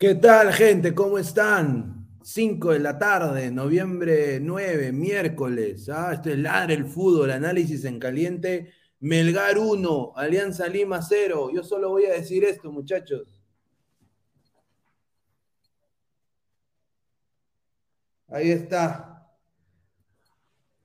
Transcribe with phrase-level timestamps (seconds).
[0.00, 0.94] ¿Qué tal, gente?
[0.94, 2.08] ¿Cómo están?
[2.22, 5.90] 5 de la tarde, noviembre 9, miércoles.
[5.90, 6.14] ¿ah?
[6.14, 8.72] Esto es Ladre el Fútbol, análisis en caliente.
[9.00, 11.50] Melgar 1, Alianza Lima 0.
[11.52, 13.42] Yo solo voy a decir esto, muchachos.
[18.28, 19.28] Ahí está.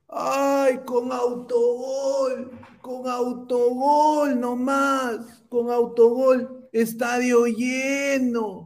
[0.08, 2.50] ¡Ay, con autogol!
[2.82, 5.42] Con autogol nomás.
[5.48, 6.68] Con autogol.
[6.70, 8.65] Estadio lleno.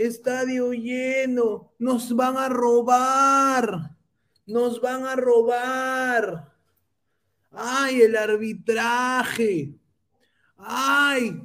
[0.00, 1.74] Estadio lleno.
[1.78, 3.96] Nos van a robar.
[4.46, 6.54] Nos van a robar.
[7.50, 9.78] Ay, el arbitraje.
[10.56, 11.42] Ay.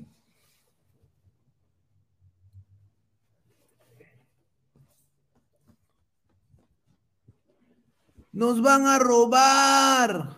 [8.31, 10.37] Nos van a robar.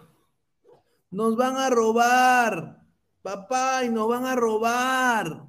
[1.12, 2.82] Nos van a robar.
[3.22, 5.47] Papá, y nos van a robar.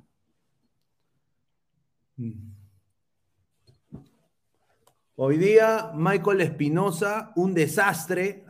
[5.21, 8.45] Hoy día, Michael Espinosa, un desastre.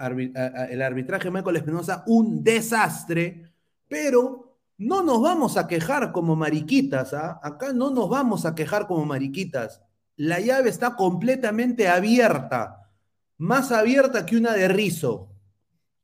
[0.68, 3.54] El arbitraje de Michael Espinosa, un desastre.
[3.88, 7.14] Pero no nos vamos a quejar como mariquitas.
[7.14, 7.40] ¿ah?
[7.42, 9.80] Acá no nos vamos a quejar como mariquitas.
[10.16, 12.92] La llave está completamente abierta.
[13.38, 15.32] Más abierta que una de rizo.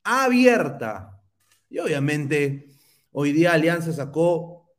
[0.03, 1.21] Abierta.
[1.69, 2.69] Y obviamente,
[3.11, 4.73] hoy día Alianza sacó.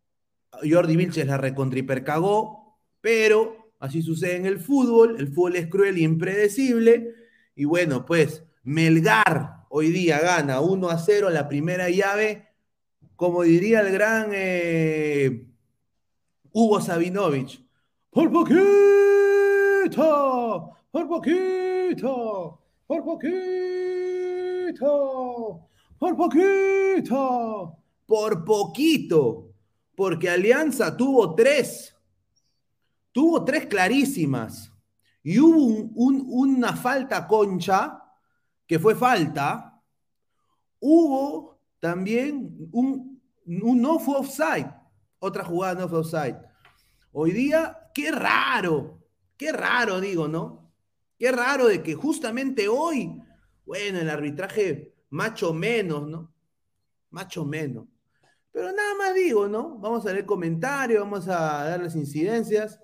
[0.69, 2.77] Jordi Vilches la recontripercagó.
[3.01, 7.15] Pero Así sucede en el fútbol, el fútbol es cruel y impredecible.
[7.55, 12.49] Y bueno, pues Melgar hoy día gana 1 a 0 la primera llave,
[13.17, 15.47] como diría el gran eh,
[16.53, 17.65] Hugo Sabinovich.
[18.11, 18.65] Por poquito,
[20.91, 24.41] por poquito, por poquito,
[25.99, 29.53] por poquito, por poquito.
[29.95, 31.96] porque Alianza tuvo tres.
[33.17, 34.71] Tuvo tres clarísimas.
[35.23, 37.99] Y hubo un- un- una falta concha,
[38.67, 39.81] que fue falta.
[40.79, 44.71] Hubo también un, un no fue offside.
[45.19, 46.37] Otra jugada no fue offside.
[47.11, 49.01] Hoy día, qué raro.
[49.39, 50.71] Qué raro, digo, ¿no?
[51.19, 53.19] Qué raro de que justamente hoy,
[53.65, 56.35] bueno, el arbitraje macho menos, ¿no?
[57.09, 57.87] Macho menos.
[58.53, 59.79] Pero nada más digo, ¿no?
[59.79, 62.79] Vamos a leer comentarios, vamos a dar las incidencias.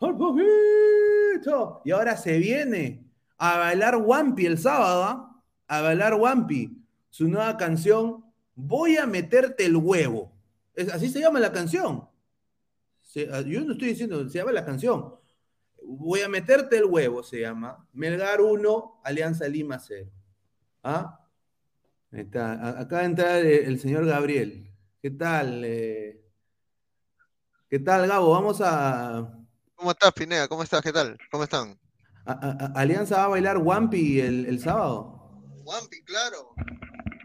[0.00, 1.82] ¡Al poquito!
[1.84, 3.04] Y ahora se viene
[3.38, 5.42] a bailar Wampi el sábado, ¿ah?
[5.68, 6.76] A bailar Wampi,
[7.10, 8.24] su nueva canción,
[8.58, 10.32] Voy a meterte el huevo.
[10.90, 12.08] Así se llama la canción.
[13.30, 15.14] Ah, yo no estoy diciendo, se llama la canción.
[15.82, 17.86] Voy a meterte el huevo, se llama.
[17.92, 20.10] Melgar 1, Alianza Lima 0.
[20.82, 21.20] ¿Ah?
[22.10, 22.54] Está.
[22.54, 24.70] A- Acaba de entrar eh, el señor Gabriel.
[25.02, 25.62] ¿Qué tal?
[25.62, 26.24] eh?
[27.68, 28.30] ¿Qué tal, Gabo?
[28.30, 29.38] Vamos a,
[29.76, 30.48] ¿Cómo estás, Pineda?
[30.48, 30.82] ¿Cómo estás?
[30.82, 31.16] ¿Qué tal?
[31.30, 31.78] ¿Cómo están?
[32.24, 35.40] a- a- a- Alianza va a bailar Wampi el, el sábado.
[35.64, 36.54] Wampi, claro.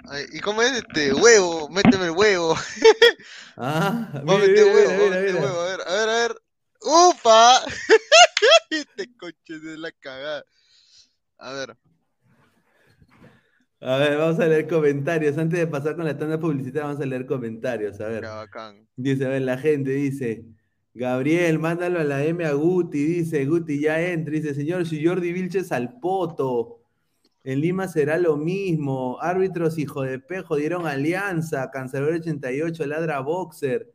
[0.09, 1.69] Ay, ¿Y cómo es este huevo?
[1.69, 2.55] Méteme el huevo.
[3.57, 5.59] Ah, Vamos a meter huevo, mira, a meter huevo.
[5.61, 6.35] A ver, a ver, a ver.
[6.81, 7.61] ¡Upa!
[8.69, 10.43] Este coche de la cagada.
[11.37, 11.77] A ver.
[13.81, 15.37] A ver, vamos a leer comentarios.
[15.37, 17.99] Antes de pasar con la tanda publicitaria, vamos a leer comentarios.
[17.99, 18.23] A ver.
[18.23, 18.87] Bacán.
[18.95, 20.45] Dice, a ver, la gente dice,
[20.93, 25.31] Gabriel, mándalo a la M a Guti, dice, Guti ya entra, dice, señor, si Jordi
[25.31, 26.81] Vilches al poto,
[27.43, 33.91] en Lima será lo mismo, árbitros hijo de pejo dieron alianza, Cancelador 88, ladra boxer,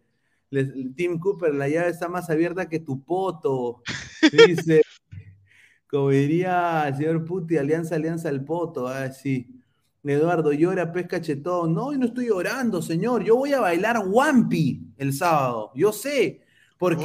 [0.97, 3.83] Tim Cooper, la llave está más abierta que tu poto,
[4.33, 4.81] dice,
[5.91, 9.53] como diría el señor Puti, alianza, alianza al poto, ah, sí.
[10.03, 11.75] Eduardo, llora, pesca chetón.
[11.75, 13.25] No, no estoy llorando, señor.
[13.25, 15.73] Yo voy a bailar Wampi el sábado.
[15.75, 16.46] Yo sé.
[16.79, 17.05] Porque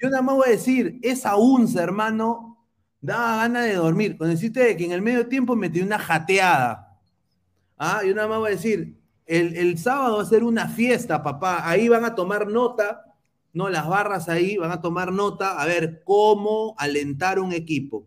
[0.00, 2.66] yo nada más voy a decir, esa unza, hermano,
[3.00, 4.16] daba ganas de dormir.
[4.16, 6.98] Cuando deciste que en el medio tiempo metí una jateada.
[7.76, 8.96] Ah, yo nada más voy a decir,
[9.26, 11.68] el, el sábado va a ser una fiesta, papá.
[11.68, 13.04] Ahí van a tomar nota,
[13.52, 18.06] no las barras ahí, van a tomar nota a ver cómo alentar un equipo.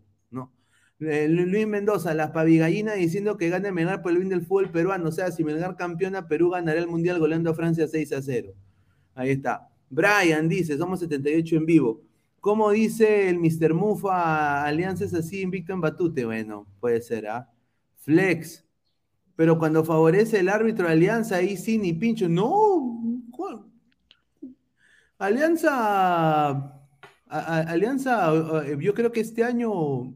[1.00, 4.72] Eh, Lu- Luis Mendoza, las pavigallinas diciendo que gane Melgar por el bien del fútbol
[4.72, 5.10] peruano.
[5.10, 8.54] O sea, si Melgar campeona, Perú ganará el Mundial goleando a Francia 6 a 0.
[9.16, 9.70] Ahí está.
[9.94, 12.02] Brian dice, somos 78 en vivo.
[12.40, 13.74] ¿Cómo dice el Mr.
[13.74, 14.66] Mufa?
[14.66, 16.26] Alianza es así, invicto en Batute.
[16.26, 17.50] Bueno, puede ser, ¿ah?
[17.98, 18.66] Flex.
[19.36, 22.28] Pero cuando favorece el árbitro de Alianza, ahí sí, ni pincho.
[22.28, 23.02] No.
[25.18, 26.80] Alianza.
[27.28, 28.34] Alianza,
[28.66, 30.14] eh, yo creo que este año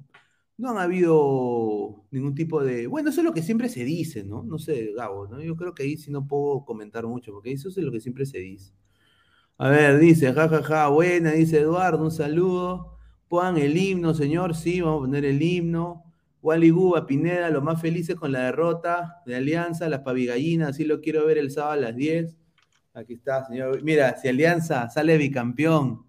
[0.58, 2.88] no han habido ningún tipo de.
[2.88, 4.44] Bueno, eso es lo que siempre se dice, ¿no?
[4.44, 5.42] No sé, Gabo, ¿no?
[5.42, 8.26] Yo creo que ahí sí no puedo comentar mucho, porque eso es lo que siempre
[8.26, 8.74] se dice.
[9.60, 12.98] A ver, dice, jajaja, ja, ja, buena, dice Eduardo, un saludo.
[13.28, 16.04] Pongan el himno, señor, sí, vamos a poner el himno.
[16.42, 21.02] Wally Guba, Pineda, los más felices con la derrota de Alianza, las pavigallinas, así lo
[21.02, 22.38] quiero ver el sábado a las 10.
[22.94, 23.82] Aquí está, señor.
[23.84, 26.06] Mira, si Alianza sale bicampeón,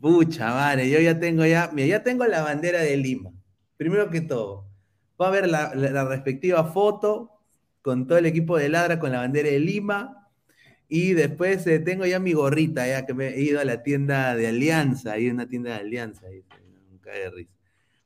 [0.00, 3.30] pucha madre, yo ya tengo ya, mira, ya tengo la bandera de Lima.
[3.76, 4.66] Primero que todo,
[5.20, 7.30] va a ver la- la respectiva foto
[7.82, 10.21] con todo el equipo de Ladra con la bandera de Lima.
[10.94, 14.36] Y después eh, tengo ya mi gorrita, ya que me he ido a la tienda
[14.36, 16.44] de Alianza, ahí una tienda de Alianza, ahí,
[16.90, 17.54] un cae de risa.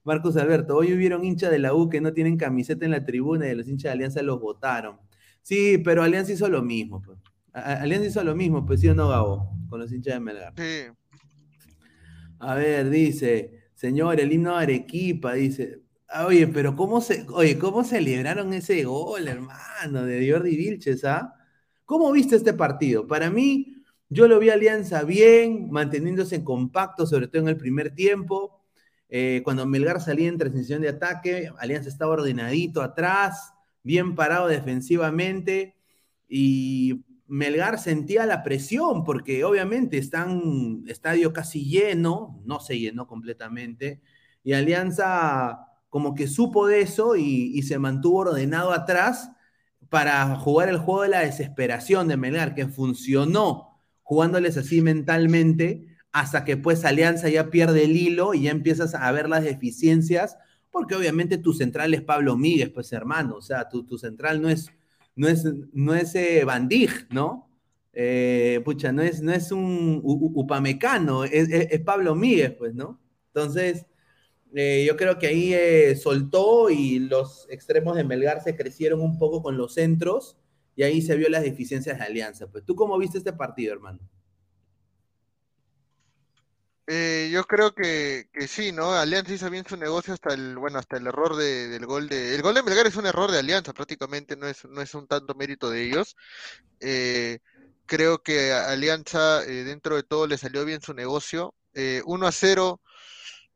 [0.05, 3.49] Marcos Alberto, hoy hubieron hinchas de la U que no tienen camiseta en la tribuna
[3.49, 5.01] y los hinchas de Alianza los votaron.
[5.43, 7.03] Sí, pero Alianza hizo lo mismo.
[7.03, 7.19] Pues.
[7.53, 10.53] Alianza hizo lo mismo, pues sí o no, Gabo, con los hinchas de Melgar.
[10.57, 10.93] Sí.
[12.39, 15.81] A ver, dice, señor, el himno de Arequipa, dice.
[16.07, 21.33] Ah, Oye, pero ¿cómo se, oye, ¿cómo celebraron ese gol, hermano, de Jordi Vilches, ah?
[21.87, 23.07] ¿Cómo viste este partido?
[23.07, 23.77] Para mí,
[24.09, 28.61] yo lo vi a Alianza bien, manteniéndose en compacto, sobre todo en el primer tiempo.
[29.09, 33.53] Eh, cuando Melgar salía en transición de ataque, Alianza estaba ordenadito atrás,
[33.85, 35.77] bien parado defensivamente,
[36.29, 44.03] y Melgar sentía la presión, porque obviamente están estadio casi lleno, no se llenó completamente,
[44.43, 49.31] y Alianza como que supo de eso y se mantuvo ordenado atrás
[49.91, 56.45] para jugar el juego de la desesperación de Melgar, que funcionó jugándoles así mentalmente, hasta
[56.45, 60.37] que pues Alianza ya pierde el hilo y ya empiezas a ver las deficiencias,
[60.71, 64.49] porque obviamente tu central es Pablo Míguez, pues hermano, o sea, tu, tu central no
[64.49, 64.71] es,
[65.15, 67.49] no es, no es eh, Van Dijk, ¿no?
[67.93, 73.01] Eh, pucha, no es, no es un upamecano, es, es- es Pablo Míguez, pues, ¿no?
[73.29, 73.87] Entonces,
[74.57, 79.19] eh, yo creo que ahí eh, soltó y los extremos de Melgar se crecieron un
[79.19, 80.39] poco con los centros
[80.77, 82.49] y ahí se vio las deficiencias de Alianza.
[82.51, 84.01] Pues, ¿tú cómo viste este partido, hermano?
[86.89, 88.93] Eh, yo creo que, que sí, ¿no?
[88.93, 92.35] Alianza hizo bien su negocio hasta el, bueno, hasta el error de- del gol de,
[92.37, 95.09] el gol de Melgar es un error de Alianza, prácticamente no es, no es un
[95.09, 96.17] tanto mérito de ellos.
[97.87, 101.55] Creo que Alianza, dentro de todo, le salió bien su negocio.
[101.75, 102.81] Eh, 1 a 0,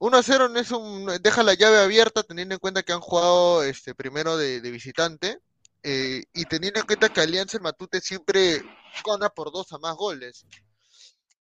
[0.00, 3.00] 1 a 0 no es un, deja la llave abierta teniendo en cuenta que han
[3.00, 5.38] jugado este primero de, de visitante.
[5.82, 8.62] eh, y teniendo en cuenta que Alianza en Matute siempre
[9.06, 10.46] gana por dos a más goles.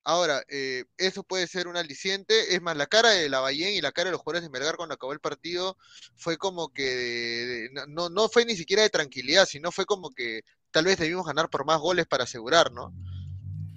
[0.03, 2.55] Ahora, eh, eso puede ser un aliciente.
[2.55, 4.95] Es más, la cara de Lavallén y la cara de los jugadores de Melgar cuando
[4.95, 5.77] acabó el partido
[6.17, 10.41] fue como que de- no, no- fue ni siquiera de tranquilidad, sino fue como que
[10.71, 12.93] tal vez debimos ganar por más goles para asegurar, ¿no?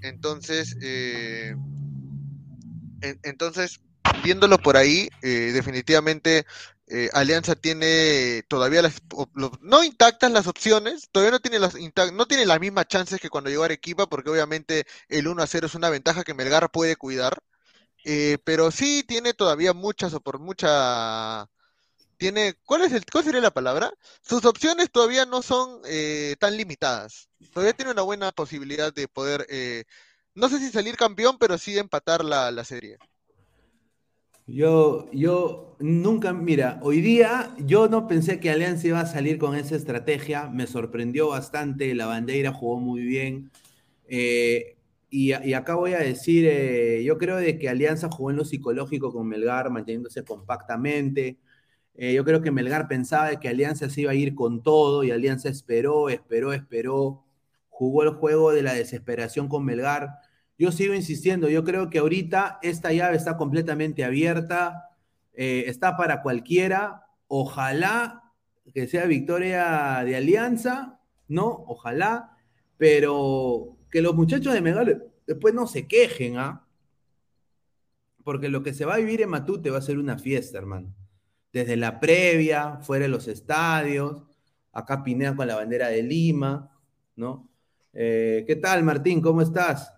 [0.02, 1.54] Entonces, eh,
[3.02, 3.80] en- entonces,
[4.22, 6.46] viéndolo por ahí, eh, definitivamente
[6.88, 9.00] eh, Alianza tiene todavía las,
[9.60, 11.74] no intactas las opciones, todavía no tiene las
[12.12, 15.66] no tiene las mismas chances que cuando llegó Arequipa, porque obviamente el 1 a 0
[15.66, 17.38] es una ventaja que Melgar puede cuidar,
[18.04, 21.48] eh, pero sí tiene todavía muchas o por mucha
[22.22, 23.92] tiene, ¿cuál es el, cuál sería la palabra?
[24.22, 27.28] Sus opciones todavía no son eh, tan limitadas.
[27.52, 29.84] Todavía tiene una buena posibilidad de poder, eh,
[30.34, 32.98] no sé si salir campeón, pero sí empatar la, la serie.
[34.46, 39.54] Yo, yo nunca, mira, hoy día yo no pensé que Alianza iba a salir con
[39.54, 43.50] esa estrategia, me sorprendió bastante, la bandera jugó muy bien.
[44.08, 44.76] eh,
[45.10, 48.44] y, y acá voy a decir, eh, yo creo de que Alianza jugó en lo
[48.46, 51.38] psicológico con Melgar, manteniéndose compactamente.
[51.94, 55.10] Eh, yo creo que Melgar pensaba que Alianza se iba a ir con todo y
[55.10, 57.24] Alianza esperó, esperó, esperó.
[57.68, 60.10] Jugó el juego de la desesperación con Melgar.
[60.58, 64.90] Yo sigo insistiendo, yo creo que ahorita esta llave está completamente abierta,
[65.32, 67.06] eh, está para cualquiera.
[67.26, 68.22] Ojalá
[68.72, 71.64] que sea victoria de Alianza, ¿no?
[71.66, 72.36] Ojalá,
[72.76, 76.66] pero que los muchachos de Melgar después no se quejen, ¿ah?
[78.24, 80.94] Porque lo que se va a vivir en Matute va a ser una fiesta, hermano.
[81.52, 84.22] Desde la previa, fuera de los estadios,
[84.72, 86.70] acá Pineda con la bandera de Lima,
[87.16, 87.48] ¿no?
[87.92, 89.20] Eh, ¿Qué tal, Martín?
[89.20, 89.92] ¿Cómo estás?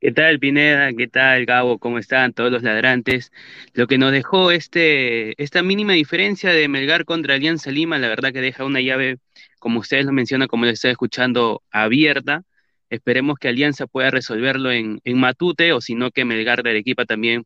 [0.00, 0.92] ¿Qué tal, Pineda?
[0.94, 1.78] ¿Qué tal, Gabo?
[1.78, 3.32] ¿Cómo están todos los ladrantes?
[3.74, 8.32] Lo que nos dejó este, esta mínima diferencia de Melgar contra Alianza Lima, la verdad
[8.32, 9.18] que deja una llave,
[9.58, 12.44] como ustedes lo mencionan, como lo estoy escuchando, abierta.
[12.88, 17.04] Esperemos que Alianza pueda resolverlo en, en Matute, o si no, que Melgar de Arequipa
[17.04, 17.44] también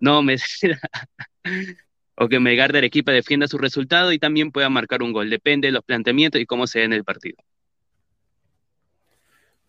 [0.00, 0.36] no me
[2.16, 5.30] o que Melgar de Arequipa defienda su resultado y también pueda marcar un gol.
[5.30, 7.36] Depende de los planteamientos y cómo se dé en el partido.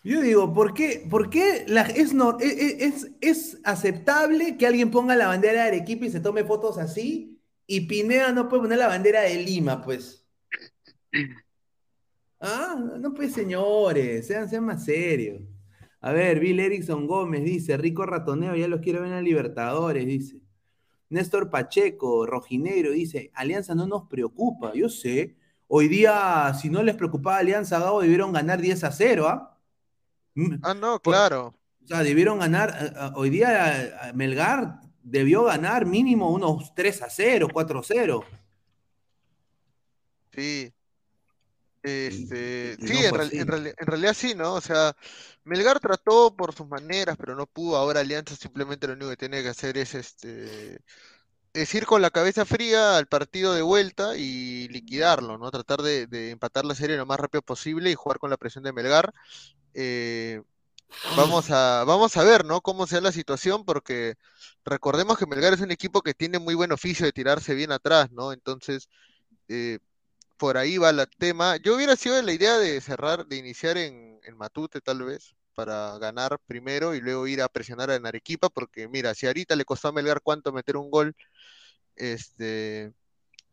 [0.06, 1.66] Yo digo, ¿por qué, por qué
[1.96, 6.12] es, no- e- e- es, es aceptable que alguien ponga la bandera de Arequipa y
[6.12, 7.42] se tome fotos así?
[7.66, 10.24] Y Pineda no puede poner la bandera de Lima, pues.
[12.40, 15.42] Ah, no pues señores, sean, sean más serios.
[16.02, 20.40] A ver, Bill Erickson Gómez dice, rico ratoneo, ya los quiero ver en Libertadores, dice.
[21.10, 25.36] Néstor Pacheco, rojinegro, dice, Alianza no nos preocupa, yo sé.
[25.68, 29.55] Hoy día, si no les preocupaba Alianza, Gabo, debieron ganar 10 a 0, ¿ah?
[30.64, 31.54] Ah, no, claro.
[31.84, 37.02] O sea, debieron ganar, eh, eh, hoy día eh, Melgar debió ganar mínimo unos 3
[37.04, 38.24] a 0, 4 a 0.
[40.34, 40.72] Sí.
[41.84, 43.38] Este, y sí, no en, fue real- así.
[43.38, 44.54] en reali- en realidad sí, ¿no?
[44.56, 44.96] O sea,
[45.44, 47.78] Melgar trató por sus maneras, pero no pudo.
[47.78, 50.80] Ahora Alianza simplemente lo único que tiene que hacer es este
[51.56, 55.50] es ir con la cabeza fría al partido de vuelta y liquidarlo, ¿no?
[55.52, 58.74] Tratar de, empatar la serie lo más rápido posible y jugar con la presión de
[58.74, 59.14] Melgar.
[59.74, 60.42] Eh,
[61.16, 62.62] vamos a, vamos a ver, ¿no?
[62.62, 64.16] Cómo sea la situación, porque
[64.66, 68.12] recordemos que Melgar es un equipo que tiene muy buen oficio de tirarse bien atrás,
[68.12, 68.34] ¿no?
[68.34, 68.90] Entonces,
[69.48, 69.80] eh,
[70.38, 71.58] por ahí va el tema.
[71.58, 75.98] Yo hubiera sido la idea de cerrar, de iniciar en, en Matute tal vez, para
[76.00, 79.88] ganar primero y luego ir a presionar en Arequipa, porque mira, si ahorita le costó
[79.88, 81.16] a Melgar cuánto meter un gol,
[81.96, 82.94] este...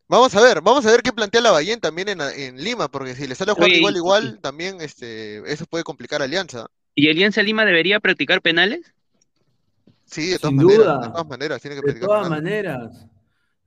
[0.09, 3.27] Vamos a ver, vamos a ver qué plantea Lavallén también en, en Lima, porque si
[3.27, 6.67] le sale jugando Oye, igual y- igual, también este, eso puede complicar a Alianza.
[6.95, 8.93] ¿Y Alianza Lima debería practicar penales?
[10.05, 10.99] Sí, de todas Sin maneras, duda.
[10.99, 13.07] de todas maneras, tiene que De practicar todas maneras,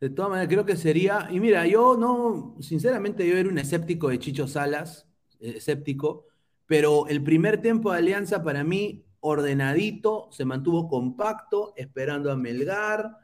[0.01, 1.29] de todas maneras, creo que sería.
[1.31, 5.09] Y mira, yo no, sinceramente, yo era un escéptico de Chicho Salas,
[5.41, 6.27] eh, escéptico,
[6.67, 13.19] pero el primer tiempo de Alianza para mí, ordenadito, se mantuvo compacto, esperando a Melgar,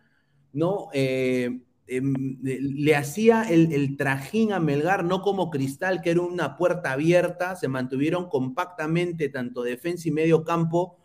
[0.53, 0.89] ¿no?
[0.93, 6.21] Eh, em, eh, le hacía el, el trajín a Melgar, no como Cristal, que era
[6.23, 10.99] una puerta abierta, se mantuvieron compactamente, tanto defensa y medio campo,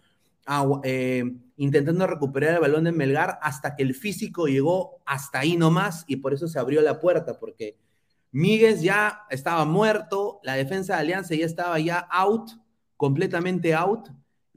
[0.45, 1.23] agu- eh,
[1.57, 6.17] intentando recuperar el balón de Melgar hasta que el físico llegó hasta ahí nomás y
[6.17, 7.77] por eso se abrió la puerta, porque
[8.31, 12.51] Míguez ya estaba muerto, la defensa de Alianza ya estaba ya out,
[12.97, 14.09] completamente out,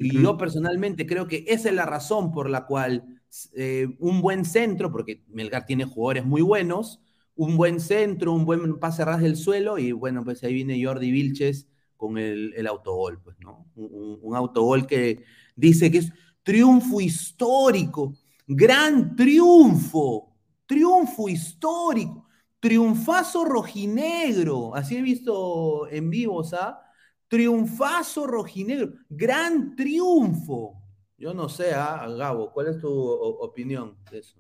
[0.03, 3.20] Y yo personalmente creo que esa es la razón por la cual
[3.55, 7.01] eh, un buen centro, porque Melgar tiene jugadores muy buenos,
[7.35, 11.11] un buen centro, un buen pase ras del suelo, y bueno, pues ahí viene Jordi
[11.11, 13.67] Vilches con el, el autogol, pues, ¿no?
[13.75, 15.25] Un, un- un autogol que
[15.57, 16.13] dice que es
[16.43, 18.15] triunfo histórico,
[18.47, 20.35] gran triunfo,
[20.67, 22.27] triunfo histórico,
[22.59, 26.81] triunfazo rojinegro, así he visto en vivo, ¿ah?
[27.29, 30.80] Triunfazo rojinegro, gran triunfo.
[31.21, 32.07] Yo no sé, ¿ah?
[32.09, 34.39] Gabo, ¿cuál es tu opinión de eso?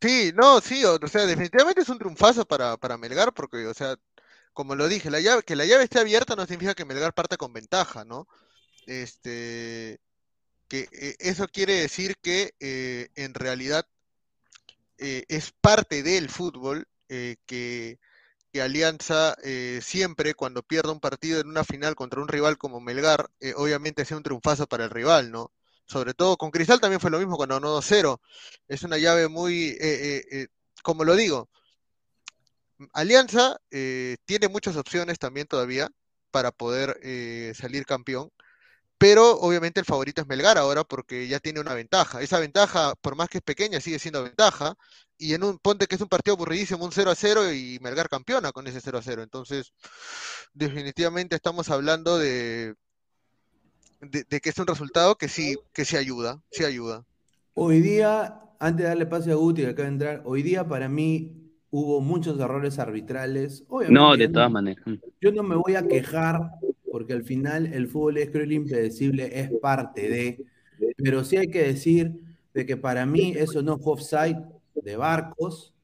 [0.00, 3.96] Sí, no, sí, o, sea, definitivamente es un triunfazo para, para Melgar, porque, o sea,
[4.52, 7.36] como lo dije, la llave, que la llave esté abierta no significa que Melgar parta
[7.36, 8.28] con ventaja, ¿no?
[8.86, 9.98] Este,
[10.68, 13.88] que eh, eso quiere decir que eh, en realidad
[14.98, 17.98] eh, es parte del fútbol que,
[18.60, 23.30] Alianza eh, siempre cuando pierda un partido en una final contra un rival como Melgar,
[23.40, 25.52] eh, obviamente sea un triunfazo para el rival, ¿no?
[25.86, 28.20] Sobre todo con Cristal también fue lo mismo cuando ganó 2-0.
[28.68, 30.46] Es una llave muy, eh, eh,
[30.82, 31.48] como lo digo,
[32.92, 35.88] Alianza tiene muchas opciones también todavía
[36.30, 36.98] para poder
[37.54, 38.30] salir campeón,
[38.98, 42.22] pero obviamente el favorito es Melgar ahora porque ya tiene una ventaja.
[42.22, 44.74] Esa ventaja, por más que es pequeña, sigue siendo ventaja.
[45.18, 48.08] Y en un ponte que es un partido aburridísimo, un 0 a 0 y Melgar
[48.08, 49.22] campeona con ese 0 a 0.
[49.22, 49.72] Entonces,
[50.54, 52.74] definitivamente estamos hablando de,
[54.00, 57.04] de, de que es un resultado que sí, que sí ayuda, sí ayuda.
[57.54, 60.88] Hoy día, antes de darle pase a Guti que acaba de entrar, hoy día para
[60.88, 63.64] mí hubo muchos errores arbitrales.
[63.68, 64.84] Obviamente, No, de todas maneras.
[65.20, 66.52] Yo no me voy a quejar
[66.96, 70.42] porque al final el fútbol es cruel e impredecible, es parte de,
[70.96, 72.10] pero sí hay que decir
[72.54, 74.38] de que para mí eso no fue offside
[74.76, 75.74] de Barcos.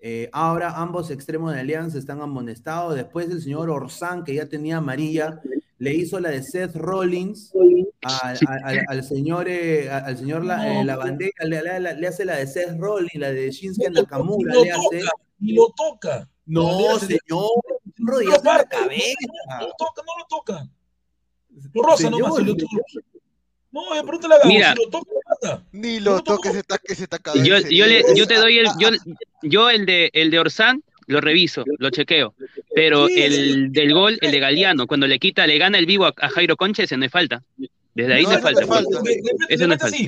[0.00, 2.94] Eh, ahora ambos extremos de Alianza están amonestados.
[2.94, 5.42] Después el señor Orsán, que ya tenía amarilla,
[5.76, 7.52] le hizo la de Seth Rollins
[8.00, 12.06] al, al- al- al señor, eh, al señor la, eh, la bandera, le, le- le
[12.08, 15.00] hace la de Seth Rollins, la de Shinsuke Nakamura, le hace.
[15.00, 16.30] toca, ni lo toca.
[16.46, 17.50] No, señor,
[18.02, 19.14] un rodillazo en la cabeza.
[19.60, 20.68] No lo toca, no lo toca.
[21.74, 22.42] Lo roza nomás.
[22.42, 22.76] Lo toca.
[23.70, 24.74] No, eh, pregúntale a Mira.
[24.74, 25.64] si lo toca, lo mata.
[25.72, 28.88] Ni lo toques ese taque, ese taca Yo, yo, le- yo te doy el, yo,
[29.42, 32.34] yo el de el de Orsán lo reviso, lo chequeo,
[32.74, 36.04] pero Sí, el del gol, el de Galeano, cuando le quita, le gana el vivo
[36.06, 37.42] a, a Jairo Concha, ese no es falta.
[37.94, 38.66] Desde ahí No, no, es falta.
[38.66, 39.16] pues.
[39.50, 39.98] Eso no es falta.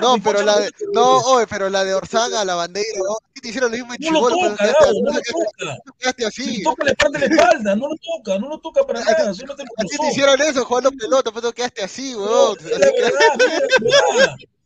[0.00, 3.16] No, pero la de, no, oye, pero la de Orzaga, la bandera, ¿no?
[3.34, 4.50] ¿Qué te hicieron lo mismo en No lo Chibolo?
[4.56, 5.78] toca, no lo toca.
[5.98, 6.62] quedaste así.
[6.62, 9.70] toca, le parte la espalda, no lo toca, no lo toca para nada, solamente lo
[9.78, 12.56] A ti te hicieron eso jugando pelota, pero quedaste así, weón.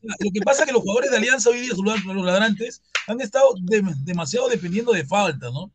[0.03, 3.55] Lo que pasa es que los jugadores de Alianza hoy día, los ladrantes, han estado
[3.63, 5.71] de- demasiado dependiendo de falta, ¿no?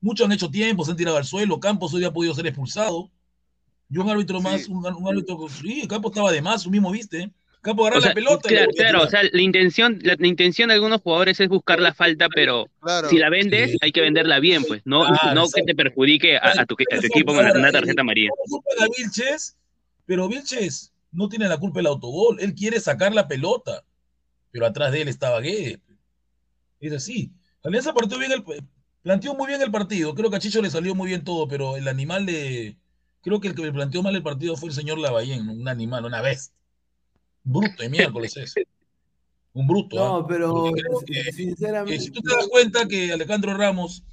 [0.00, 2.46] Muchos han hecho tiempo, se han tirado al suelo, Campos hoy día ha podido ser
[2.46, 3.10] expulsado.
[3.88, 4.70] Yo un árbitro más, Sí.
[4.72, 7.30] un, un árbitro, sí, Campos estaba de más, tú mismo viste.
[7.60, 8.48] Campos agarra O sea, la pelota.
[8.76, 12.28] claro, o sea, la intención, la, la intención de algunos jugadores es buscar la falta,
[12.32, 13.08] pero Claro.
[13.08, 16.66] si la vendes, hay que venderla bien, pues, no, no que te perjudique a, a
[16.66, 18.28] tu, a tu equipo con una tarjeta amarilla.
[18.46, 19.56] no culpa a Vilches,
[20.06, 22.38] pero Vilches no tiene la culpa del autogol.
[22.40, 23.82] Él quiere sacar la pelota,
[24.52, 25.80] pero atrás de él estaba Guedes.
[26.80, 27.32] Es así.
[27.64, 28.44] Alianza partió bien el,
[29.02, 30.14] planteó muy bien el partido.
[30.14, 32.76] Creo que a Chicho le salió muy bien todo, pero el animal de.
[33.22, 36.04] Creo que el que me planteó mal el partido fue el señor Lavallén, un animal,
[36.04, 36.54] una bestia.
[37.42, 38.54] Bruto de miércoles es.
[39.54, 39.98] Un bruto.
[40.04, 40.08] ¿ah?
[40.20, 41.94] No, pero creo que- sinceramente.
[41.96, 44.04] Eh, si tú te das cuenta que Alejandro Ramos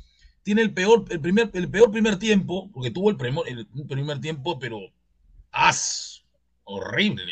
[0.44, 3.88] tiene el peor, el primer, el peor primer tiempo, porque tuvo el, primer- el- un
[3.88, 4.80] primer tiempo, pero
[5.52, 6.24] as
[6.64, 7.24] horrible.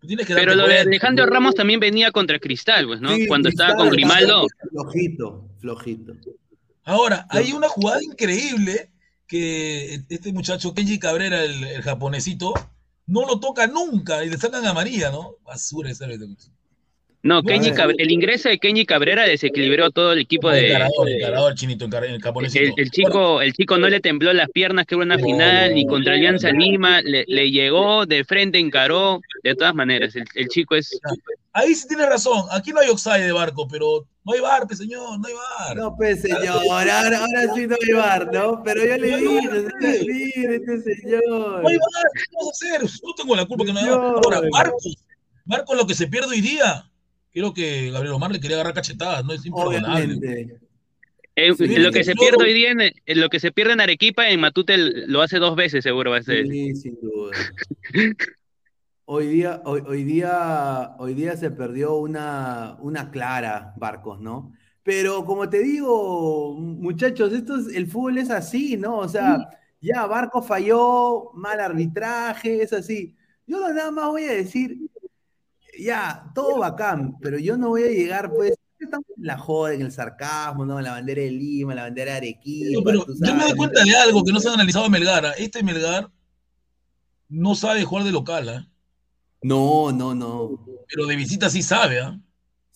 [0.00, 0.82] Tú tienes que Pero lo de cuenta.
[0.90, 3.14] Alejandro Ramos también venía contra Cristal, pues, ¿no?
[3.14, 4.46] Sí, Cuando estaba con Grimaldo.
[4.70, 6.12] Flojito, flojito.
[6.84, 8.90] Ahora, hay una jugada increíble
[9.34, 12.54] que este muchacho Kenji Cabrera, el, el japonesito,
[13.06, 15.38] no lo toca nunca y le sacan amarilla, ¿no?
[15.44, 16.52] Basura ese árbitro.
[17.24, 17.72] No, No, Kenny eh.
[17.74, 20.66] Cab- el ingreso de Kenny Cabrera desequilibró todo el equipo de.
[20.68, 22.62] encarador, de- encarador, el chinito, encar- el japonesito.
[22.64, 25.70] el, el chico, el chico no le tembló las piernas que hubo una No, final,
[25.70, 26.58] no, ni contra no, Alianza no.
[26.60, 31.00] Lima, le, le llegó de frente, encaró, de todas maneras, el, el chico es,
[31.54, 32.42] Ahí sí tiene razón.
[32.50, 35.76] Aquí no hay offside de barco, pero no hay bar, pe, señor, no hay bar.
[35.76, 38.60] No, pues señor, ahora, ahora sí no hay bar, ¿no?
[38.64, 41.22] Pero yo le No dije, señor, mire este señor.
[41.62, 42.82] No hay bar, ¿qué vamos a hacer?
[42.82, 43.98] Yo tengo la culpa que no hay bar.
[43.98, 44.96] Ahora, Marcos,
[45.46, 46.84] Marcos, lo que se pierde hoy día,
[47.34, 50.58] creo que Gabriel Omar le quería agarrar cachetadas, no es imperdonable.
[51.36, 53.80] Eh, Sí, lo que se pierde hoy día, en, en lo que se pierde en
[53.80, 56.46] Arequipa, en Matute lo hace dos veces seguro va a ser.
[56.46, 57.32] Sí, sin duda.
[59.06, 64.52] Hoy día, hoy, hoy día, hoy día se perdió una, una clara, Barcos, ¿no?
[64.82, 68.98] Pero como te digo, muchachos, esto es- el fútbol es así, ¿no?
[68.98, 69.38] O sea,
[69.80, 73.14] Ya, Barco falló, mal arbitraje, es así.
[73.46, 74.78] Yo nada más voy a decir,
[75.78, 79.82] ya, todo bacán, pero yo no voy a llegar, pues, estamos en la joda, en
[79.82, 80.80] el sarcasmo, ¿no?
[80.80, 82.70] La bandera de Lima, la bandera de Arequipa.
[82.72, 85.26] No, pero yo me doy cuenta de algo que no se ha analizado Melgar.
[85.26, 85.32] ¿ah?
[85.38, 86.10] Este Melgar
[87.28, 88.68] no sabe jugar de local, ¿ah?
[89.42, 90.64] No, no, no.
[90.88, 92.18] Pero de visita sí sabe, ¿ah?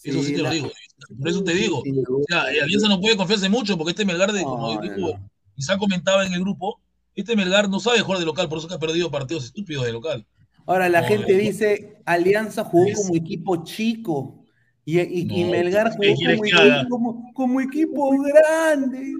[0.02, 0.70] Eso sí te lo digo.
[1.18, 1.78] Por eso te Sí, digo.
[1.80, 5.18] O sea, Alianza no puede confiarse mucho porque este Melgar, de, como No, dijo,
[5.54, 6.80] quizá comentaba en el grupo,
[7.14, 9.92] este Melgar no sabe jugar de local, por eso que ha perdido partidos estúpidos de
[9.92, 10.26] local.
[10.68, 11.38] Ahora la No, gente no.
[11.40, 14.44] dice, Alianza jugó Es- como equipo chico
[14.85, 19.12] y, y- Melgar ¿qué jugó como, equipo- como- como equipo grande.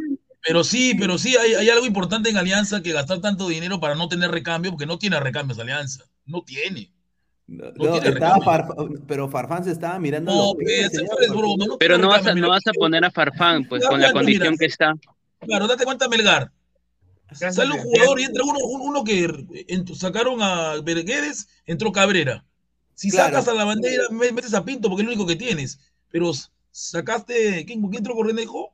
[0.43, 3.95] Pero sí, pero sí, hay, hay algo importante en Alianza que gastar tanto dinero para
[3.95, 6.05] no tener recambio, porque no tiene recambios Alianza.
[6.27, 6.93] No tiene.
[7.47, 8.45] No, tiene estaba recambio.
[8.45, 12.27] Farf- pero Farfán se estaba mirando No, los pies, señor, broma, no Pero no vas,
[12.27, 14.59] a, no vas a poner a Farfán, pues con la condición mira.
[14.59, 14.95] que está.
[15.41, 16.51] Claro, date cuenta, Melgar.
[17.33, 19.29] Sale un jugador y entra uno, un- uno que
[19.95, 22.45] sacaron a Verguedes, entró Cabrera.
[22.95, 23.29] Si Claro.
[23.37, 25.79] sacas a la bandera, me- metes a Pinto porque es lo único que tienes.
[26.11, 26.33] Pero
[26.71, 27.65] sacaste.
[27.67, 28.73] ¿Quién, ¿por quién entró Cornejo?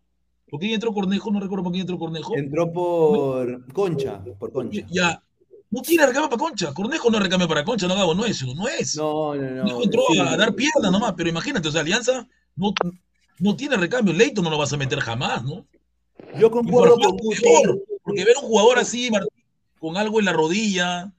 [0.48, 1.30] ¿Por quién entró Cornejo?
[1.32, 2.36] No recuerdo por quién entró Cornejo.
[2.36, 4.86] Entró por Concha, por Concha.
[4.90, 5.20] Ya.
[5.70, 6.72] No tiene recambio para Concha.
[6.72, 8.94] Cornejo no recambio para Concha, no, Gabo, no es, no es.
[8.96, 9.56] No, no, no.
[9.62, 10.18] Cornejo entró sí.
[10.20, 12.72] a dar piernas nomás, pero imagínate, o sea, Alianza no,
[13.40, 14.14] no tiene recambio.
[14.14, 15.66] Leito no lo vas a meter jamás, ¿no?
[16.38, 17.42] Yo concuerdo con Guti.
[18.04, 19.30] Porque ver un jugador así, Martín,
[19.80, 21.12] con algo en la rodilla,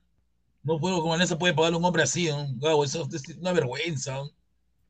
[0.64, 2.48] no puedo, como Alianza puede pagarle a un hombre así, ¿no?
[2.58, 4.14] Gabo, eso es una vergüenza.
[4.16, 4.32] ¿no?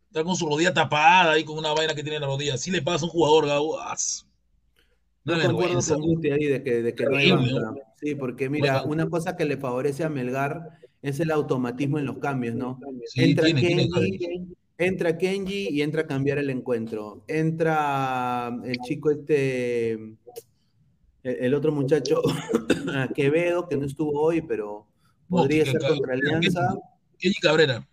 [0.07, 2.53] Está con su rodilla tapada ahí con una vaina que tiene en la rodilla.
[2.53, 3.77] Así le pasa a un jugador, Gabo.
[5.25, 5.95] concuerdo vergüenza.
[5.95, 7.81] con Guti ahí de que, de que no hay Terrible, banca.
[7.99, 12.17] Sí, porque mira, una cosa que le favorece a Melgar es el automatismo en los
[12.19, 12.79] cambios, ¿no?
[13.07, 17.23] Sí, entra, tiene, tiene Kenji, entra Kenji y entra a cambiar el encuentro.
[17.27, 19.99] Entra el chico este,
[21.25, 22.21] el, el otro muchacho,
[23.15, 24.87] Quevedo, que no estuvo hoy, pero
[25.29, 26.75] podría ser que- contra que- Alianza.
[27.19, 27.87] Kenny Cabrera.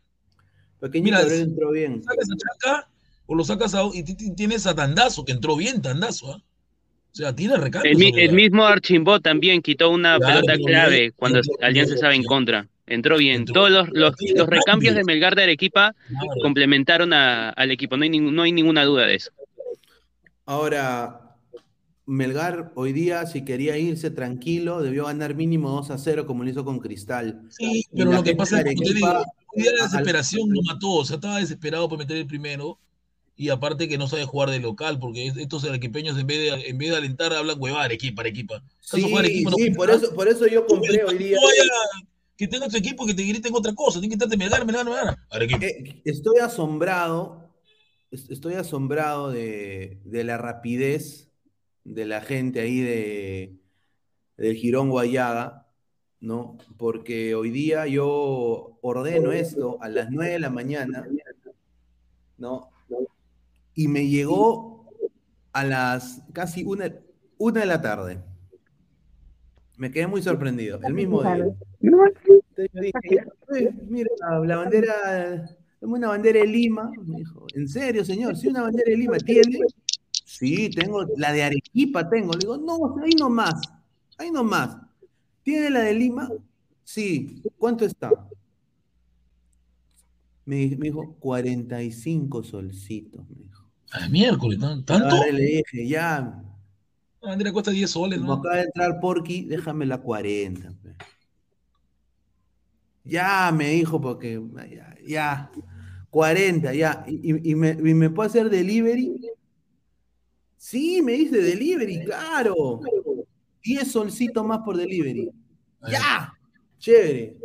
[0.80, 2.02] Pequeño Mira, Cabrera entró bien.
[2.02, 2.88] sacas a Chaca
[3.26, 3.82] o lo sacas a.
[3.94, 4.02] Y
[4.34, 6.32] tienes a Tandazo, que entró bien, Tandazo.
[6.34, 6.42] ¿ah?
[7.12, 7.90] O sea, tiene recambio.
[7.92, 12.14] El, mismo Archimbó también quitó una Claro, pelota pero clave bien, cuando entró- Alianza estaba
[12.14, 12.66] en contra.
[12.86, 13.42] Entró bien.
[13.42, 15.04] Entró- Todos los, los, los recambios de.
[15.04, 16.26] Melgar de Arequipa Claro.
[16.42, 17.96] complementaron a- al equipo.
[17.96, 19.30] No hay, ningún- no hay ninguna duda de eso.
[20.46, 21.31] Ahora,
[22.04, 26.50] Melgar hoy día, si quería irse tranquilo, debió ganar mínimo 2 a 0 como lo
[26.50, 27.46] hizo con Cristal.
[27.50, 29.90] Sí, pero lo que pasa de es que, te digo, Arequipa, hoy día la al-
[29.90, 30.90] desesperación lo mató.
[30.90, 32.78] O sea, estaba desesperado por meter el primero.
[33.34, 36.68] Y aparte que no sabe jugar de local, porque es- estos arequipeños en vez de,
[36.68, 38.56] en vez de alentar hablan huevada, Arequipa, Arequipa.
[38.56, 41.38] ¿Acaso Sí, juega Arequipa no sí, puede por eso, por eso yo compré hoy día.
[41.42, 41.70] Vaya
[42.36, 45.18] que tenga tu equipo que te griten otra cosa, tiene que estarte Melgar, Melgar, Melgar.
[45.30, 45.64] Arequipa.
[45.64, 47.54] Eh, estoy asombrado,
[48.10, 51.30] est- estoy asombrado de, de la rapidez
[51.84, 53.62] de la gente ahí de
[54.36, 55.68] del Girón Guayaga,
[56.20, 56.58] ¿no?
[56.76, 61.06] Porque hoy día yo ordeno esto a las 9 de la mañana,
[62.38, 62.70] ¿no?
[63.74, 64.88] Y me llegó
[65.52, 66.92] a las casi una,
[67.38, 68.22] una de la tarde.
[69.76, 71.46] Me quedé muy sorprendido, el mismo día.
[71.80, 74.10] Entonces yo dije, ya, pues, mira,
[74.44, 76.90] la bandera, una bandera de Lima.
[77.04, 78.36] Me dijo, ¿en serio, señor?
[78.36, 79.60] ¿Sí una bandera de Lima tiene?
[80.42, 82.33] Sí, tengo, la de Arequipa tengo.
[82.33, 83.61] Le digo, no, ahí nomás,
[84.18, 84.76] ahí nomás.
[85.44, 86.28] ¿Tiene la de Lima?
[86.83, 87.40] Sí.
[87.57, 88.11] ¿Cuánto está?
[90.44, 93.70] Me, me dijo, 45 solcitos, me dijo.
[93.92, 95.14] Ah, miércoles, ¿tan- ¿tanto?
[95.14, 96.42] Ahora le dije, ya,
[97.20, 98.40] La bandera cuesta 10 soles, como ¿no?
[98.40, 100.72] acaba de entrar Porky, déjame la 40.
[100.83, 100.96] pe.
[103.05, 104.42] Ya, me dijo, porque
[104.74, 105.52] ya, ya
[106.11, 107.05] 40, ya.
[107.07, 109.20] ¿Y, y- y me, y me puedo hacer delivery?
[110.62, 112.79] Sí, me dice delivery, claro.
[113.64, 115.29] 10 solcitos más por delivery.
[115.88, 116.33] Ya,
[116.79, 117.37] chévere.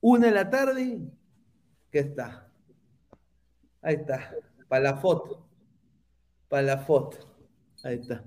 [0.00, 0.98] Una de la tarde,
[1.92, 2.52] ¿qué está?
[3.80, 4.34] Ahí está,
[4.66, 5.46] para la foto.
[6.48, 7.18] Para la foto.
[7.84, 8.24] Ahí está.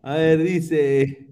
[0.00, 1.28] A ver, dice.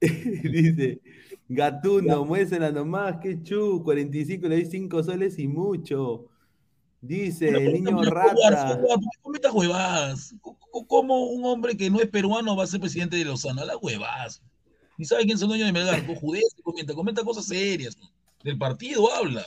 [0.00, 1.00] dice.
[1.48, 3.80] Gatuno, muéstrala nomás, qué chu.
[3.84, 6.30] 45 le doy 5 soles y mucho.
[7.00, 8.80] Dice el niño rata.
[9.22, 10.34] ¿Cómo estas huevadas?
[10.40, 13.64] ¿Cómo- ¿Cómo un hombre que no es peruano va a ser presidente de Lozano?
[13.64, 14.42] Las huevadas.
[14.96, 16.06] Ni sabe quién es el dueño de Melgar.
[16.16, 17.96] Judez comenta, comenta cosas serias.
[18.44, 19.44] Del partido habla.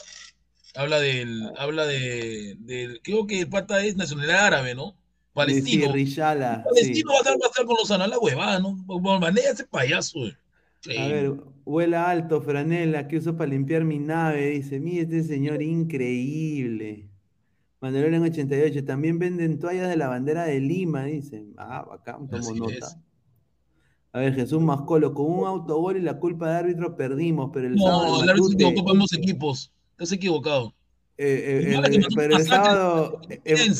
[0.74, 4.94] Habla del, habla de, del, creo que el pata es nacional árabe, ¿no?
[5.34, 5.86] Palestino.
[5.86, 7.02] Sí, Rishala, Palestino sí.
[7.08, 8.74] va a estar, va a estar con Lozano, la huevada, ¿no?
[9.20, 10.32] Manea ese payaso, güey.
[10.80, 10.96] Sí.
[10.96, 11.32] A ver,
[11.64, 14.50] vuela alto, franela, que uso para limpiar mi nave.
[14.50, 17.08] Dice, mire este señor increíble.
[17.82, 21.52] Mandalorian 88, también venden toallas de la bandera de Lima, dicen.
[21.58, 22.74] Ah, bacán, tomo nota.
[22.74, 22.96] es.
[24.12, 27.76] A ver, Jesús Mascolo, con un autogol y la culpa de árbitro perdimos, pero el
[27.76, 28.06] sábado.
[28.06, 29.72] No, en el árbitro se equivocó ambos equipos.
[29.90, 30.72] Estás equivocado.
[31.18, 33.20] eh, eh, Matute pero el sábado.
[33.28, 33.74] ¿qué en-?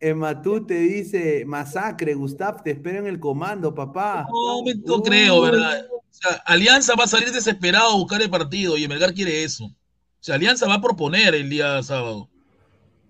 [0.00, 4.28] En Matute dice, masacre, Gustav, te espero en el comando, papá.
[4.30, 5.86] No, no creo, ¿verdad?
[5.90, 9.64] O sea, Alianza va a salir desesperado a buscar el partido y Melgar quiere eso.
[9.64, 9.72] O
[10.20, 12.28] sea, Alianza va a proponer el día sábado.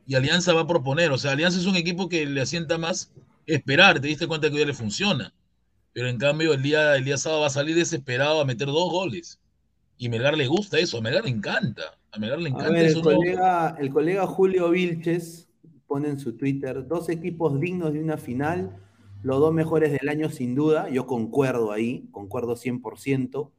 [0.09, 1.13] Y Alianza va a proponer.
[1.13, 3.13] O sea, Alianza es un equipo que le asienta más
[3.47, 4.01] esperar.
[4.01, 5.35] Te diste cuenta que hoy ya le funciona.
[5.93, 8.91] Pero en cambio, el día, el día sábado va a salir desesperado a meter dos
[8.91, 9.39] goles.
[9.99, 10.97] Y Melgar le gusta eso.
[10.97, 11.83] A Melgar le encanta.
[12.11, 12.99] A Melgar le A encanta ver, eso.
[13.01, 13.17] el ¿no?
[13.17, 15.51] colega, el colega Julio Vilches
[15.87, 18.77] pone en su Twitter, dos equipos dignos de una final,
[19.23, 23.51] los dos mejores del año sin duda, yo concuerdo ahí, concuerdo 100%.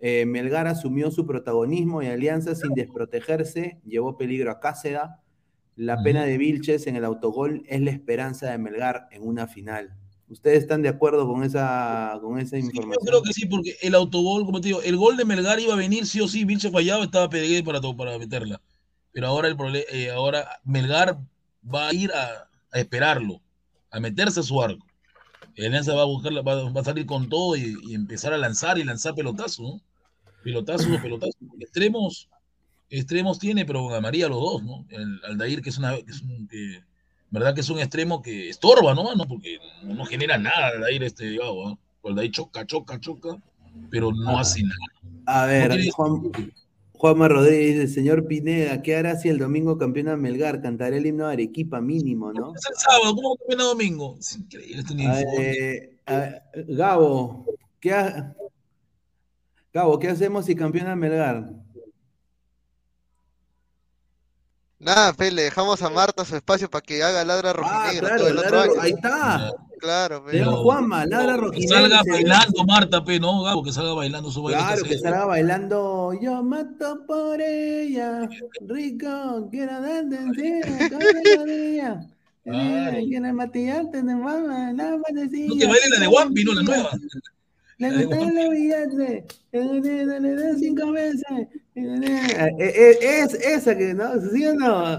[0.00, 5.20] Eh, Melgar asumió su protagonismo y Alianza sin desprotegerse, llevó peligro a Cáceda.
[5.76, 9.94] La pena de Vilches en el autogol es la esperanza de Melgar en una final.
[10.28, 13.06] ¿Ustedes están de acuerdo con esa, con esa Yo información?
[13.06, 15.76] creo que sí, porque el autogol, como te digo, el gol de Melgar iba a
[15.76, 18.60] venir sí o sí, Vilche fallaba, estaba Pedregué para, para meterla.
[19.12, 19.56] Pero ahora el
[19.92, 21.18] eh, ahora Melgar
[21.62, 23.42] va a ir a, a esperarlo,
[23.90, 24.86] a meterse a su arco.
[25.54, 28.38] Y Alianza va a buscarla, va, va a salir con todo y, y empezar a
[28.38, 29.80] lanzar y lanzar pelotazos, ¿no?
[30.42, 31.36] Pelotazos, pelotazos.
[31.60, 32.28] Extremos,
[32.98, 34.84] extremos tiene, pero con María los dos, ¿no?
[34.90, 36.80] El Aldair, que es una, que es un, que,
[37.30, 39.14] verdad que es un extremo que estorba, ¿no?
[39.14, 39.24] ¿no?
[39.26, 41.78] Porque no, genera nada Aldair este Gabo, ¿no?
[42.08, 43.36] Aldair choca, choca, choca,
[43.90, 44.40] pero no Ah.
[44.40, 44.76] hace nada.
[45.26, 46.32] A ver, No Juan,
[46.92, 50.60] Juanma Rodríguez, dice, señor Pineda, ¿qué hará si el domingo campeona Melgar?
[50.62, 52.54] Cantará el himno de Arequipa mínimo, ¿no?
[52.54, 54.16] Es el sábado, ¿cómo campeona domingo?
[54.20, 54.94] Es increíble este
[55.82, 57.46] eh, ver, Gabo,
[57.80, 58.34] ¿qué ha-
[59.72, 61.50] Gabo, ¿qué hacemos si campeona Melgar?
[64.82, 68.16] Nada, pe, le dejamos a Marta su espacio para que haga ladra Ah, rojinegra claro,
[68.18, 68.82] todo el otro ladra ro- año.
[68.82, 69.52] ahí está.
[69.78, 70.30] Claro, pe.
[70.32, 71.80] Señor Juanma, ladra Que rojinegra.
[71.80, 73.62] salga se- bailando Marta, pe, ¿no, Gabo?
[73.62, 74.58] Que salga bailando su baile.
[74.60, 76.12] Claro, que salga bailando.
[76.20, 78.28] Yo mato por ella,
[78.66, 80.88] rico, quiero darte encima.
[82.44, 82.98] Claro.
[83.06, 85.48] Quiero matillarte de mamá, manecilla.
[85.48, 86.90] No, que baile la de Wampi, no la nueva.
[87.78, 91.48] Le los billetes, le le da cinco veces.
[91.74, 94.20] Eh, eh, Es esa que, ¿no?
[94.20, 94.98] ¿Sí o no?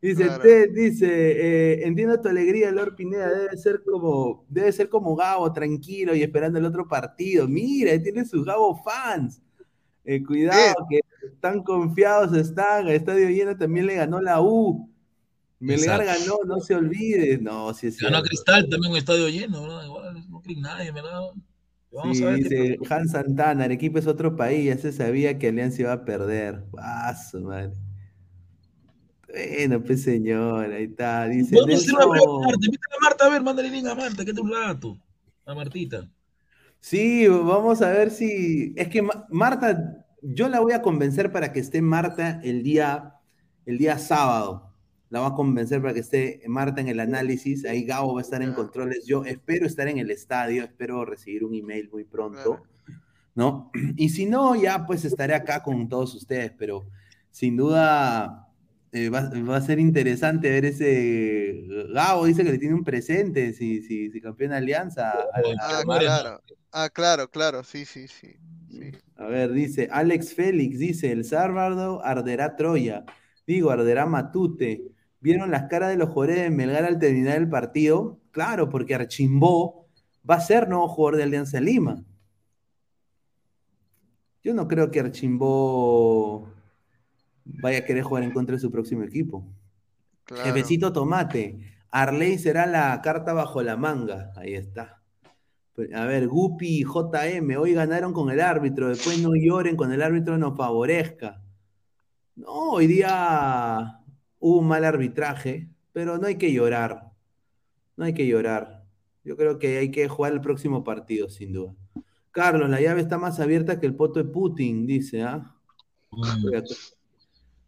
[0.00, 0.42] Dice, Claro.
[0.42, 5.52] Ted, dice, eh, entiendo tu alegría, Lord Pineda, debe ser como, debe ser como Gabo,
[5.52, 7.48] tranquilo y esperando el otro partido.
[7.48, 9.42] Mira, ahí tiene sus Gabo fans.
[10.04, 11.00] Eh, cuidado, que
[11.40, 12.86] tan confiados están.
[12.86, 14.88] El estadio lleno también le ganó la U.
[15.58, 16.36] Melgar Exacto.
[16.44, 17.38] ganó, no se olvide.
[17.38, 18.22] No, sí es Ganó.
[18.22, 19.84] Cristal también un estadio lleno, ¿verdad?
[19.84, 21.20] Igual no cree nadie, ¿verdad?
[21.90, 22.36] Vamos Sí, a ver.
[22.38, 26.64] dice Hans Santana, Arequipa es otro país, ya se sabía que Alianza iba a perder.
[26.70, 27.72] Paso, madre.
[29.28, 31.26] Bueno, pues señor, ahí está.
[31.28, 32.40] Dice Podemos hacer una prueba a.
[32.46, 32.54] Marta.
[32.64, 34.98] Invítale a Marta, a ver, mándale link a Marta, que te un rato.
[35.44, 36.10] A Martita.
[36.80, 38.72] Sí, vamos a ver si.
[38.76, 43.14] Es que Ma- Marta, yo la voy a convencer para que esté Marta el día,
[43.66, 44.67] el día sábado.
[45.10, 47.64] La voy a convencer para que esté Marta en el análisis.
[47.64, 49.06] Ahí Gabo va a estar en controles.
[49.06, 52.62] Yo espero estar en el estadio, espero recibir un email muy pronto.
[53.34, 53.70] ¿No?
[53.96, 56.86] Y si no, ya pues estaré acá con todos ustedes, pero
[57.30, 58.48] sin duda
[58.90, 61.64] eh, va, va a ser interesante ver ese.
[61.92, 65.12] Gabo dice que le tiene un presente si, si, si campeona Alianza.
[65.12, 66.04] Ah, a Marta.
[66.04, 66.42] claro.
[66.72, 68.36] Ah, claro, claro, sí, sí, sí.
[69.16, 73.04] A ver, dice Alex Félix, dice, el sábado arderá Troya,
[73.46, 74.84] digo, arderá Matute.
[75.20, 78.20] ¿Vieron las caras de los jugadores de Melgar al terminar el partido?
[78.30, 79.88] Claro, porque Archimbó
[80.28, 82.04] va a ser nuevo jugador de Alianza Lima.
[84.44, 86.48] Yo no creo que Archimbó
[87.44, 89.44] vaya a querer jugar en contra de su próximo equipo.
[90.24, 90.44] Claro.
[90.44, 91.58] Jefecito Tomate,
[91.90, 94.32] Arley será la carta bajo la manga.
[94.36, 95.02] Ahí está.
[95.94, 100.02] A ver, Gupi y JM, hoy ganaron con el árbitro, después no lloren cuando el
[100.02, 101.40] árbitro nos favorezca.
[102.34, 103.97] No, hoy día
[104.38, 107.10] hubo un mal arbitraje, pero no hay que llorar.
[107.96, 108.84] No hay que llorar.
[109.24, 111.74] Yo creo que hay que jugar el próximo partido, sin duda.
[112.30, 115.54] Carlos, la llave está más abierta que el poto de Putin, dice, ¿ah?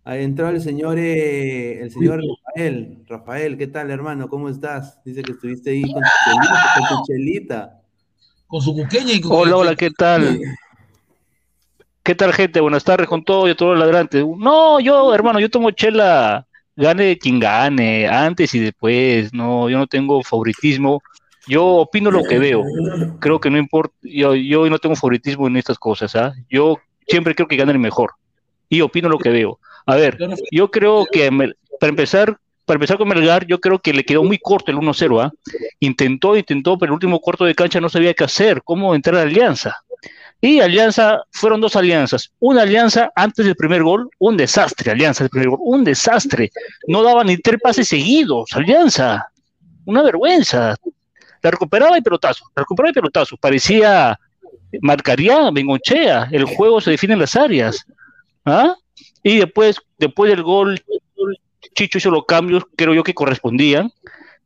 [0.04, 3.04] Ahí entró el señor, eh, el señor Rafael.
[3.06, 4.28] Rafael, ¿qué tal, hermano?
[4.28, 5.02] ¿Cómo estás?
[5.04, 6.74] Dice que estuviste ahí con tu chelita.
[6.78, 7.82] Con tu chelita.
[8.46, 10.40] Con su cuqueña y con Hola, hola, ¿qué tal?
[12.02, 12.60] ¿Qué tal, gente?
[12.60, 14.24] Buenas tardes con todo y a todos los ladrantes.
[14.38, 16.46] No, yo, hermano, yo tomo chela,
[16.76, 19.32] gane quien gane, antes y después.
[19.32, 21.02] No, yo no tengo favoritismo.
[21.46, 22.62] Yo opino lo que veo.
[23.18, 23.94] Creo que no importa.
[24.02, 26.34] Yo, yo no tengo favoritismo en estas cosas, ¿ah?
[26.48, 28.12] Yo siempre creo que gane el mejor.
[28.68, 29.58] Y opino lo que veo.
[29.86, 30.18] A ver,
[30.52, 31.28] yo creo que,
[31.80, 35.24] para empezar, para empezar con Melgar, yo creo que le quedó muy corto el 1-0,
[35.24, 35.32] ¿ah?
[35.80, 39.22] Intentó, intentó, pero el último cuarto de cancha no sabía qué hacer, cómo entrar a
[39.22, 39.76] Alianza.
[40.40, 42.32] Y Alianza, fueron dos alianzas.
[42.38, 46.50] Una alianza antes del primer gol, un desastre, Alianza del primer gol, un desastre.
[46.86, 49.26] No daba ni tres pases seguidos, Alianza.
[49.84, 50.76] Una vergüenza.
[51.42, 53.36] La recuperaba y pelotazo, la recuperaba y pelotazo.
[53.36, 54.18] Parecía,
[54.80, 56.28] marcaría, Bengochea.
[56.30, 57.84] El juego se define en las áreas.
[58.44, 58.74] ¿Ah?
[59.22, 60.82] Y después, después del gol,
[61.74, 63.92] Chicho hizo los cambios, creo yo que correspondían,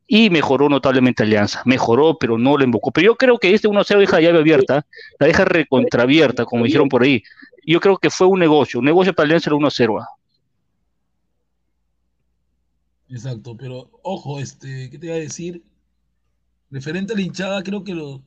[0.07, 1.61] y mejoró notablemente Alianza.
[1.65, 2.91] Mejoró, pero no le invocó.
[2.91, 4.85] Pero yo creo que este 1-0 deja la llave abierta,
[5.19, 7.23] la deja recontraabierta, como dijeron por ahí.
[7.65, 10.01] Yo creo que fue un negocio, un negocio para Alianza el 1-0.
[10.01, 10.07] ¿ah?
[13.09, 15.63] Exacto, pero ojo, este, ¿qué te iba a decir?
[16.69, 18.23] Referente a la hinchada, creo que lo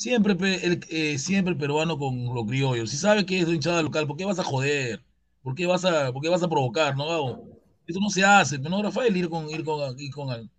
[0.00, 0.32] siempre
[0.64, 2.90] el, eh, siempre peruano con los criollos.
[2.90, 5.04] Si sabe que es de hinchada local, ¿por qué vas a joder?
[5.42, 7.42] ¿Por qué vas a, por qué vas a provocar, no?
[7.86, 10.50] Eso no se hace, no, Rafael, ir con, ir con, ir con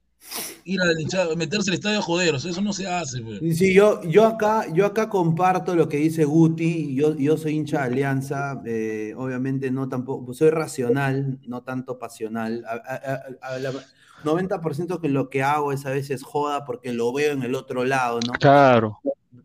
[0.65, 3.21] ir a la hinchada, meterse al estadio a joder, o sea, eso no se hace,
[3.21, 3.39] pues.
[3.39, 3.53] pe.
[3.53, 7.79] Sí, yo, yo, acá, yo acá comparto lo que dice Guti, yo, yo soy hincha
[7.79, 12.63] de Alianza, eh, obviamente no tampoco, soy racional, no tanto pasional.
[12.67, 13.13] A, a-
[13.49, 13.73] a- a la-
[14.23, 17.83] 90% que lo que hago es a veces joda porque lo veo en el otro
[17.83, 18.33] lado, ¿no?
[18.33, 18.99] Claro.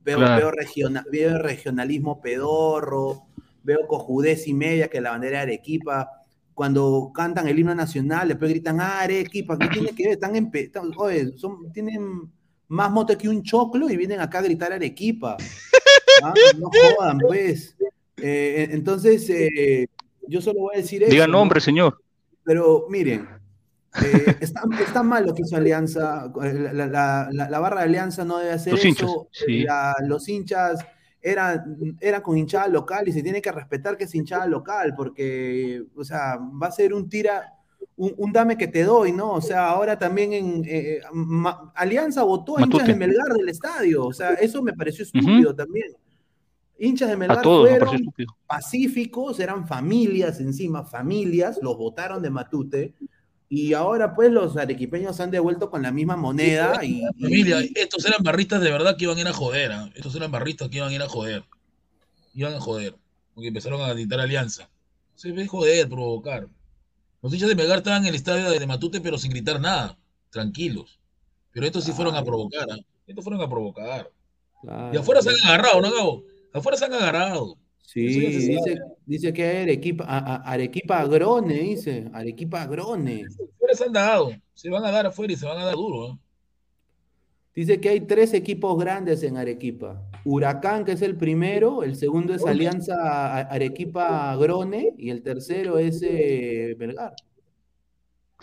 [0.05, 0.37] Veo, claro.
[0.37, 3.23] veo, regiona- veo regionalismo pedorro,
[3.63, 6.11] veo cojudez y media que la bandera de Arequipa.
[6.57, 10.13] Cuando cantan el himno nacional, después gritan, ah, Arequipa, ¿qué tiene que ver?
[10.15, 12.33] Están en, pe- están- oye, son, tienen
[12.69, 15.37] más mote que un choclo y vienen acá a gritar Arequipa.
[16.25, 16.33] ¿Ah?
[16.59, 17.77] No jodan, pues.
[18.17, 19.87] Eh, entonces, eh,
[20.27, 21.13] yo solo voy a decir eso.
[21.13, 21.35] Diga ¿no?
[21.35, 22.01] nombre, señor.
[22.43, 23.29] Pero miren,
[24.03, 26.33] eh, está, está mal lo que hizo Alianza.
[26.73, 28.89] La, la- la- la barra de Alianza no debe hacer Los eso.
[28.89, 29.63] hinchas, sí.
[29.65, 30.79] La- los hinchas
[31.31, 35.83] eran, eran con hinchada local y se tiene que respetar que es hinchada local, porque,
[35.97, 37.53] o sea, va a ser un tira,
[37.97, 39.33] un, un dame que te doy, ¿no?
[39.33, 44.07] O sea, ahora también en eh, Ma- Alianza votó a hinchas de Melgar del estadio.
[44.07, 45.89] O sea, eso me pareció estúpido también.
[46.79, 47.89] Hinchas de Melgar todos fueron
[48.47, 52.95] pacíficos, eran familias encima, familias, los votaron de Matute.
[53.49, 58.05] Y ahora pues los arequipeños han devuelto con la misma moneda y, y- Familia, estos
[58.05, 59.91] eran barristas de verdad que iban a ir a joder, ¿ah?
[59.95, 61.45] Estos eran barristas que iban a ir a joder.
[62.35, 62.97] Iban a joder,
[63.35, 64.69] porque empezaron a dictar alianza.
[65.15, 66.49] Se ve joder, provocar.
[67.23, 69.97] Los hinchas de Melgar estaban en el estadio de Matute, pero sin gritar nada,
[70.31, 70.99] tranquilos.
[71.53, 72.77] Pero estos sí fueron a provocar, ¿ah?
[73.07, 74.11] Estos fueron a provocar.
[74.93, 76.25] Y afuera se han agarrado, ¿no, Gabo?
[76.53, 77.57] Afuera se han agarrado.
[77.87, 78.59] Sí,
[79.07, 83.25] dice, que hay Arequipa, a- a- Arequipa Agrone, dice, Arequipa Agrone.
[83.55, 84.33] Afuera se han dado.
[84.55, 86.19] Se van a dar afuera y se van a dar duro, ¿ah?
[87.55, 90.03] Dice que hay tres equipos grandes en Arequipa.
[90.25, 96.03] Huracán, que es el primero, el segundo es Alianza Arequipa Agrone y el tercero es
[96.03, 96.77] eh.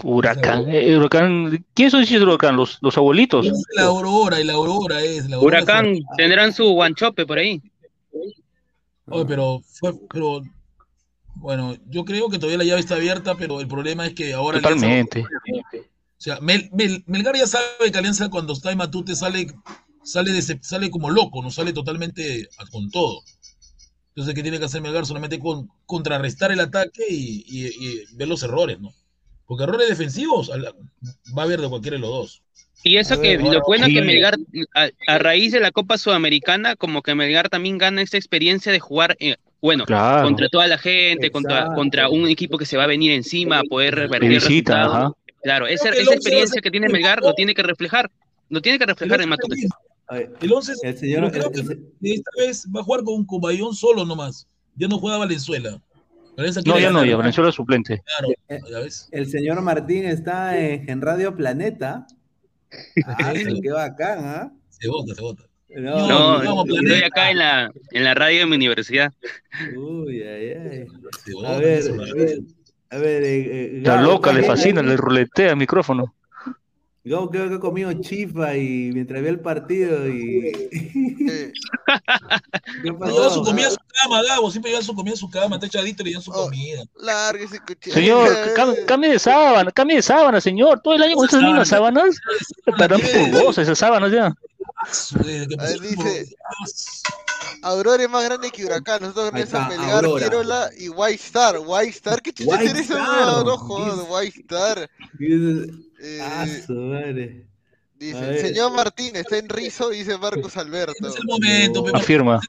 [0.03, 0.65] Huracán.
[0.69, 1.63] eh, huracán.
[1.75, 2.55] ¿Quién son esos huracán?
[2.55, 3.45] ¿Los, los abuelitos?
[3.45, 5.57] Es la aurora y la aurora es la aurora.
[5.61, 7.61] Huracán tendrán su guanchope por ahí.
[9.07, 10.41] Oye, pero fue, pero
[11.35, 14.59] bueno, yo creo que todavía la llave está abierta, pero el problema es que ahora
[14.59, 15.21] Alianza- Totalmente.
[15.79, 19.47] o sea, Mel- Mel- Melgar ya sabe que Alianza cuando está en Matute sale,
[20.03, 23.21] sale, de- sale como loco, no sale totalmente con todo.
[24.09, 25.05] Entonces, ¿qué tiene que hacer Melgar?
[25.05, 28.91] Solamente con, contrarrestar el ataque y, y- y ver los errores, ¿no?
[29.45, 32.43] Porque errores defensivos va a haber de cualquiera de los dos.
[32.83, 33.93] Y eso que lo bueno sí.
[33.93, 34.35] que Melgar,
[34.75, 38.79] a, a raíz de la Copa Sudamericana, como que Melgar también gana esa experiencia de
[38.79, 40.23] jugar, eh, bueno, Claro.
[40.23, 41.75] contra toda la gente, contra, Exacto.
[41.75, 45.11] contra un equipo que se va a venir encima a poder revertir el visita, ajá.
[45.41, 48.11] Claro, esa, el esa experiencia que tiene Melgar lo tiene que reflejar,
[48.49, 49.67] lo tiene que reflejar en El once Matute.
[50.07, 52.83] A ver, El 11 El señor- pero creo el- que el- esta vez va a
[52.83, 54.45] jugar con un Cubayón solo nomás.
[54.75, 55.81] Ya no juega Valenzuela.
[56.65, 58.01] No, ya no, ya Venezuela es suplente.
[58.17, 58.33] Claro,
[58.69, 59.07] ya ves.
[59.11, 62.05] el señor Martín está en, en Radio Planeta.
[63.05, 64.51] Ah, qué bacán, ¿ah?
[64.69, 65.43] Se vota, se vota.
[65.69, 69.11] No, No, vamos, estoy acá en la, en la radio de mi universidad.
[69.75, 70.85] Uy, ay, ay.
[71.45, 72.39] A ver, a ver,
[72.91, 73.23] a ver.
[73.23, 76.13] eh, eh, Está Gabo, loca, le ¿qué- fascina, le ruletea el micrófono.
[77.05, 80.47] Gabo creo que ha comido chifa y mientras ve el partido y.
[80.47, 81.51] Eh,
[82.83, 84.49] ¿Qué No, lleva su comida a su cama, Gabo.
[84.49, 85.55] Siempre lleva su comida a su cama.
[85.57, 86.45] Está echadito y le llevan su Oh.
[86.45, 86.83] comida.
[86.95, 87.93] Lárguese, cuchillo.
[87.93, 90.79] Señor, cam- cambie de sábana, cambie de sábana, señor.
[90.81, 92.15] Todo el año con esas mismas sábanas.
[92.65, 94.27] Estarán pulgosas esas sábanas ya.
[94.27, 95.47] A ver,
[95.81, 96.35] dice-
[97.63, 99.01] Aurora es más grande que Huracán.
[99.01, 100.25] Nosotros grandes a Melgar, Aurora.
[100.29, 101.55] Pirola y White Star.
[101.65, 102.61] White Star, ¿qué chucha?
[102.63, 104.05] Star, No, no jodas.
[104.09, 104.89] White Star.
[106.03, 107.45] Dice- Eh, Ah, su madre.
[107.95, 111.07] Dice, señor Martín, está en rizo, dice Marcos Alberto.
[111.07, 112.41] Es el momento, pero Afirma.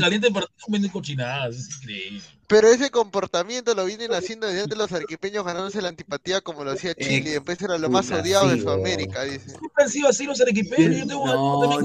[0.00, 2.22] caliente partido vende cochinadas, es increíble.
[2.46, 6.70] Pero ese comportamiento lo vienen haciendo desde antes los arquipeños ganándose la antipatía como lo
[6.70, 9.50] hacía Chile, y después era lo más odiado de Sudamérica, dice.
[9.50, 10.96] Siempre han sido así los arequipeños.
[11.00, 11.78] Yo tengo No, no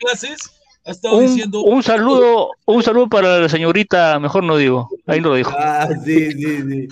[0.00, 0.38] clases,
[0.88, 1.62] ha estado Un, diciendo.
[1.62, 5.52] un saludo, un saludo para la señorita, mejor no digo, ahí no lo dijo.
[5.56, 6.88] Ah, sí, sí, sí.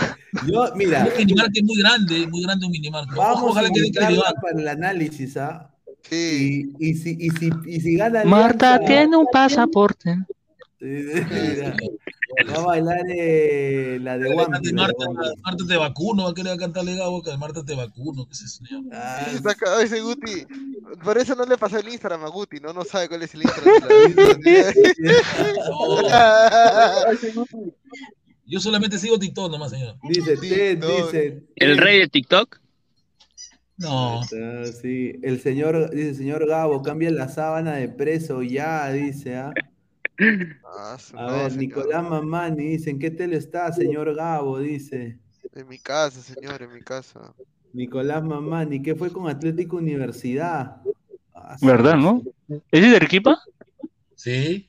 [0.47, 3.17] Yo, mira, Un minimarket es muy grande, muy grande un minimarket.
[3.17, 3.91] vamos Ojalá a que
[4.43, 5.71] para el análisis, ¿ah?
[6.03, 6.71] Sí.
[6.79, 10.19] Y, y, si, y, si, y si gana Marta Alianza, tiene un pasaporte.
[10.79, 11.75] mira,
[12.47, 14.73] va a bailar eh, la de Marta, Wampi.
[14.73, 15.05] Marta,
[15.43, 18.83] Marta te vacuno, va a querer cantarle Gabo que Marta te vacuno, qué sé yo.
[18.93, 20.47] Ah, Está ese Guti.
[21.03, 22.73] Por eso no le pasó el Instagram a Guti, ¿no?
[22.73, 23.75] No sabe cuál es el Instagram.
[28.49, 29.97] Yo solamente sigo TikTok nomás, señor.
[30.09, 31.43] Dice Ted, dice.
[31.57, 32.61] El rey de TikTok.
[33.79, 34.23] No.
[34.81, 39.53] Sí, el señor, dice señor Gabo, cambia la sábana de preso ya, dice, ¿ah?
[40.65, 41.57] Ah, A no, ver.
[41.57, 44.59] Nicolás Mamani dice, ¿en qué tele está, señor Gabo?
[44.59, 45.19] Dice.
[45.55, 47.35] En mi casa, señor, en mi casa.
[47.73, 50.77] Nicolás Mamani, ¿qué fue con Atlético Universidad?
[51.35, 52.23] Ah, ¿Verdad, no?
[52.49, 53.39] ¿Ese es de Arequipa?
[54.15, 54.69] Sí.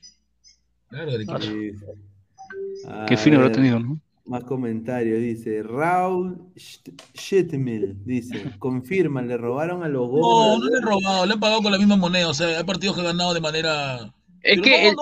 [0.88, 1.40] Claro, Arequipa.
[1.40, 1.72] Sí.
[3.06, 4.00] Qué A fino habrá tenido, ¿no?
[4.26, 6.38] Más comentarios, dice Raúl
[7.16, 10.58] Schitmil, dice, confirma, le robaron a los No, gómez.
[10.58, 12.28] no le han robado, le han pagado con la misma moneda.
[12.28, 14.12] O sea, hay partidos que han ganado de manera.
[14.42, 14.92] Es que,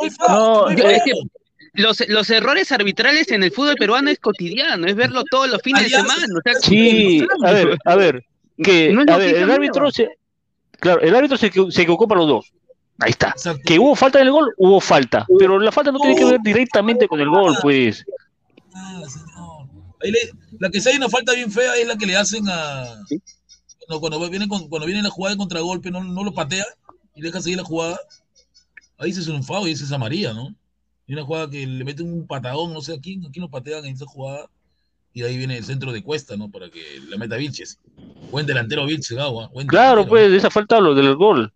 [1.74, 5.84] los, los errores arbitrales en el fútbol peruano es cotidiano, es verlo todos los fines
[5.84, 6.26] de semana.
[6.38, 8.24] O sea, Sí, a ver, a ver,
[8.62, 9.92] que, No a ver, el árbitro nueva.
[9.92, 10.08] se,
[10.80, 12.52] claro, el árbitro se, se equivocó para los dos.
[12.98, 13.28] Ahí está.
[13.28, 13.60] Exacto.
[13.66, 16.40] Que hubo falta en el gol, hubo falta, pero la falta no tiene que ver
[16.42, 18.04] directamente con el gol, pues.
[18.74, 19.66] Ah, señor.
[20.02, 22.44] Ahí le- la que sí hay una falta bien fea es la que le hacen
[22.48, 22.86] a.
[23.86, 26.64] Cuando, cuando viene, cuando viene la jugada de contragolpe, no, no lo patea
[27.14, 27.98] y deja seguir la jugada.
[28.98, 30.54] Ahí se es un foul y ese es amarilla, ¿no?
[31.06, 33.50] Y una jugada que le mete un patadón, no sé a quién, a quién lo
[33.50, 34.48] patean en esa jugada.
[35.12, 36.50] Y de ahí viene el centro de cuesta, ¿no?
[36.50, 37.78] Para que la meta Vilches.
[38.30, 39.48] Buen delantero Vilches, Gagua.
[39.48, 40.08] buen Claro, delantero.
[40.10, 41.52] pues, de esa falta lo del gol.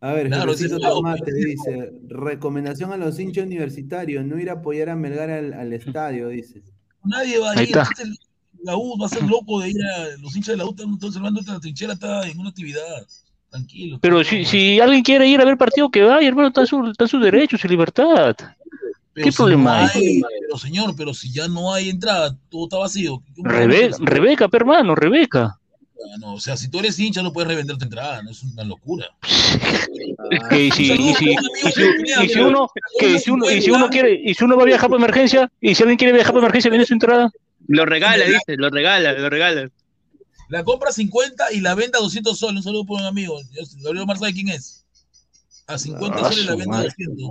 [0.00, 1.34] A ver, Claro, Jesucito es bravo, Tomate pues.
[1.36, 6.28] dice, recomendación a los hinchas universitarios, no ir a apoyar a Melgar al, al estadio,
[6.28, 6.62] dice.
[7.04, 7.76] Nadie va a ir.
[7.78, 8.04] Aparte,
[8.62, 10.16] La U va a ser loco de ir a.
[10.20, 13.06] Los hinchas de la U están están observando esta trinchera, está en una actividad.
[13.54, 13.98] Tranquilo.
[14.00, 16.86] Pero si, si alguien quiere ir a ver partido, que vaya, hermano, está en su,
[16.90, 18.34] está su derecho, su libertad.
[19.12, 20.22] Pero ¿Qué si problema no hay?
[20.40, 23.22] Pero señor, pero si ya no hay entrada, todo está vacío.
[23.36, 25.56] ¿cómo Rebe- vamos a- Rebeca, hermano, Rebeca.
[25.56, 28.42] Ah, no, o sea, si tú eres hincha no puedes revender tu entrada, no es
[28.42, 29.06] una locura.
[30.50, 31.82] Que si, y si, y si,
[32.24, 34.66] y si uno, que si uno, y si uno quiere, y si uno va a
[34.66, 37.30] viajar por emergencia, y si alguien quiere viajar por emergencia, viene su entrada.
[37.68, 39.68] Lo regala, dice, lo regala, lo regala.
[40.54, 42.58] La compra 50 y la venda 200 soles.
[42.58, 43.40] Un saludo por un amigo.
[43.82, 44.86] Gabriel Omar sabe quién es.
[45.66, 46.88] A 50 Ah, soles la su venda madre.
[46.96, 47.30] 200.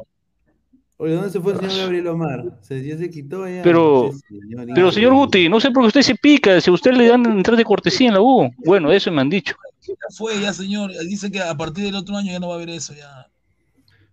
[0.98, 2.44] Oye, ¿dónde se fue el señor Gabriel Omar?
[2.62, 3.62] Se, ya se quitó ya.
[3.64, 5.14] Pero, señor pero señor.
[5.14, 7.64] Guti, no sé por qué usted se pica, si a usted le dan entrada de
[7.64, 8.52] cortesía en la U.
[8.66, 9.56] Bueno, eso me han dicho.
[9.88, 10.92] Ya fue, ya señor.
[11.08, 12.94] Dice que a partir del otro año ya no va a haber eso.
[12.94, 13.30] Ya.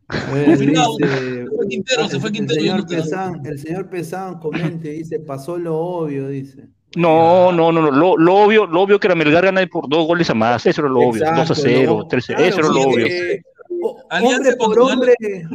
[0.06, 0.96] Confirmado.
[0.98, 2.60] dice, Se fue Quintero, se fue Quintero.
[2.60, 2.86] señor.
[2.86, 6.68] Pesán, el señor Pesán comente, dice, pasó lo obvio, dice.
[6.96, 7.90] No, no, no, no.
[7.90, 10.66] Lo, lo obvio, lo obvio que era Melgar gana por dos goles a más.
[10.66, 11.20] Eso era lo obvio.
[11.24, 12.36] 2 a Exacto, 0, lo- 3 a 0.
[12.38, 13.06] claro, Eso era lo sí, obvio.
[13.06, 13.42] eh,
[14.22, 15.14] hombre por hombre,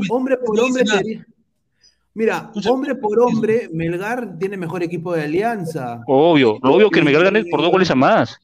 [0.09, 0.83] hombre por no hombre
[2.13, 6.01] Mira, hombre por hombre, Melgar tiene mejor equipo de Alianza.
[6.07, 8.39] Obvio, lo obvio que el Melgar gane por dos goles a más.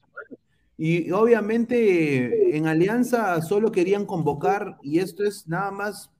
[0.76, 6.10] Y obviamente en Alianza solo querían convocar, y esto es nada más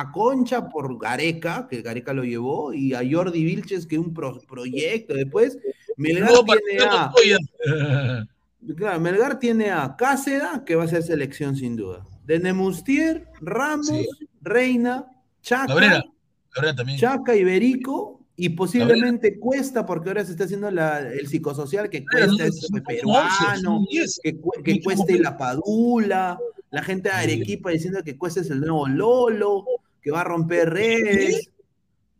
[0.00, 4.14] a Concha por Gareca, que Gareca lo llevó, y a Jordi Vilches, que es un
[4.14, 5.14] pro- proyecto.
[5.14, 5.58] Después,
[5.96, 7.12] Melgar No, tiene no a,
[8.76, 12.04] claro, Melgar tiene a Cáceda, que va a ser selección sin duda.
[12.24, 14.06] De Nemustier, Ramos, Sí.
[14.40, 15.06] Reina,
[15.42, 16.04] Chaca, Cabrera.
[16.50, 16.98] Cabrera también.
[16.98, 22.36] Chaca Iberico y posiblemente Cuesta, porque ahora se está haciendo la- el psicosocial que Cuesta
[22.36, 24.20] no, es son peruano, 11, son 10.
[24.22, 26.38] que, que Cuesta y la Padula,
[26.70, 29.64] la gente de Arequipa diciendo que Cuesta es el nuevo Lolo,
[30.08, 31.50] que va a romper redes.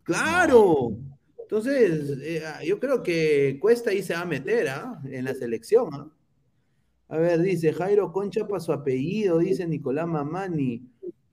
[0.02, 0.90] Claro.
[1.40, 5.00] Entonces, eh, yo creo que Cuesta ahí se va a meter ¿ah?
[5.10, 5.88] en la selección.
[5.94, 6.06] ¿ah?
[7.08, 10.82] A ver, dice Jairo Concha para su apellido, dice Nicolás Mamani.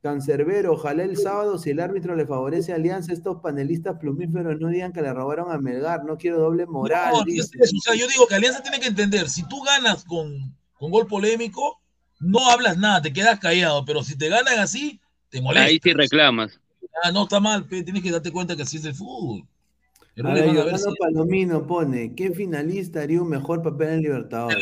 [0.02, 4.70] Cancerbero, ojalá el sábado, si el árbitro le favorece a Alianza, estos panelistas plumíferos no
[4.70, 7.12] digan que le robaron a Melgar, no quiero doble moral.
[7.12, 7.58] No, dice.
[7.60, 10.56] es eso, o sea, yo digo que Alianza tiene que entender, si tú ganas con,
[10.76, 11.82] con gol polémico,
[12.20, 15.02] no hablas nada, te quedas callado, pero si te ganan así,
[15.36, 15.68] te molesta.
[15.68, 16.60] Ahí sí reclamas.
[17.04, 19.44] Ah, no, está mal, pe, tienes que darte cuenta que así es el fútbol.
[19.44, 20.94] A Errores ver, van a.
[20.98, 24.58] Palomino pone, ¿qué finalista haría un mejor papel en Libertadores?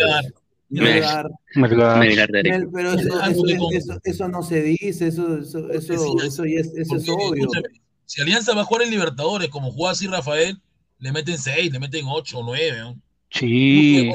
[0.70, 1.30] Melgar.
[1.56, 2.00] Melgar.
[2.00, 2.00] Melgar.
[2.00, 2.30] Melgar
[2.74, 6.74] pero eso, eso, eso- eso no se dice, eso, eso, eso, Sí, eso, ya es,
[6.76, 7.36] eso es obvio.
[7.44, 7.68] escúchame,
[8.06, 10.60] si Alianza va a jugar en Libertadores, como jugaba así Rafael,
[10.98, 12.80] le meten 6, le meten 8 o 9.
[12.80, 12.94] ¿no?
[13.30, 14.12] Sí, Sí,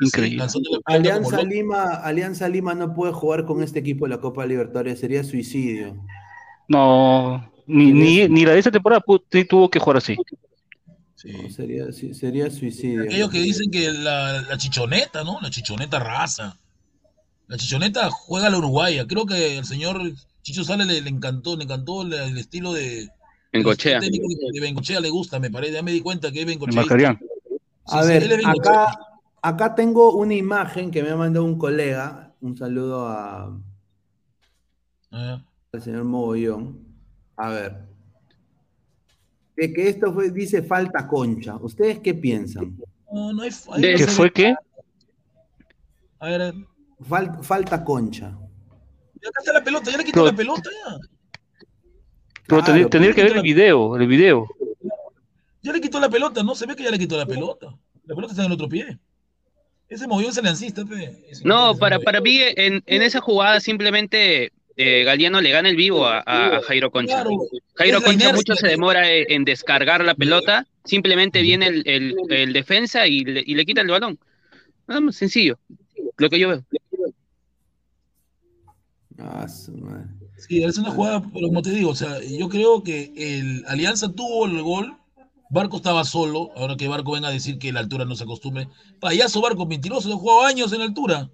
[0.00, 0.44] increíble.
[0.84, 1.42] Alianza.
[1.42, 5.96] Lima, Alianza Lima no puede jugar con este equipo de la Copa Libertadores, sería suicidio.
[6.68, 10.16] No, ni, ni, ni la de esta temporada sí tuvo que jugar así.
[11.24, 13.02] No, sería, sí, sería suicidio.
[13.02, 15.40] Aquellos que dicen que la, la chichoneta, ¿no?
[15.40, 16.56] La chichoneta raza.
[17.48, 19.06] La chichoneta juega a la uruguaya.
[19.06, 20.00] Creo que el señor
[20.42, 23.08] Chicho Sale le, le encantó, le encantó el, el estilo de.
[23.52, 24.00] Bengochea.
[24.00, 24.10] De,
[24.60, 25.74] Bengochea le gusta, me parece.
[25.74, 26.82] Ya me di cuenta que es Bengochea.
[27.90, 28.98] A Sí, sí, ver, él es bien acá,
[29.42, 32.34] acá tengo una imagen que me ha mandado un colega.
[32.40, 33.58] Un saludo a,
[35.10, 36.78] Ah, al señor Mogollón.
[37.36, 37.88] A ver.
[39.56, 41.56] De que esto fue, dice falta concha.
[41.56, 42.76] ¿Ustedes qué piensan?
[43.12, 43.50] No, no hay.
[43.72, 44.54] ahí ¿Qué no se fue qué?
[46.20, 46.54] A ver,
[47.08, 48.36] Fal- falta concha.
[49.20, 50.96] ya acá está la pelota, ya le quitó la pelota ya.
[52.46, 54.46] Pero Claro, tendría, tendría que ver el video, el video.
[55.62, 57.66] Ya le quitó la pelota, no se ve que ya le quitó la pelota.
[58.04, 58.98] La pelota está en el otro pie.
[59.88, 61.24] Ese movió es aliancista, pe.
[61.28, 65.76] Ese No, para, para mí en, en esa jugada simplemente eh, Galeano le gana el
[65.76, 67.14] vivo a, a- Jairo Concha.
[67.22, 67.30] Claro,
[67.74, 72.14] Jairo Concha inercia mucho se demora en, en descargar la pelota, simplemente viene el, el-
[72.30, 74.18] el defensa y le, y le quita el balón.
[74.86, 75.58] Nada más sencillo,
[76.16, 76.64] lo que yo veo.
[79.18, 80.04] Ah, su madre.
[80.36, 84.12] Sí, es una jugada, pero como te digo, o sea, yo creo que el Alianza
[84.12, 84.96] tuvo el gol,
[85.50, 88.68] Barco estaba solo, ahora que Barco venga a decir que la altura no se acostumbre.
[89.00, 91.30] Payaso Barco, mentiroso, ha jugado años en altura.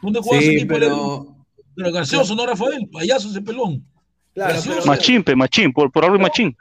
[0.00, 1.36] ¿Dónde juega ese Sí, pero.
[1.74, 2.86] Pero gracioso, ¿no, Rafael?
[2.92, 3.82] Payaso ese pelón.
[4.34, 6.54] Claro, pero- Machín, pe, machín, por, por algo machín.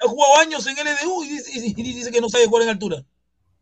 [0.00, 3.02] Ha jugado años en LDU y dice, y dice que no sabe jugar en altura.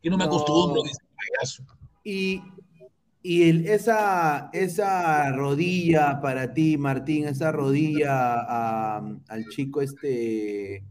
[0.03, 0.31] Que no me No.
[0.31, 1.63] acostumbro, dice payaso.
[2.05, 2.43] Y,
[3.23, 10.83] y el- esa, esa rodilla para ti, Martín, esa rodilla a- al chico este,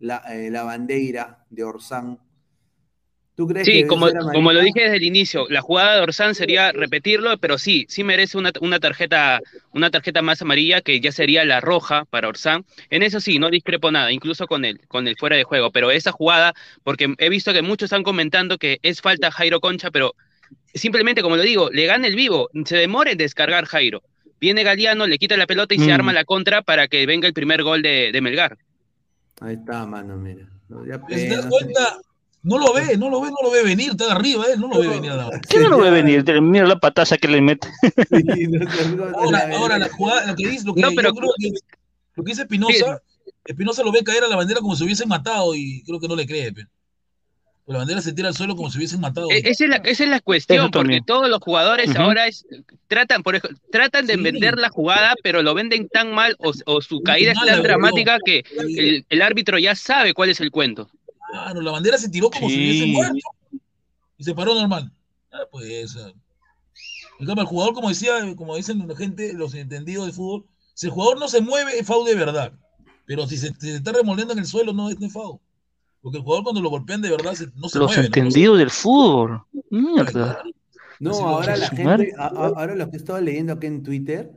[0.00, 2.18] la, eh, la bandera de Orsán.
[3.34, 6.02] ¿Tú crees que Sí, debe como, como lo dije desde el inicio, la jugada de
[6.02, 9.40] Orsán sería repetirlo, pero sí, sí merece una, una tarjeta,
[9.72, 12.64] una tarjeta más amarilla, que ya sería la roja para Orsán.
[12.90, 15.90] En eso sí, no discrepo nada, incluso con el, con el fuera de juego, pero
[15.90, 20.14] esa jugada, porque he visto que muchos están comentando que es falta Jairo Concha, pero
[20.74, 24.02] simplemente, como lo digo, le gana el vivo, se demora en descargar Jairo.
[24.40, 25.94] Viene Galeano, le quita la pelota y se Mm.
[25.94, 28.58] arma la contra para que venga el primer gol de, de Melgar.
[29.40, 30.48] Ahí está, mano, mira.
[30.68, 31.48] No, ya, ¿Te eh, das no sé.
[31.50, 31.96] cuenta?
[32.42, 34.78] No lo ve, no lo ve, no lo ve venir, está arriba, él no lo
[34.78, 36.24] ve venir a la ¿Quién no lo ve venir?
[36.40, 37.68] Mira la pataza que le mete.
[38.10, 40.80] Sí, no sé, no sé, Ahora, la ahora la jugada, lo que dice, lo que
[40.80, 41.50] No, pero- creo que
[42.14, 43.02] lo que dice Espinosa,
[43.44, 46.14] Espinosa lo ve caer a la bandera como si hubiesen matado y creo que no
[46.16, 46.52] le cree.
[46.52, 46.66] pe.
[47.68, 49.28] La bandera se tira al suelo como si hubiesen matado.
[49.30, 52.46] E- Esa es la, esa es la cuestión, porque todos los jugadores ahora es,
[52.86, 54.20] tratan, por ej- tratan de Sí.
[54.20, 58.18] vender la jugada, pero lo venden tan mal o, o su caída es tan dramática
[58.24, 60.88] que el, el árbitro ya sabe cuál es el cuento.
[61.32, 62.60] Claro, la bandera se tiró como si Sí.
[62.62, 63.18] hubiesen muerto
[64.16, 64.92] y se paró normal.
[65.32, 65.96] Ah, pues.
[67.18, 70.44] En cambio, el jugador, como decía, como dicen la gente, los entendidos de fútbol,
[70.74, 72.52] si el jugador no se mueve, es foul de verdad.
[73.06, 75.38] Pero si se, si se está remolviendo en el suelo, no es, no es foul.
[76.06, 78.02] Porque el jugador cuando lo golpean de verdad se- no se Los mueve.
[78.02, 78.06] ¿no?
[78.06, 79.42] entendidos del fútbol.
[79.70, 80.40] Mierda.
[81.00, 82.12] No, ahora la gente, madre.
[82.16, 84.30] a- a- ahora lo que he estado leyendo aquí en Twitter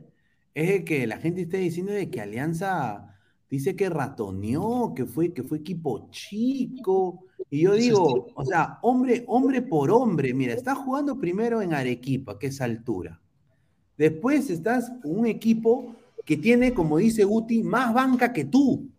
[0.55, 3.15] es de que la gente está diciendo de que Alianza
[3.51, 7.25] dice que ratoneó, que fue, que fue equipo chico.
[7.51, 12.39] Y yo digo, o sea, hombre, hombre por hombre, mira, estás jugando primero en Arequipa,
[12.39, 13.21] que es altura.
[13.95, 15.95] Después estás con un equipo
[16.25, 18.89] que tiene, como dice Guti, más banca que tú.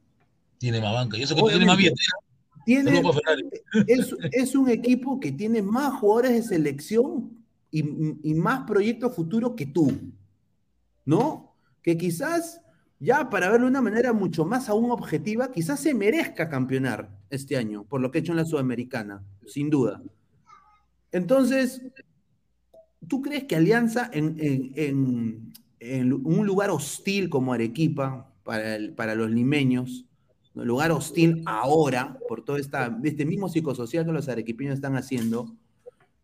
[0.58, 1.18] Tiene más banca.
[1.18, 1.94] Y eso que tiene más Obviamente.
[2.00, 2.29] billetera.
[2.64, 3.02] Tiene,
[3.86, 7.30] es, es un equipo que tiene más jugadores de selección
[7.70, 7.84] y,
[8.30, 9.92] y más proyectos futuros que tú,
[11.04, 11.54] ¿no?
[11.82, 12.60] Que quizás,
[12.98, 17.56] ya para verlo de una manera mucho más aún objetiva, quizás se merezca campeonar este
[17.56, 20.02] año, por lo que ha hecho en la Sudamericana, sin duda.
[21.12, 21.82] Entonces,
[23.08, 28.92] ¿tú crees que Alianza en, en- en- en un lugar hostil como Arequipa, para, el-
[28.92, 30.04] para los limeños,
[30.64, 35.54] lugar hostil ahora, por todo este mismo psicosocial que los arequipeños están haciendo,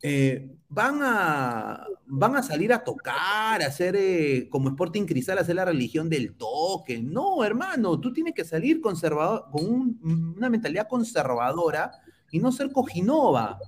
[0.03, 5.41] eh, van, a, van a salir a tocar, a hacer eh, como Sporting Cristal, a
[5.41, 7.03] hacer la religión del toque.
[7.03, 11.91] No, hermano, tú tienes que salir conservador, con un- una mentalidad conservadora
[12.30, 13.59] y no ser cojinova.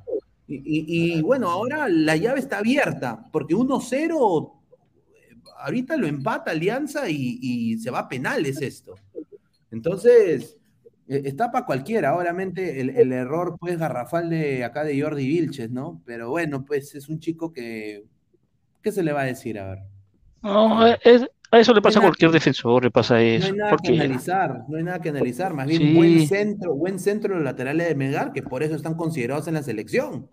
[0.51, 4.53] Y, bueno, ahora la llave está abierta, porque 1-0,
[5.14, 8.95] eh, ahorita lo empata Alianza y, y se va a penales esto.
[9.71, 10.57] Entonces,
[11.09, 16.03] Está para cualquiera, obviamente el, el error pues garrafal de acá de Jordi Vilches, ¿no?
[16.05, 18.05] Pero bueno, pues es un chico que,
[18.83, 19.59] ¿qué se le va a decir?
[19.59, 19.79] A ver.
[20.43, 23.47] No, es- a eso le pasa a No cualquier defensor, le pasa No eso.
[23.47, 25.95] hay nada que analizar, no hay nada que analizar, más bien Sí.
[25.95, 29.55] buen centro, buen centro de los laterales de Melgar, que por eso están considerados en
[29.55, 30.29] la selección,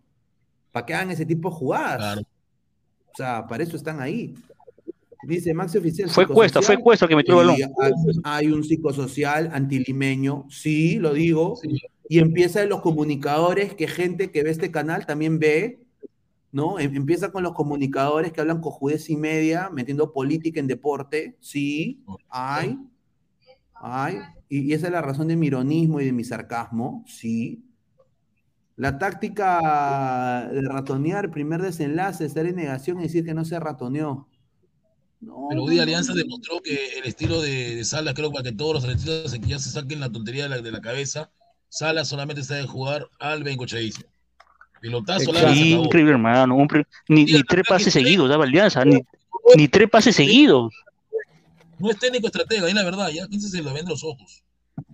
[0.73, 2.17] para que hagan ese tipo de jugadas.
[2.19, 4.35] O sea, para eso están ahí.
[5.25, 6.09] Dice Maxi Oficial.
[6.09, 6.77] Fue Cuesta, fue.
[6.77, 7.71] Cuesta el que metió el balón.
[8.23, 11.59] Hay, un psicosocial antilimeño, sí, lo digo.
[12.07, 15.81] Y empieza de los comunicadores, que gente que ve este canal también ve,
[16.51, 16.79] ¿no?
[16.79, 22.03] Em- Empieza con los comunicadores que hablan cojudez y media, metiendo política en deporte, sí,
[22.29, 22.77] hay,
[23.73, 24.19] hay.
[24.47, 27.65] Y, y esa es la razón de mi ironismo y de mi sarcasmo, sí.
[28.75, 34.27] La táctica de ratonear, primer desenlace, estar en negación y decir que no se ratoneó.
[35.49, 38.55] Pero hoy día Alianza demostró que el estilo de, de Sala, creo que para que
[38.55, 39.01] todos los
[39.31, 41.29] se- ya se saquen la tontería de la, de la cabeza,
[41.69, 44.05] Sala solamente sabe jugar al bengocheísmo.
[44.81, 45.31] Pilotazo,
[45.85, 46.55] increíble, hermano.
[46.55, 46.67] un
[47.07, 48.99] ni, ni tres pases seguidos daba Alianza, ni,
[49.55, 50.73] ni tres pases seguidos.
[51.79, 54.43] No es técnico estratega, es la verdad, ya 15 se lo ven los ojos.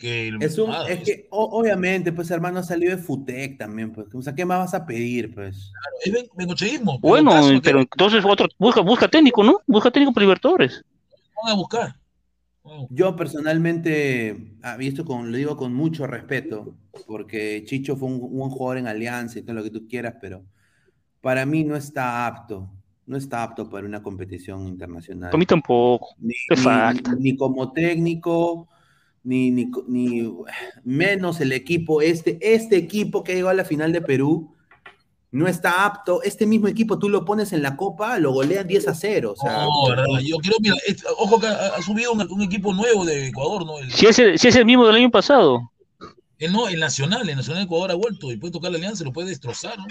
[0.01, 3.91] Que el- Es, un, es que, o- obviamente, pues hermano, ha salido de Futec también,
[3.93, 4.07] pues.
[4.13, 5.71] O sea, ¿qué más vas a pedir, pues?
[6.03, 6.97] es ben- bengocheísmo.
[6.99, 9.61] Bueno, que pero entonces otro, busca, busca técnico, ¿no?
[9.67, 10.83] Busca técnico para Libertadores.
[11.43, 11.95] van a buscar.
[12.89, 16.75] Yo personalmente, ah, y esto con, lo digo con mucho respeto,
[17.07, 20.15] porque Chicho fue un, un buen jugador en Alianza y todo lo que tú quieras,
[20.21, 20.43] pero
[21.21, 22.69] para mí no está apto,
[23.05, 25.29] no está apto para una competición internacional.
[25.31, 26.09] Para mí tampoco.
[26.19, 27.15] Ni, ni- falta.
[27.19, 28.67] ni como técnico,
[29.23, 30.33] ni, ni, ni-
[30.83, 34.53] menos el equipo, este, este equipo que llegó a la final de Perú,
[35.31, 36.21] no está apto.
[36.23, 39.33] Este mismo equipo tú lo pones en la copa, lo golean 10 a 0.
[39.37, 42.41] O sea, No, verdad, yo quiero, mira, es- ojo que ha, ha subido un, un
[42.41, 43.79] equipo nuevo de Ecuador, ¿no?
[43.79, 45.71] El, Si es, el, si es el mismo del año pasado.
[46.39, 49.03] el no, el Nacional, el Nacional de Ecuador ha vuelto y puede tocar la alianza,
[49.05, 49.85] lo puede destrozar, ¿no?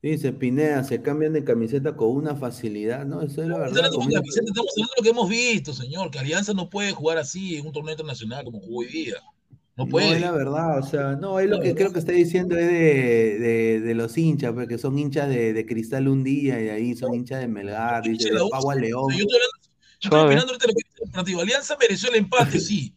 [0.00, 3.20] Dice Pineda, se cambian de camiseta con una facilidad, ¿no?
[3.20, 3.90] Eso es la verdad.
[3.98, 7.56] Vicente, estamos hablando de lo que hemos visto, señor, que Alianza no puede jugar así
[7.56, 9.14] en un torneo internacional como jugó hoy día.
[9.76, 10.12] No No, puede.
[10.12, 13.38] es la verdad, o sea, no, es lo que creo que está diciendo es de,
[13.38, 17.14] de, de los hinchas, porque son hinchas de, de Cristal un día y ahí son
[17.14, 19.06] hinchas de Melgar, dice, de Pagua León.
[19.10, 19.70] Yo estoy, hablando- yo
[20.00, 20.26] estoy Suave.
[20.26, 21.40] opinando ahorita lo que dice el partido.
[21.40, 22.94] Alianza mereció el empate, sí,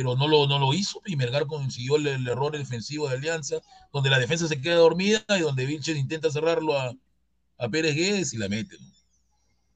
[0.00, 3.56] pero no lo, no lo hizo y Melgar consiguió el, el error defensivo de Alianza,
[3.92, 6.94] donde la defensa se queda dormida y donde Vilches intenta cerrarlo a,
[7.58, 8.78] a Pérez Guedes y la mete.
[8.80, 8.86] ¿no?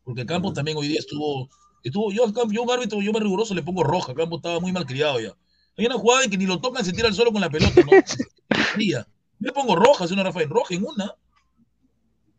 [0.03, 1.51] Porque Campos también hoy día estuvo,
[1.83, 5.21] estuvo yo, un árbitro, yo más riguroso le pongo roja, Campos estaba muy mal criado
[5.21, 5.35] ya.
[5.77, 7.83] Hay una jugada en que ni lo tocan, se tira al suelo con la pelota,
[7.83, 7.93] ¿no?
[9.41, 11.15] Le pongo roja, hace una Rafael roja en una.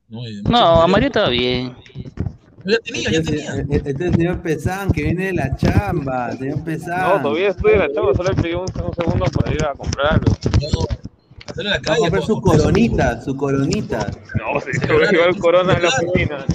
[0.08, 1.78] No, eh, No, a María estaba bien.
[2.66, 3.66] Ya tenía, ya Este, tenía.
[3.70, 7.10] este es el señor Pesán, que viene de la chamba, señor Pesán.
[7.18, 9.74] No, todavía estoy en la chamba, solo he pedido un, un segundo para ir a
[9.74, 10.34] comprar algo.
[11.58, 14.10] A la Va a comprar su coronita, su coronita.
[14.36, 16.46] No, si te voy a llevar el corona a la oficina.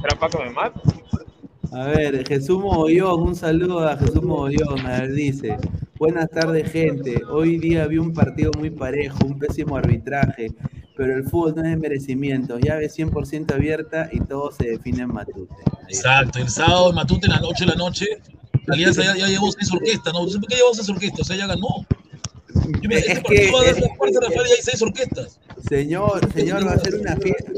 [0.00, 0.72] ¿Será Paco de Mat?
[1.72, 4.80] A ver, Jesús Mogollón, un saludo a Jesús Mogollón.
[4.86, 5.56] A ver, dice:
[5.98, 7.22] Buenas tardes, gente.
[7.30, 10.50] Hoy día vi un partido muy parejo, un pésimo arbitraje,
[10.96, 12.58] pero el fútbol no es de merecimiento.
[12.58, 15.54] Llave 100% abierta y todo se define en Matute.
[15.88, 18.06] Exacto, el sábado en Matute, en la noche, en la noche,
[18.68, 20.20] Alianza ya, ya llevó seis orquestas, ¿no?
[20.26, 21.20] ¿Por qué llevó seis orquestas?
[21.20, 21.86] O sea, ya ganó.
[22.80, 24.82] Yo me, este Es partido que- va a dar la fuerza, Rafael, y hay seis
[24.82, 25.40] orquestas.
[25.68, 27.52] Señor, señor, va a ser una fiesta.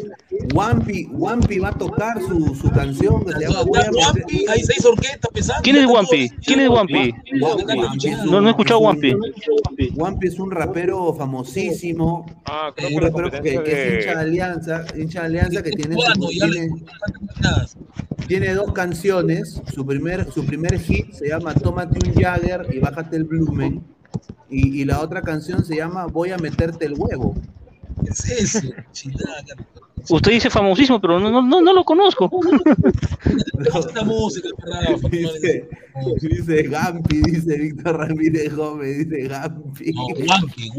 [0.53, 5.31] Wampi, Wampi va a tocar su, su canción que se llama Wampi, hay seis orquestas
[5.33, 5.63] pesando.
[5.63, 6.29] ¿Quién es Wampi?
[6.45, 7.15] ¿Quién es Wampi?
[7.25, 9.91] Es un- No, no he escuchado es un- Wampi.
[9.95, 12.27] Wampi es un rapero famosísimo.
[12.45, 15.27] Ah, creo un que la rapero que, que es de- hincha de Alianza, hincha de
[15.27, 15.97] Alianza que tiene,
[16.31, 16.71] tiene,
[18.27, 19.63] tiene dos canciones.
[19.75, 23.83] Su primer, su primer hit se llama Tómate un Jagger y bájate el Blumen.
[24.51, 27.35] Y, y la otra canción se llama Voy a meterte el huevo.
[28.03, 28.69] ¿Qué es eso?
[30.11, 32.31] Usted dice famosísimo, pero no, no, no, no lo conozco.
[33.65, 35.09] Esta música, Rafa.
[35.09, 35.69] Dice,
[36.21, 39.93] dice Gampi, dice Víctor Ramírez Gómez, dice Gampi.
[39.93, 40.71] No, Wampi.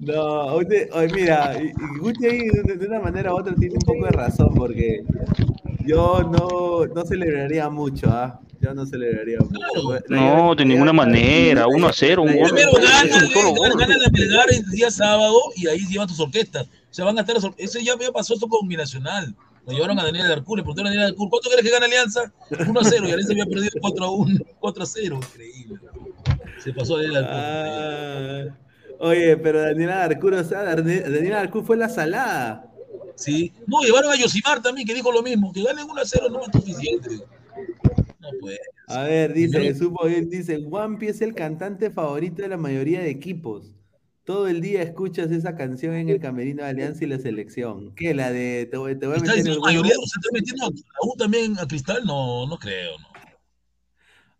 [0.00, 1.56] No, usted, oye, mira,
[2.00, 5.04] Gucci ahí de, de una manera u otra tiene un poco de razón, porque
[5.86, 8.40] yo no, no celebraría mucho, ¿ah?
[8.64, 10.00] Yo no celebraría mucho.
[10.08, 11.66] La No, de ninguna manera.
[11.66, 12.50] 1 a 0, un gol.
[12.50, 13.70] Primero Un gana, solo gol.
[13.78, 16.66] gana la Melgar el día sábado y ahí llevan tus orquestas.
[16.66, 19.34] O sea, van a estar Eso ya, ya pasó esto con Binacional.
[19.66, 22.32] Lo llevaron a Daniel Darcur, le preguntaron a Daniel Darcur, ¿cuánto crees que gana Alianza?
[22.50, 25.20] 1 a 0 y Alianza había perdido 4 a 1, 4 a 0.
[25.22, 25.78] Increíble.
[26.62, 27.34] Se pasó a Daniel Darcur.
[27.36, 28.56] Ah,
[29.00, 32.70] oye, pero Daniela Arcuro, o sea, Daniela Arcuro fue la salada.
[33.16, 33.52] Sí.
[33.66, 36.40] No, llevaron a Yosimar también, que dijo lo mismo, que ganen 1 a 0 no
[36.42, 37.10] es suficiente.
[38.44, 38.58] Puede.
[38.88, 43.10] A ver, dice, supo bien, dice, Wampi es el cantante favorito de la mayoría de
[43.10, 43.74] equipos.
[44.24, 47.94] Todo el día escuchas esa canción en el camerino de Alianza y la selección.
[47.94, 48.14] ¿Qué?
[48.14, 51.14] La de te voy, te voy a meter el mayoría, ¿se está metiendo a U
[51.16, 52.04] también a Cristal?
[52.04, 53.08] No, no creo, no.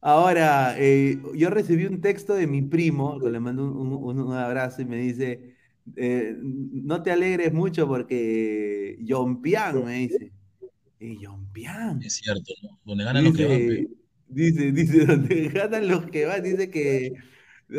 [0.01, 4.33] Ahora, eh, yo recibí un texto de mi primo, que le mando un, un- un
[4.35, 5.57] abrazo y me dice,
[5.97, 10.33] eh, no te alegres mucho porque Yompian, me dice.
[11.21, 12.03] Yompian.
[12.03, 12.79] Es cierto, ¿no?
[12.85, 13.59] Donde ganan los que van.
[13.59, 13.89] pe.
[14.29, 17.13] Dice, dice, donde ganan los que van, dice que,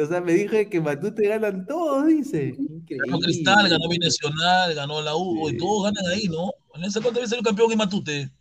[0.02, 2.56] o sea, me dijo que Matute ganan todos, dice.
[2.88, 6.52] Ganó Cristal, ganó Binacional, ganó la U, y todos ganan ahí, ¿no?
[6.74, 8.32] Alianza, ¿cuántas veces salió campeón en Matute?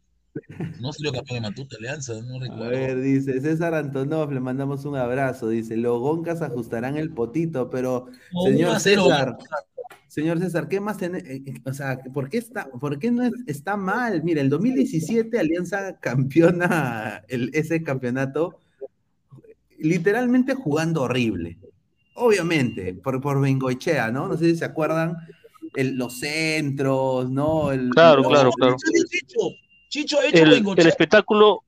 [0.80, 2.68] No salió campeón en Matute, Alianza, no A recuerdo.
[2.70, 5.48] ver, dice César Antonov, le mandamos un abrazo.
[5.48, 9.36] Dice, los Goncas ajustarán el potito, pero No, señor 1 a 0 César,
[10.08, 11.18] señor César, ¿qué más tiene?
[11.18, 14.22] eh, eh, O sea, ¿por qué está, por qué no es- está mal?
[14.22, 18.58] Mira, el 2017 Alianza campeona el, ese campeonato
[19.78, 21.58] literalmente jugando horrible.
[22.14, 24.28] Obviamente, por, por Bengoechea, ¿no?
[24.28, 25.16] No sé si se acuerdan
[25.74, 27.72] el- los centros, ¿no?
[27.72, 28.76] El- Claro, los- claro, claro.
[29.08, 29.40] Chicho,
[29.88, 30.82] Chicho ha hecho El, Bengochea.
[30.84, 31.62] el espectáculo,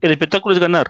[0.00, 0.86] el espectáculo es ganar.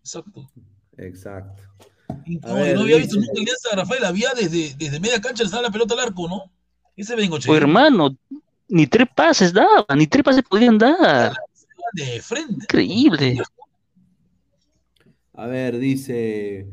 [0.00, 0.48] Exacto.
[0.96, 1.62] Exacto.
[2.08, 5.70] No, ver, no había visto nunca Alianza Rafael, había desde, desde media cancha le la
[5.70, 6.50] pelota al arco, ¿no?
[6.96, 7.52] Ese Bengochea.
[7.52, 8.16] O hermano,
[8.68, 11.34] ni tres pases daba, ni tres pases podían dar.
[11.92, 12.54] De frente.
[12.54, 13.42] Increíble.
[15.34, 16.66] A ver, dice,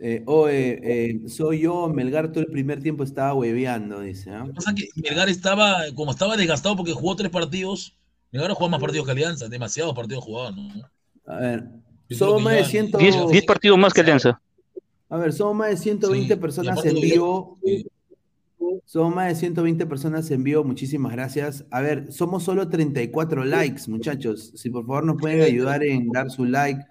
[0.00, 4.30] eh, eh, soy yo, Melgar todo el primer tiempo estaba hueveando, dice.
[4.30, 4.46] ¿ah?
[4.54, 7.96] pasa que Melgar estaba, como estaba desgastado porque jugó tres partidos,
[8.32, 10.90] Melgar jugó más partidos que Alianza, demasiados partidos jugados, ¿no?
[11.26, 11.64] A ver,
[12.10, 14.40] somos que más de ya- 100, Diez, diez partidos más que Alianza.
[15.08, 17.58] A ver, somos más de 120 Sí, personas en vivo.
[18.84, 21.64] Somos más de 120 personas en vivo, muchísimas gracias.
[21.70, 24.52] A ver, somos solo 34 likes, muchachos.
[24.56, 26.84] Si por favor nos pueden ayudar en dar su like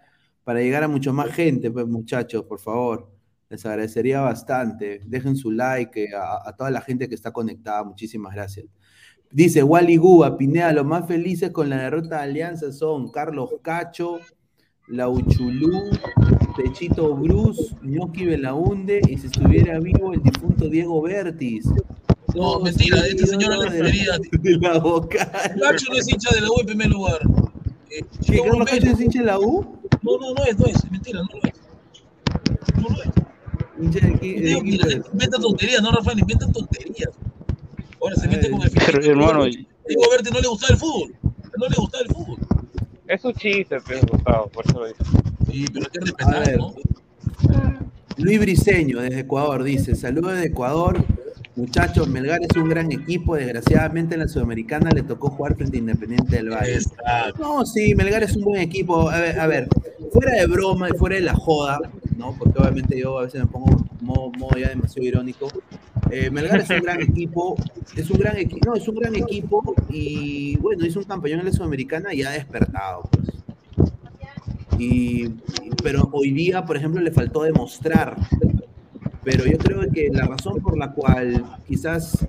[0.43, 3.11] para llegar a mucho más gente, pues muchachos, por favor.
[3.49, 5.01] Les agradecería bastante.
[5.05, 8.65] Dejen su like eh, a, a toda la gente que está conectada, muchísimas gracias.
[9.31, 14.19] Dice Wally Guba, Pineda, los más felices con la derrota de Alianza son Carlos Cacho,
[14.87, 15.89] Lauchulú,
[16.55, 21.65] Pechito Bruce, Ñoqui Belaunde y si estuviera vivo el difunto Diego Bertis.
[22.33, 24.17] No, mentira, este señor no de, refería.
[24.31, 25.29] de la vocal.
[25.61, 27.19] Cacho no es hincha de la U en primer lugar.
[27.91, 28.67] Eh, ¿Que Chico Carlos.
[28.69, 29.79] Cacho es hincha de la U?
[30.01, 31.61] No, no, no es, no es, mentira, no lo es.
[32.81, 33.09] No lo es.
[33.81, 37.09] Hincha de aquí- de Digo, aquí, mira, inventa tonterías, no, Rafael, inventa tonterías.
[38.01, 39.05] Ahora se mete con el Pero, físico.
[39.11, 41.15] hermano, Diego Berti no le gustaba el fútbol.
[41.57, 42.37] No le gustaba el fútbol.
[43.07, 45.03] Es un chiste, pero Gustavo, por eso lo dice.
[45.51, 46.57] Sí, pero hay que A respetar, ver.
[46.57, 46.75] ¿no?
[48.17, 51.03] Luis Briseño, desde Ecuador, dice: Saludos de Ecuador.
[51.55, 53.35] Muchachos, Melgar es un gran equipo.
[53.35, 56.75] Desgraciadamente en la Sudamericana le tocó jugar frente a Independiente del Valle.
[56.75, 57.41] Exacto.
[57.41, 59.09] No, sí, Melgar es un buen equipo.
[59.09, 59.67] A ver, a ver,
[60.11, 61.79] fuera de broma y fuera de la joda,
[62.17, 62.35] ¿no?
[62.37, 65.47] Porque obviamente yo a veces me pongo modo, modo ya demasiado irónico.
[66.11, 67.55] Eh, Melgar es un gran equipo,
[67.95, 71.45] es un gran equipo, no, es un gran equipo y bueno, hizo un campeón en
[71.45, 73.31] la Sudamericana y ha despertado, pues.
[74.77, 75.29] Y,
[75.81, 78.17] pero hoy día, por ejemplo, le faltó demostrar.
[79.25, 82.25] Pero yo creo que la razón por la cual quizás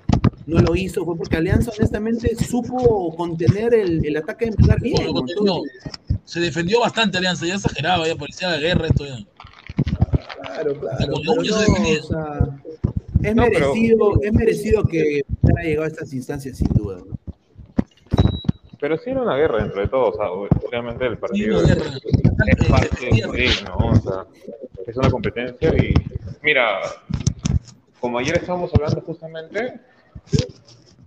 [0.47, 4.95] no lo hizo fue porque Alianza honestamente supo contener el, el ataque de Melgar bien.
[4.95, 5.15] Bueno, ¿no?
[5.19, 5.61] contenido.
[6.25, 9.17] Se defendió bastante Alianza, ya exageraba, ya parecía la guerra esto ya.
[10.41, 11.11] Claro, claro.
[11.13, 11.99] Con pero uñas no, se defendía.
[12.01, 12.59] o sea,
[13.23, 15.21] es, No, pero- merecido, es merecido que
[15.57, 16.97] haya llegado a estas instancias sin duda.
[17.07, 17.17] ¿no?
[18.79, 21.75] Pero sí era una guerra dentro de todo, o sea, obviamente el partido una es,
[21.75, 21.97] guerra.
[22.57, 23.75] es parte de sí, ¿no?
[23.89, 24.25] O sea,
[24.87, 25.93] es una competencia y
[26.41, 26.79] mira,
[27.99, 29.79] como ayer estábamos hablando justamente,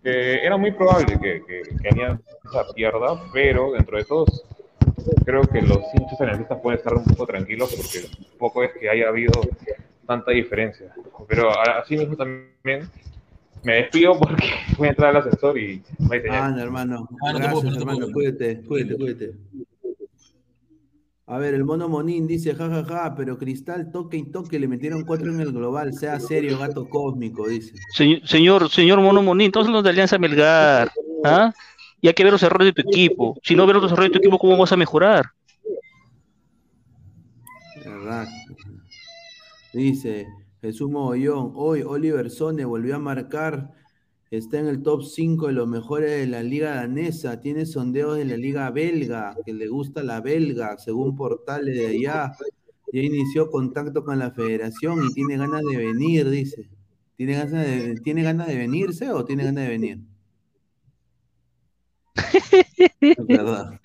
[0.03, 4.45] que era muy probable que, que, que Alianza pierda, pero dentro de todos
[5.24, 8.07] creo que los hinchas aliancistas pueden estar un poco tranquilos porque
[8.39, 9.33] poco es que haya habido
[10.07, 10.93] tanta diferencia.
[11.28, 12.89] Pero a- así mismo también
[13.62, 14.45] me despido porque
[14.78, 16.43] voy a entrar al ascensor y no hay señal.
[16.45, 17.09] Ah, no, hermano.
[17.22, 18.07] Ah, no Gracias, hermano.
[18.12, 19.35] Cuídate, cuídate, cuídate.
[21.31, 24.66] A ver, el mono Monín dice, jajaja, ja, ja, pero Cristal toque y toque, le
[24.66, 27.72] metieron cuatro en el global, sea serio, gato cósmico, dice.
[27.95, 30.91] Señor, señor, señor Mono Monín, todos los de Alianza Melgar.
[31.24, 31.53] ¿ah?
[32.01, 33.39] Y hay que ver los errores de tu equipo.
[33.45, 35.26] Si no ves los errores de tu equipo, ¿cómo vas a mejorar?
[37.85, 38.26] ¿Verdad?
[39.72, 40.26] Dice
[40.61, 43.70] Jesús Mogollón, hoy Oliver Sone volvió a marcar,
[44.31, 48.24] está en el top 5 de los mejores de la liga danesa, tiene sondeos de
[48.24, 52.33] la liga belga, que le gusta la belga, según portales de allá,
[52.93, 56.68] ya inició contacto con la federación y tiene ganas de venir, dice.
[57.16, 59.99] ¿Tiene ganas de, ¿tiene ganas de venirse o tiene ganas de venir?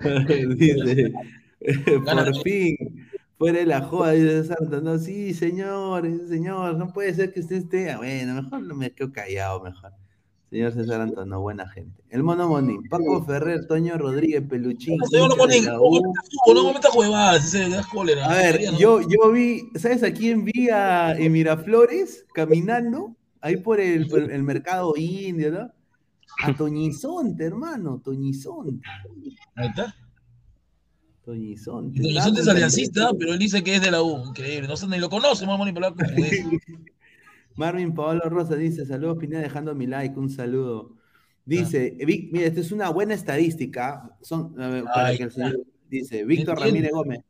[0.56, 1.12] Dice,
[2.04, 3.09] Por fin.
[3.40, 4.82] Fuera de la joda, dice Santos.
[4.82, 7.90] No, sí, señor, señor, no puede ser que usted esté.
[7.90, 9.92] Ah, Bueno, mejor no me quedo callado, mejor.
[10.50, 12.02] Señor César Antonio, buena gente.
[12.10, 14.98] El Mono Monín, Paco Ferrer, Toño Rodríguez, Peluchín.
[15.10, 18.26] Señor Monín, no metas huevadas, ese das cólera.
[18.26, 23.16] A ver, yo, yo vi, ¿sabes a quién vi a, en Miraflores caminando?
[23.40, 25.72] Ahí por el, por el mercado indio, ¿no?
[26.44, 28.86] A Toñizonte, hermano, Toñizonte.
[29.54, 29.94] Ahí está.
[31.24, 32.00] Toñizonte.
[32.00, 34.24] Vicente es aliancista, pero él dice que es de la U.
[34.28, 34.66] Increíble.
[34.68, 35.72] No sé, ni lo conoce, como es.
[37.56, 40.94] Marvin Paolo Rosa dice, saludos Pineda, dejando mi like, un saludo.
[41.44, 42.04] Dice, Ah.
[42.06, 44.16] Vic- mira, esta es una buena estadística.
[44.22, 45.48] Son, a ver, para Ahí que el está.
[45.50, 46.58] señor- dice, Víctor.
[46.58, 47.20] Ramírez Gómez.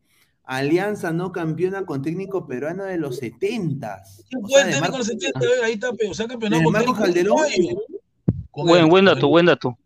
[0.45, 5.39] Alianza no campeona con técnico peruano de los 70 ¿Quién fue el técnico los 70?
[5.39, 7.39] A ver, ahí está, pero, o sea, campeonato ¿De con Marco técnico Calderón?
[8.51, 9.79] Con Buen, buen dato, buen dato.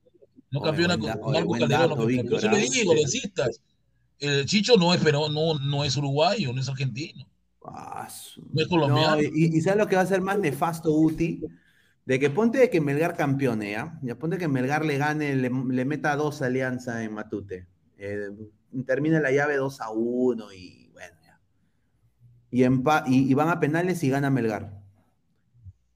[0.51, 2.29] No campeona con Marco Calderón.
[2.29, 2.59] Yo se lo ¿ah?
[2.59, 2.95] digo.
[4.25, 7.27] El Chicho no es, pero no, no es uruguayo, no es argentino.
[7.67, 9.17] Ah, su- No es colombiano.
[9.17, 11.43] No, y, y ¿sabes lo que va a ser más nefasto, Uti?
[12.05, 13.99] De que ponte de que Melgar campeone, ¿ya?
[14.03, 17.67] Ya ponte que Melgar le gane, le, le meta dos Alianza en Matute.
[17.97, 18.29] Eh,
[18.87, 21.41] termina la llave 2 a 1 y bueno, ya.
[22.51, 24.83] Y, empa- y, y van a penales y gana Melgar.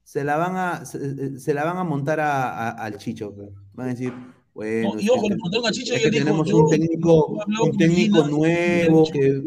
[0.03, 3.31] Se la van a, se, se la van a montar a- a- al Chicho.
[3.35, 3.49] pues.
[3.73, 4.11] Van a decir,
[4.59, 7.25] bueno, No, y ojo, le preguntaron a Chicho y él dijo, tenemos un técnico,
[7.63, 9.43] un técnico nuevo, y- que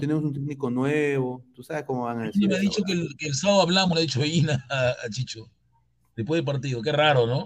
[0.00, 1.44] tenemos un técnico nuevo.
[1.54, 2.48] Tú sabes cómo van a decir.
[2.48, 5.10] me ha dicho que el, que el sábado hablamos, le ha dicho Ina a, a
[5.10, 5.50] Chicho.
[6.16, 6.80] Después del partido.
[6.82, 7.38] Qué raro, ¿no?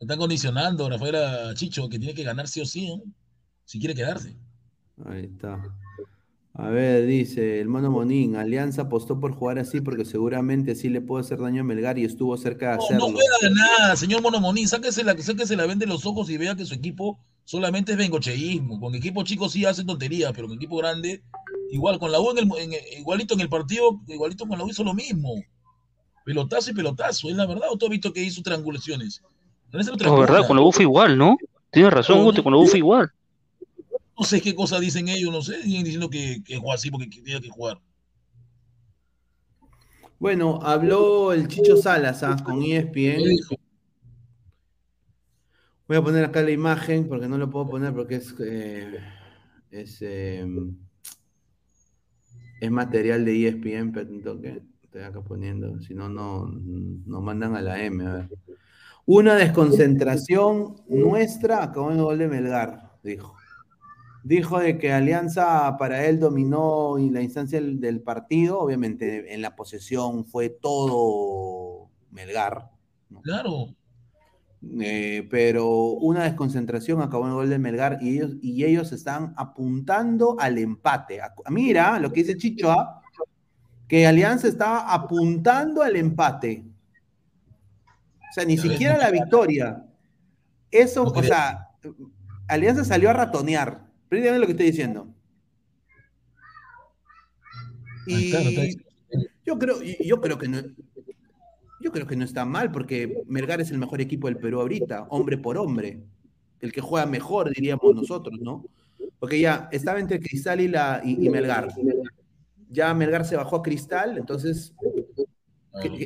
[0.00, 3.02] Lo están condicionando, Rafael, a Chicho, que tiene que ganar sí o sí, ¿no?
[3.64, 4.36] Si quiere quedarse.
[5.06, 5.62] Ahí está.
[6.60, 11.00] A ver, dice el mono Monín, Alianza apostó por jugar así porque seguramente sí le
[11.00, 13.06] puede hacer daño a Melgar y estuvo cerca de No, hacerlo.
[13.06, 14.66] no juega de nada, señor Mono Monín.
[14.66, 18.80] Sáquese la, sáquese la vende los ojos y vea que su equipo solamente es bengocheísmo.
[18.80, 21.22] Con equipo chico sí hace tonterías, pero con equipo grande,
[21.70, 24.68] igual con la U, en el, en igualito en el partido, igualito con la U
[24.68, 25.34] hizo lo mismo.
[26.24, 27.68] Pelotazo y pelotazo, es la verdad.
[27.70, 29.22] ¿O tú has visto que hizo triangulaciones?
[29.72, 31.36] No es No, verdad, con la U fue igual, ¿no?
[31.70, 33.12] Tienes razón, Guti, con la U fue igual.
[34.18, 35.62] No sé qué cosa dicen ellos, no sé.
[35.62, 37.80] Siguen diciendo que, que juega así porque tiene que jugar.
[40.18, 43.22] Bueno, habló el Chicho Salas ah, con ESPN.
[45.86, 48.98] Voy a poner acá la imagen porque no lo puedo poner porque es, eh,
[49.70, 50.44] es, eh,
[52.60, 57.62] es material de ESPN, pero que estoy acá poniendo, si no, no nos mandan a
[57.62, 58.04] la M.
[58.04, 58.28] A ver.
[59.06, 63.37] Una desconcentración nuestra acabó en el gol de Melgar, dijo.
[64.28, 69.40] Dijo de que Alianza para él dominó y la instancia del, del partido, obviamente en
[69.40, 72.68] la posesión fue todo Melgar,
[73.22, 73.68] Claro.
[74.80, 79.32] eh, pero una desconcentración acabó en el gol de Melgar y ellos, y ellos están
[79.38, 81.22] apuntando al empate.
[81.22, 83.00] A- Mira lo que dice Chicho, ¿ah?
[83.88, 86.66] que Alianza estaba apuntando al empate.
[88.30, 89.86] O sea, ni siquiera la victoria.
[90.70, 91.70] Eso, No o sea,
[92.46, 93.87] Alianza salió a ratonear.
[94.08, 95.08] Pero lo que estoy diciendo.
[98.06, 98.60] Y diciendo.
[99.44, 100.62] yo creo, yo creo que no,
[101.80, 105.06] yo creo que no está mal, porque Melgar es el mejor equipo del Perú ahorita,
[105.10, 106.00] hombre por hombre.
[106.60, 108.64] El que juega mejor, diríamos nosotros, ¿no?
[109.20, 111.68] Porque ya estaba entre Cristal y, la, y, y Melgar.
[112.70, 114.74] Ya Melgar se bajó a Cristal, entonces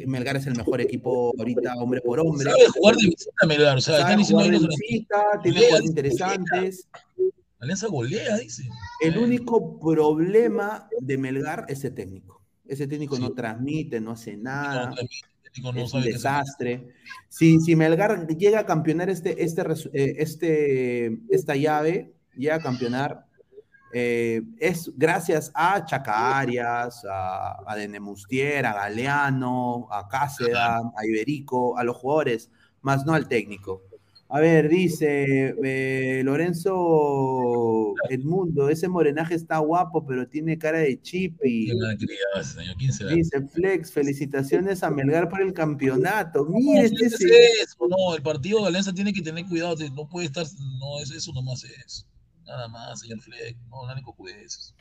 [0.07, 2.51] Melgar es el mejor equipo ahorita, hombre por hombre.
[2.51, 6.89] Sabe jugar de visita Melgar, o sea, están diciendo visita, tiene jugadores interesantes.
[7.63, 8.69] Alianza golea, dice.
[9.01, 12.43] El único problema de Melgar es ese técnico.
[12.67, 14.93] Ese técnico no transmite, no hace nada.
[15.45, 16.89] técnico no es un desastre.
[17.29, 23.27] Si, si Melgar llega a campeonar este, este, eh, este, esta llave, llega a campeonar,
[23.95, 31.85] eh, es gracias a Chacarias, a, a Denemustier, a Galeano, a Cáceda, a Iberico, a
[31.85, 32.51] los jugadores,
[32.81, 33.85] más no al técnico.
[34.35, 41.71] A ver, dice eh, Lorenzo Edmundo, ese morenaje está guapo, pero tiene cara de chipi.
[43.15, 46.47] Dice Flex, felicitaciones a Melgar por el campeonato.
[46.47, 50.27] Mire, este es eso, no, el partido de Alianza tiene que tener cuidado, no puede
[50.27, 50.47] estar,
[50.81, 52.07] no es eso, nomás es.
[52.47, 54.75] Nada más, señor Fleck, no, no le cojudeces.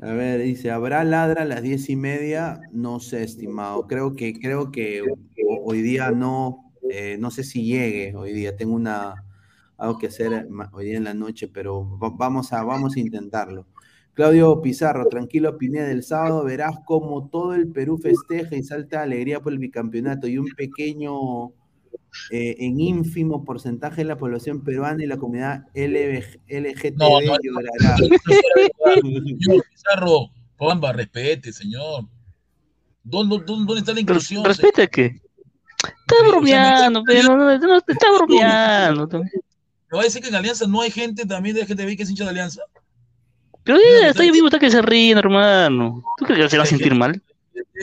[0.00, 2.60] A ver, dice, ¿habrá ladra a las diez y media?
[2.72, 3.86] No sé, estimado.
[3.88, 8.56] Creo que, creo que ho- hoy día no, eh, no sé si llegue hoy día.
[8.56, 9.24] Tengo una
[9.78, 13.66] algo que hacer hoy día en la noche, pero va- vamos a, vamos a intentarlo.
[14.14, 19.02] Claudio Pizarro, tranquilo, Pineda, del sábado verás cómo todo el Perú festeja y salta de
[19.04, 21.48] alegría por el bicampeonato y un pequeño
[22.30, 27.36] eh, en ínfimo porcentaje de la población peruana y la comunidad LB LGTB No, no,
[27.42, 27.96] llorará.
[27.96, 32.04] Señor Pizarro, Pamba, respete, señor.
[33.02, 34.44] ¿Dónde, dónde, dónde está la inclusión?
[34.44, 35.20] ¿Respeta qué?
[36.12, 39.08] Está bromeando, pero no, no, está bromeando.
[39.08, 42.10] ¿Me va a decir que en Alianza no hay gente también de LGTB que es
[42.10, 42.62] hincha de Alianza?
[43.64, 46.02] Pero ya, está ahí vivo, está que se ríen, hermano.
[46.18, 47.22] ¿Tú crees que se va a sentir mal?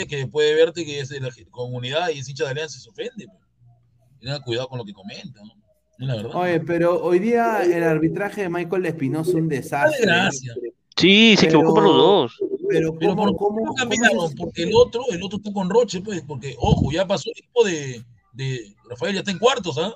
[0.07, 2.89] Que puede verte que es de la comunidad y es hincha de Alianza y se
[2.89, 3.27] ofende.
[3.27, 3.39] pues.
[4.19, 5.53] Tenga cuidado con lo que comenta, ¿no?
[6.05, 6.31] La verdad.
[6.35, 10.05] Oye, pero hoy día el arbitraje de Michael Espinosa es un desastre.
[10.05, 10.57] Gracias.
[10.95, 12.37] Sí, se Pero- equivocó para los dos.
[12.69, 14.35] Pero Pero ¿cómo, por cómo, ¿cómo cambiaron?
[14.35, 17.63] Porque el otro, el otro está con Roche, pues, porque, ojo, ya pasó el equipo
[17.63, 18.03] de,
[18.39, 19.93] de Rafael, ya está en cuartos, ¿ah?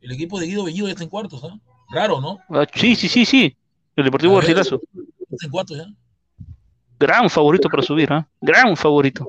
[0.00, 1.58] El equipo de Guido Bellido ya está en cuartos, ¿ah?
[1.90, 2.38] Raro, ¿no?
[2.50, 3.56] Ah, sí, sí, sí, sí.
[3.94, 4.34] El Deportivo.
[4.34, 4.80] Garcilaso.
[5.30, 5.86] Está en cuartos ya.
[6.98, 8.28] Gran favorito para subir, ¿ah?
[8.40, 9.26] Gran favorito.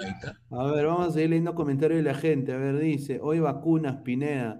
[0.00, 0.38] Ahí está.
[0.50, 2.52] A ver, vamos a seguir leyendo comentarios de la gente.
[2.52, 4.58] A ver, dice, hoy vacunas, Pineda.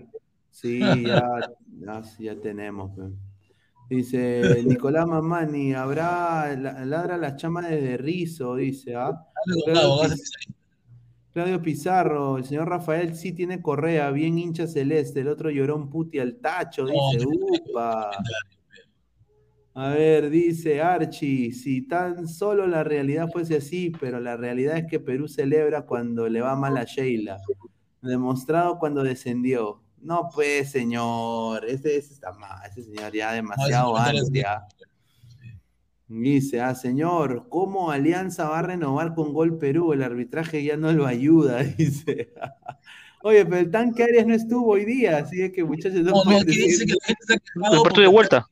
[0.51, 1.23] Sí, ya,
[1.81, 2.93] ya, ya tenemos.
[3.91, 9.11] Dice Nicolás Mamani, habrá la- ladra las chamas de Rizo, dice, ¿ah?
[9.67, 10.15] Dale.
[11.35, 15.91] Claudio Pizarro, el señor Rafael sí tiene correa, bien hincha celeste, el otro lloró un
[15.91, 18.13] puti al tacho, dice, upa.
[19.75, 24.87] A ver, dice Archie, si tan solo la realidad fuese así, pero la realidad es
[24.87, 27.39] que Perú celebra cuando le va mal a Sheila.
[28.01, 29.83] Demostrado cuando descendió.
[30.01, 33.97] No, pues, señor, ese, ese está mal, ese señor ya demasiado
[34.33, 34.65] ya.
[36.17, 39.93] Dice, ah, señor, ¿cómo Alianza va a renovar con Gol Perú?
[39.93, 42.33] El arbitraje ya no lo ayuda, dice.
[43.23, 46.23] Oye, pero el tanque Arias no estuvo hoy día, así es que muchachos no, No,
[46.41, 47.35] decir- dice que la gente está
[47.75, 48.47] El partido de vuelta.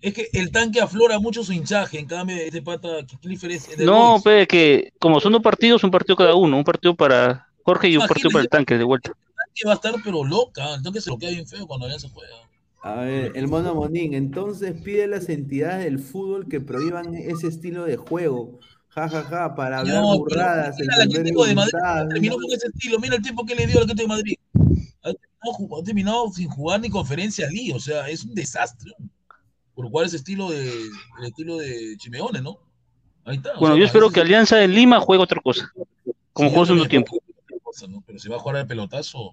[0.00, 2.88] es que el tanque aflora mucho su hinchaje, en cambio este pata
[3.20, 6.56] Clifford es de No, pues que como son dos partidos, un partido cada uno.
[6.56, 9.10] Un partido para Jorge y un partido para el tanque de vuelta.
[9.10, 11.84] El tanque va a estar pero loca, el tanque se lo queda bien feo cuando
[11.86, 12.32] Alianza juega.
[12.82, 17.48] A ver, el mono Monín, entonces pide a las entidades del fútbol que prohíban ese
[17.48, 18.60] estilo de juego.
[18.88, 20.76] Ja, ja, ja, para hablar No, burradas.
[20.78, 21.72] mira Atlético de Madrid,
[22.08, 24.34] terminó con ese estilo, mira el tiempo que le dio al Atlético de Madrid.
[25.02, 28.92] Ha terminado, jug- ha terminado sin jugar ni conferencia League, o sea, es un desastre.
[29.74, 32.58] Por cuál es el estilo de el estilo de Chimeone, ¿no?
[33.24, 33.50] Ahí está.
[33.56, 35.70] o Bueno, sea, yo espero ese que Alianza en Lima juegue otra cosa.
[36.32, 37.18] Como sí, jugó en también tiempo.
[38.06, 39.32] Pero si va a jugar al pelotazo,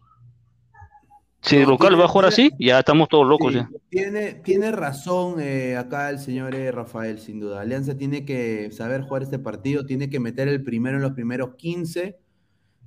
[1.45, 3.69] Si el local va a jugar así, ya estamos todos locos Sí, ya.
[3.89, 7.61] tiene, tiene razón eh, acá el señor eh, Rafael, sin duda.
[7.61, 11.55] Alianza tiene que saber jugar este partido, tiene que meter el primero en los primeros
[11.55, 12.17] 15,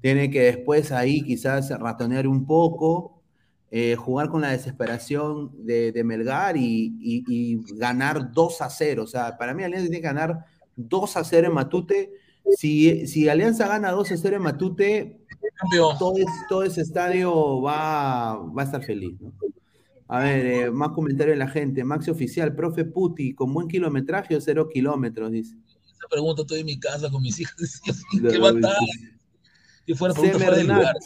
[0.00, 3.22] tiene que después ahí quizás ratonear un poco,
[3.70, 9.02] eh, jugar con la desesperación de, de Melgar y, y- y ganar 2 a 0.
[9.04, 10.44] O sea, para mí Alianza tiene que ganar
[10.76, 12.12] 2 a 0 en Matute.
[12.56, 15.17] Si, si Alianza gana 2 a 0 en Matute.
[15.98, 19.20] Todo, es- todo ese estadio va, va a estar feliz.
[19.20, 19.32] ¿no?
[20.08, 21.84] A ver, eh, más comentarios de la gente.
[21.84, 25.30] Maxi Oficial, profe Puti, ¿con buen kilometraje o cero kilómetros?
[25.30, 25.54] Dice.
[25.92, 27.80] esa pregunta estoy en mi casa con mis hijas,
[28.30, 28.72] ¿qué va a estar?
[29.86, 30.78] Si fuera pregunta fuera del Semernat.
[30.94, 30.96] lugar.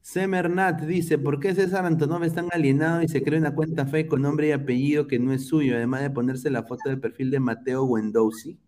[0.00, 4.08] Semernat dice, ¿por qué César Antonov es tan alienado y se crea una cuenta fake
[4.08, 7.30] con nombre y apellido que no es suyo, además de ponerse la foto del perfil
[7.30, 8.58] de Mateo Wendowski?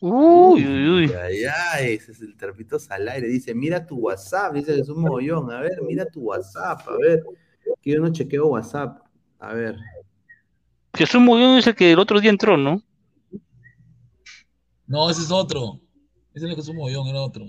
[0.00, 1.12] Uy, uy, uy.
[1.12, 1.42] Ay,
[1.72, 3.26] ay, ese es el trapito al aire.
[3.28, 5.50] Dice, mira tu WhatsApp, dice Jesús Mogollón.
[5.50, 7.22] A ver, mira tu WhatsApp, a ver.
[7.82, 9.02] Que yo no chequeo WhatsApp.
[9.40, 9.76] A ver.
[10.94, 12.82] Jesús Mollón es el que el otro día entró, ¿no?
[14.86, 15.80] No, ese es otro.
[16.34, 17.44] Ese es Jesús Mogollón, era otro.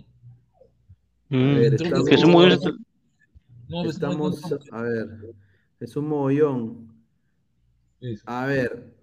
[1.29, 2.79] Mm, ver, Creo que estamos- Jesús es el-
[3.69, 4.41] No, Estamos,
[4.71, 5.07] a ver,
[5.79, 6.91] es un mogollón.
[8.25, 8.95] A ver,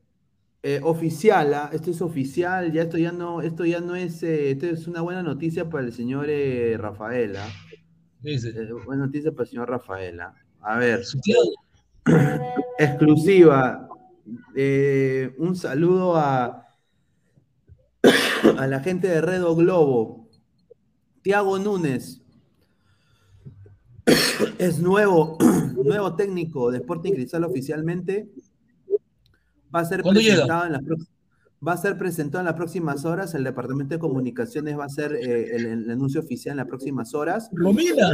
[0.63, 1.71] eh, oficial, ¿ah?
[1.73, 5.01] esto es oficial, ya esto ya no, esto ya no es, eh, esto es una
[5.01, 7.49] buena noticia para el señor eh, Rafael, ¿ah?
[8.85, 10.35] Buena noticia para el señor Rafael, ¿ah?
[10.61, 11.05] A ver,
[12.79, 13.89] exclusiva,
[15.39, 16.67] un saludo a,
[18.59, 20.29] a la gente de Redo Globo.
[21.23, 22.23] Tiago Núñez
[24.59, 25.39] es nuevo,
[25.75, 28.31] nuevo técnico de Sporting Cristal oficialmente.
[29.77, 31.07] Va a ser presentado en las prox-
[31.67, 33.35] Va a ser presentado en las próximas horas.
[33.35, 37.15] El Departamento de Comunicaciones va a hacer eh, el, el anuncio oficial en las próximas
[37.15, 37.49] horas.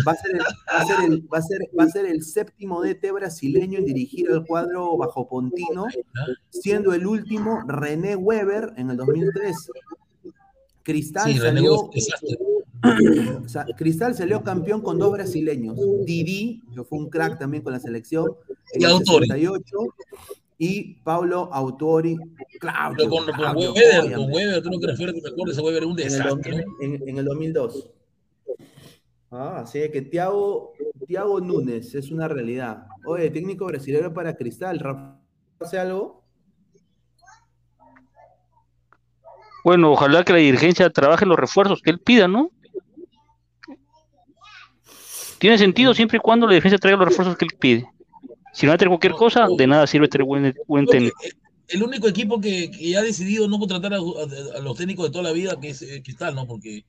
[0.07, 2.23] Va a ser el, va a ser el- va a ser- va a ser el
[2.23, 5.87] séptimo DT brasileño en dirigir el cuadro bajo Pontino,
[6.51, 9.57] siendo el último René Weber en el 2003.
[10.85, 11.91] Cristal Sí, salió, o
[13.49, 17.79] sea, Cristal salió campeón con dos brasileños, Didi, que fue un crack también con la
[17.81, 18.27] selección,
[18.73, 19.27] en Y el Autori.
[19.27, 19.77] 68,
[20.65, 22.17] y Paulo Autori,
[22.61, 25.51] Claudio, Pero con, con Claudio, Weber, con Weber, tú no te refieres que me acuerdo,
[25.53, 26.65] ese Weber era un en el, desastre.
[26.81, 27.91] en- en el 2002.
[29.33, 30.73] Ah, así que Tiago,
[31.09, 32.87] Tiago Núñez es una realidad.
[33.07, 34.81] Oye, técnico brasileño para Cristal.
[35.59, 36.23] ¿hace algo?
[39.65, 42.51] Bueno, ojalá que la dirigencia trabaje los refuerzos que él pida, ¿no?
[45.39, 47.92] Tiene sentido siempre y cuando la dirigencia traiga los refuerzos que él pide.
[48.53, 51.19] Si no va a tener cualquier cosa, de nada sirve tener buen, buen técnico.
[51.69, 55.11] el único equipo que, que ha decidido no contratar a, a- a los técnicos de
[55.11, 56.47] toda la vida, que es eh, Cristal, ¿no?
[56.47, 56.85] Porque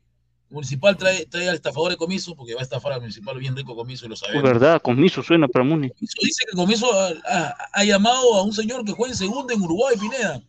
[0.49, 3.75] Municipal trae, trae al estafador de Comiso, porque va a estafar al Municipal bien rico
[3.75, 4.43] Comiso, y lo Es sabemos.
[4.43, 5.89] verdad, con Miso suena para Muni.
[5.89, 9.95] Comiso dice que Comiso ha, llamado a un señor que juega en segunda en Uruguay,
[9.99, 10.43] Pineda.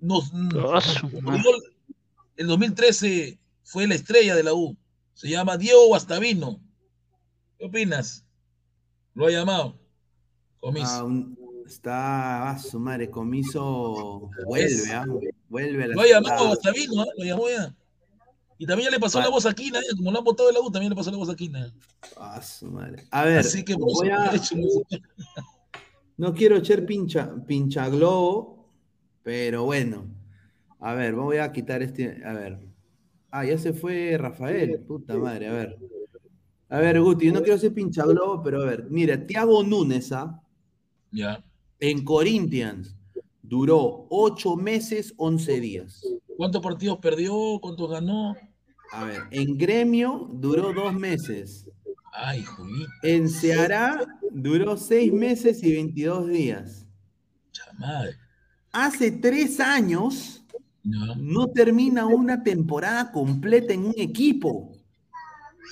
[0.00, 0.80] Nos, Ah,
[1.22, 1.42] madre.
[2.36, 4.76] el 2013 fue la estrella de la U.
[5.14, 6.60] Se llama Diego Guastavino.
[7.58, 8.24] ¿Qué opinas?
[9.14, 9.76] Lo ha llamado.
[10.60, 10.86] Comiso.
[10.88, 14.28] Ah, un- está a su madre, comiso.
[14.46, 15.04] Vuelve, ¿ah?
[15.48, 16.22] Vuelve a la Lo ciudad.
[16.46, 17.06] Guastavino, ¿ah?
[17.16, 17.74] lo llamó ya.
[18.58, 19.22] Y también ya le pasó Ah.
[19.22, 19.96] la voz a Quina, ¿eh?
[19.96, 21.72] como lo han votado de la U, también le pasó la voz a Quina.
[22.18, 23.04] Ah, su madre.
[23.10, 24.30] A ver, Así que pues, voy a-
[26.16, 28.68] no quiero echar pincha, pincha globo,
[29.22, 30.04] pero bueno.
[30.80, 32.22] A ver, voy a quitar este.
[32.24, 32.58] A ver.
[33.30, 34.80] Ah, ya se fue Rafael.
[34.80, 35.78] Puta madre, a ver.
[36.68, 38.86] A ver, Guti, yo no quiero ser pincha globo, pero a ver.
[38.90, 40.39] Mira, Tiago Núñez, ¿ah?
[41.12, 41.44] Ya.
[41.80, 42.96] En Corinthians
[43.42, 46.02] duró 8 meses, 11 días.
[46.36, 47.58] ¿Cuántos partidos perdió?
[47.60, 48.36] ¿Cuántos ganó?
[48.92, 51.68] A ver, en Gremio duró 2 meses.
[52.12, 52.90] Ay, Julito.
[53.02, 56.86] En Ceará duró 6 meses y 22 días.
[57.52, 58.16] Chamadre.
[58.72, 60.44] Hace 3 años
[60.82, 64.72] no termina una temporada completa en un equipo.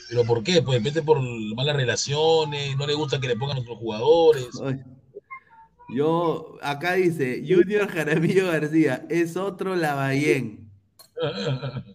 [0.09, 0.62] ¿Pero por qué?
[0.62, 1.20] Pues depende por
[1.55, 4.48] malas relaciones, no le gusta que le pongan otros jugadores.
[4.62, 4.77] Ay,
[5.89, 10.70] Yo, acá dice, Junior Jaramillo García, es otro Lavallén.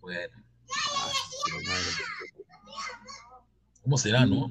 [0.00, 0.34] bueno.
[3.82, 4.50] ¿Cómo será, no?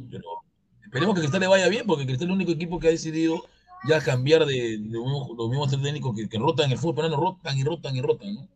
[0.83, 3.43] Esperemos que Cristal le vaya bien, porque Cristal es el único equipo que ha decidido
[3.87, 7.63] ya cambiar de, los mismos técnicos que, que rotan el fútbol, pero no rotan y
[7.63, 8.47] rotan y rotan, ¿no?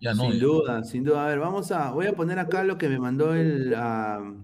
[0.00, 0.24] Ya no.
[0.24, 0.38] sin ya.
[0.38, 1.24] duda, sin duda.
[1.24, 4.34] A ver, vamos a, voy a poner acá lo que me mandó el, ah,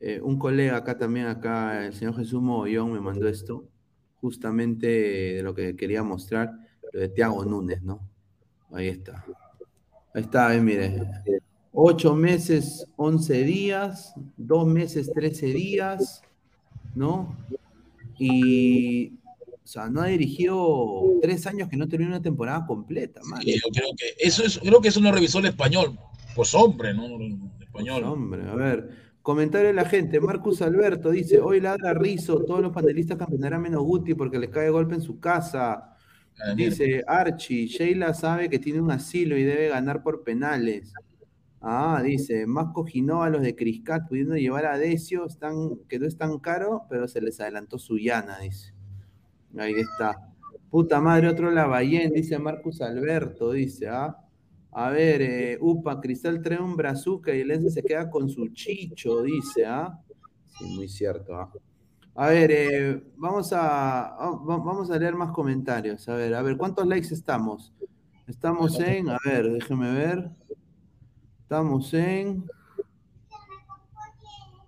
[0.00, 3.64] eh, un colega acá también, acá, el señor Jesús Mogollón me mandó esto,
[4.20, 6.52] justamente de lo que quería mostrar,
[6.92, 8.00] lo de Tiago Núñez, ¿no?
[8.72, 9.24] Ahí está.
[10.14, 11.02] Ahí está, eh, mire.
[11.72, 16.22] Ocho meses, once días, dos meses, trece días,
[16.94, 17.36] ¿no?
[18.18, 19.12] Y,
[19.64, 23.42] o sea, no ha dirigido tres años que no termina una temporada completa, man.
[23.42, 25.96] Sí, yo creo que eso es, creo que eso no revisó el español.
[26.34, 27.04] Pues hombre, ¿no?
[27.04, 28.04] El español.
[28.04, 29.07] Hombre, a ver.
[29.28, 30.20] Comentario de la gente.
[30.20, 34.70] Marcus Alberto dice: Hoy ladra Rizo, todos los panelistas campeonarán menos Guti porque le cae
[34.70, 35.94] golpe en su casa.
[36.56, 40.94] Dice Archie: Sheila sabe que tiene un asilo y debe ganar por penales.
[41.60, 46.16] Ah, dice, más Cojinova los de Criscat pudiendo llevar a Decio, están, que no es
[46.16, 48.72] tan caro, pero se les adelantó su llana, dice.
[49.58, 50.32] Ahí está.
[50.70, 54.16] Puta madre, otro Lavallén, dice Marcus Alberto, dice, ah.
[54.72, 59.22] A ver, eh, Upa, Cristal trae un brazuca y el se queda con su chicho,
[59.22, 59.98] dice, ¿ah?
[60.46, 61.50] Sí, muy cierto, ¿ah?
[62.14, 66.08] A ver, eh, vamos a va- vamos a leer más comentarios.
[66.08, 67.72] A ver, a ver, ¿cuántos likes estamos?
[68.26, 70.30] Estamos en, a ver, déjeme ver.
[71.42, 72.44] Estamos en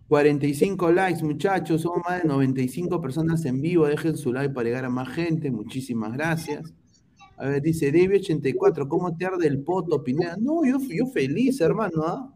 [0.08, 1.82] 45 likes, muchachos.
[1.82, 3.86] Somos más de 95 personas en vivo.
[3.86, 5.50] Dejen su like para llegar a más gente.
[5.50, 6.72] Muchísimas gracias.
[7.40, 10.36] A ver, dice David84, ¿cómo te arde el poto, Pineda?
[10.38, 12.02] No, yo, yo feliz, hermano.
[12.04, 12.30] ¿ah?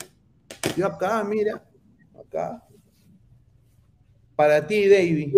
[0.79, 1.63] Yo acá, mira.
[2.19, 2.63] Acá.
[4.35, 5.35] Para ti, David.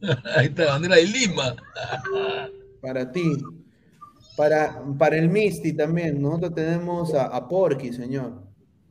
[0.36, 1.54] Ahí está, bandera de Lima.
[2.82, 3.36] Para ti.
[4.36, 6.20] Para, para el Misty también.
[6.20, 8.42] Nosotros tenemos a, a Porky, señor.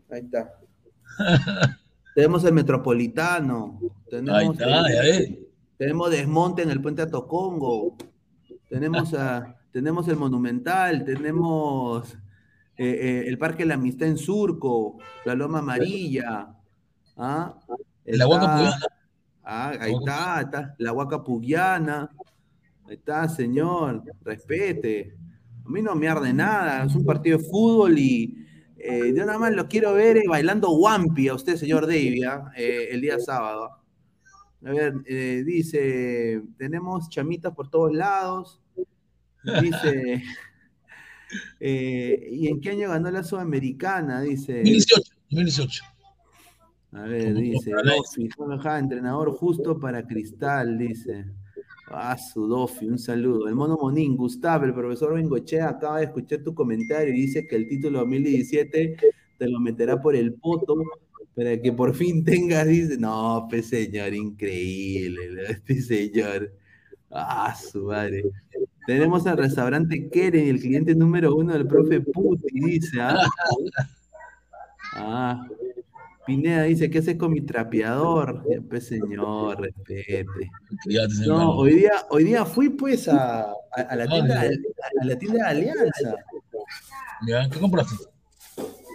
[0.10, 0.54] Ahí está.
[2.16, 3.82] tenemos el Metropolitano.
[4.10, 5.32] Tenemos, Ahí está, el- ya ves.
[5.78, 7.98] tenemos desmonte en el puente Atocongo.
[8.74, 11.06] Tenemos, a, tenemos el Monumental.
[11.06, 12.14] Tenemos
[12.76, 14.98] eh, eh, el Parque de la Amistad en Surco.
[15.26, 16.56] La Loma Amarilla.
[17.18, 17.60] ¿ah?
[18.06, 18.80] La Huaca Puyana.
[19.44, 20.76] Ah, ahí está, está.
[20.80, 22.10] La Huaca Pugiana.
[22.88, 24.04] Ahí está, señor.
[24.24, 25.16] Respete.
[25.66, 26.86] A mí no me arde nada.
[26.86, 28.44] Es un partido de fútbol y
[28.86, 32.52] eh, yo nada más lo quiero ver eh, bailando Wampi a usted, señor Davy, ¿ah?
[32.58, 33.70] Eh, el día sábado.
[34.66, 34.94] A ver,
[35.46, 38.62] dice, tenemos chamitas por todos lados.
[39.62, 40.24] Dice,
[41.60, 44.22] eh, ¿y en qué año ganó la Sudamericana?
[44.22, 44.60] Dice.
[44.60, 45.02] 2018.
[45.30, 45.84] 2018.
[46.94, 48.30] A ver, dice, Dofi,
[48.78, 51.26] entrenador justo para Cristal, dice.
[51.88, 53.48] Ah, su Dofi, un saludo.
[53.48, 57.56] El mono Monín, Gustavo, el profesor Bengochea acaba de escuchar tu comentario y dice que
[57.56, 58.98] el título 2017
[59.38, 60.76] te lo meterá por el poto
[61.36, 66.54] Para que por fin tengas, dice, no, pues señor, increíble, este señor.
[67.10, 68.24] Ah, su madre.
[68.86, 73.18] Tenemos al restaurante Keren, el cliente número uno del profe Puti, dice, ah.
[74.96, 75.48] Ah,
[76.26, 78.44] Pineda dice, ¿qué haces con mi trapeador?
[78.70, 80.52] Pues señor, respete.
[81.28, 83.54] No, hoy día, hoy día fui pues a, a-
[83.90, 84.58] a la tienda, Ah, de-
[85.02, 86.16] a la tienda de Alianza.
[87.52, 87.96] ¿Qué compraste?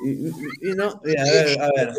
[0.04, 0.32] Y, y-
[0.70, 1.92] y no, a ver, a ver.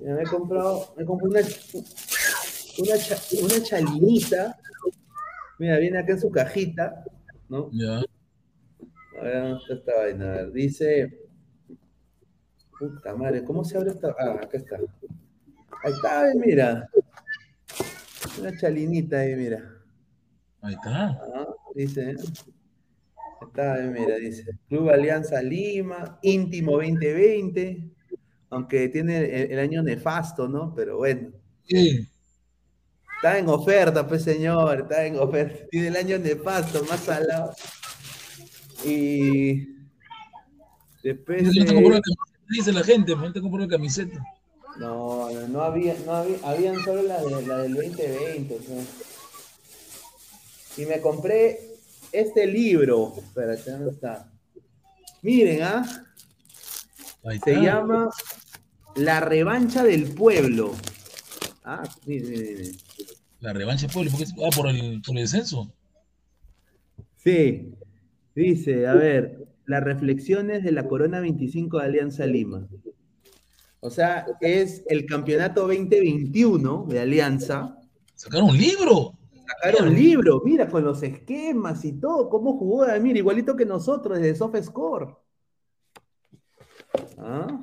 [0.00, 4.58] Mira, me he comprado, me compré una, una, cha- una chalinita.
[5.58, 7.04] Mira, viene acá en su cajita,
[7.48, 7.70] ¿no?
[7.72, 7.98] Ya.
[9.18, 10.24] A ver, ¿dónde está esta vaina?
[10.32, 11.18] A ver, dice.
[12.78, 14.14] Puta madre, ¿cómo se abre esta?
[14.18, 14.76] Ah, acá está.
[14.76, 16.88] Ahí está, mira.
[18.38, 19.62] Una chalinita ahí, mira.
[20.62, 21.08] Ahí está.
[21.34, 22.06] Ah, dice.
[22.06, 24.44] Ahí está, mira, dice.
[24.68, 27.90] Club Alianza Lima, íntimo 2020.
[28.50, 30.74] Aunque tiene el, el año nefasto, ¿no?
[30.74, 31.30] Pero bueno.
[31.66, 32.06] Sí.
[33.22, 35.66] Está en oferta, pues señor, está en oferta.
[35.70, 37.54] Tiene el año nefasto, más salado.
[38.82, 39.68] Y
[41.02, 41.42] después.
[41.42, 44.18] No te compró una camiseta, dice la gente, no te compró una camiseta.
[44.78, 48.54] No, no, no había, no había, habían solo la, de, la del 2020.
[48.54, 48.84] o sea.
[50.78, 51.60] Y me compré
[52.12, 53.12] este libro.
[53.18, 54.32] Espérate, ¿dónde está?
[55.20, 56.06] Miren, ¿ah?
[57.44, 58.08] Se llama
[58.96, 60.72] La revancha del pueblo.
[61.64, 62.72] Ah, miren, miren, miren.
[63.40, 65.72] La revancha de Pueblo, porque es- ah, por el, por el descenso.
[67.16, 67.72] Sí,
[68.34, 72.66] dice, a ver, las reflexiones de la Corona 25 de Alianza Lima.
[73.80, 77.78] O sea, es el campeonato 2021 de Alianza.
[78.14, 79.14] Sacaron un libro.
[79.46, 84.34] Sacaron libro, mira, con los esquemas y todo, cómo jugó, mira, igualito que nosotros, desde
[84.36, 85.14] SoftScore.
[87.18, 87.58] ¿Ah?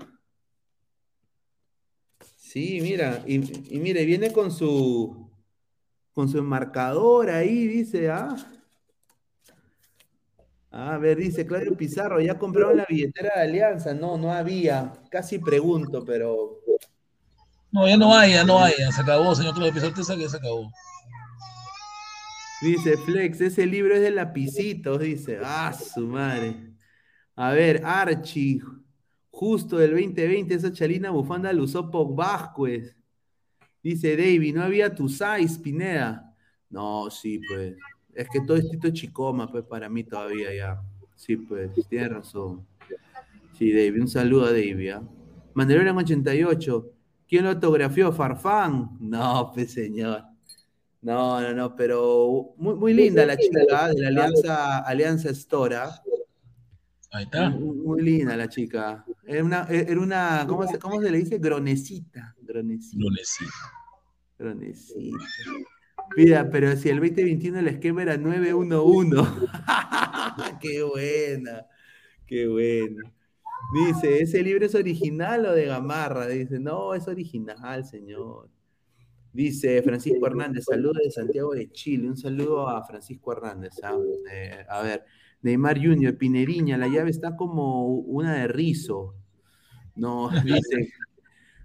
[2.51, 3.35] Sí, mira, y,
[3.75, 5.29] y mire, viene con su
[6.13, 8.35] con su enmarcador ahí, dice, ah.
[10.71, 13.93] A ver, dice Claudio Pizarro, ¿ya compraron la billetera de Alianza?
[13.93, 14.93] No, no había.
[15.09, 16.59] Casi pregunto, pero
[17.71, 20.23] No, ya no hay, ya no hay, ya se acabó, señor Claudio Pizarro, usted sabe
[20.23, 20.69] que se acabó.
[22.61, 25.39] Dice Flex, ese libro es de lapicitos, dice.
[25.43, 26.55] Ah, su madre.
[27.35, 28.61] A ver, Archie,
[29.37, 32.95] justo del 2020, esa chalina bufanda la usó Pog Vázquez.
[33.83, 36.35] Dice David, no había tu size, Pineda.
[36.71, 37.75] No, sí, pues.
[38.15, 40.81] Es que todo esto es chicoma, pues, para mí todavía ya.
[41.15, 42.65] Sí, pues, tienes razón.
[43.53, 44.89] Sí, David, un saludo a David.
[44.89, 45.03] ¿ah?
[45.53, 46.91] Mandalorian 88.
[47.27, 48.11] ¿Quién lo autografió?
[48.11, 48.97] ¿Farfán?
[48.99, 50.23] No, pues, señor.
[50.99, 56.01] No, no, no, pero muy, muy linda la chica de la Alianza, Alianza Stora.
[57.11, 57.51] Ahí está.
[57.51, 59.05] Muy, muy linda la chica.
[59.27, 61.37] Era una, era una ¿cómo se, cómo se le dice?
[61.37, 62.33] Gronecita.
[62.41, 63.03] Gronecita.
[64.39, 65.25] Gronecita.
[66.15, 69.17] Mira, pero si el 2021 el esquema era 911.
[70.61, 71.65] qué buena,
[72.25, 73.13] qué buena.
[73.73, 76.27] Dice, ¿ese libro es original o de Gamarra?
[76.27, 78.49] Dice, no, es original, señor.
[79.33, 82.07] Dice Francisco Hernández, saludos de Santiago de Chile.
[82.07, 83.73] Un saludo a Francisco Hernández.
[83.83, 83.97] ¿ah?
[84.31, 85.03] Eh, a ver,
[85.47, 89.15] Neymar Junior, Pineriña, la llave está como una de rizo.
[89.95, 90.93] No, dice.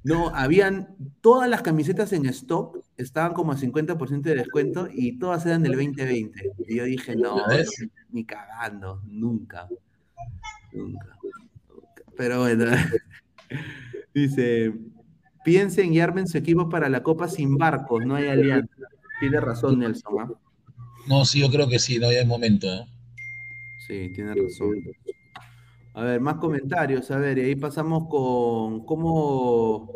[0.05, 5.47] No, habían todas las camisetas en stock, estaban como a 50% de descuento y todas
[5.47, 6.53] eran del 2020.
[6.67, 7.37] Y yo dije, no,
[8.11, 9.69] ni cagando, nunca.
[10.73, 11.17] Nunca.
[11.23, 12.03] nunca.
[12.17, 12.65] Pero bueno,
[14.15, 14.75] dice,
[15.45, 18.75] piensen y armen su equipo para la Copa sin barcos, no hay alianza.
[19.21, 20.15] Tiene razón, Nelson.
[20.19, 20.33] ¿ah?
[21.07, 22.67] No, sí, yo creo que sí, no hay momento.
[22.67, 22.87] ¿eh?
[23.93, 24.83] Sí, tiene razón.
[25.95, 27.11] A ver, más comentarios.
[27.11, 29.93] A ver, y ahí pasamos con cómo.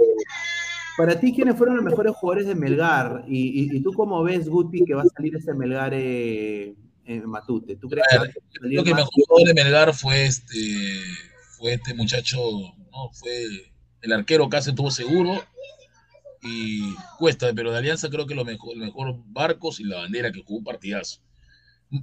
[0.99, 3.25] Para ti, ¿quiénes fueron los mejores jugadores de Melgar?
[3.27, 6.75] Y, y- y tú cómo ves, Guti, que va a salir ese Melgar eh,
[7.07, 7.77] en Matute?
[7.77, 11.01] ¿Tú crees que va a salir Creo que el mejor jugador de Melgar fue este,
[11.59, 12.39] fue este muchacho,
[12.93, 13.31] no, fue
[14.03, 15.43] el arquero casi estuvo seguro
[16.43, 20.31] y cuesta, pero de Alianza creo que lo mejor, el mejor Barcos y la bandera
[20.33, 21.21] que jugó un partidazo.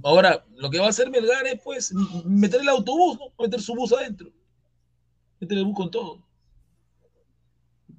[0.02, 1.92] Ahora, lo que va a hacer Melgar es pues
[2.24, 3.44] meter el autobús, ¿no?
[3.44, 4.30] meter su bus adentro,
[5.40, 6.24] meter el bus con todo.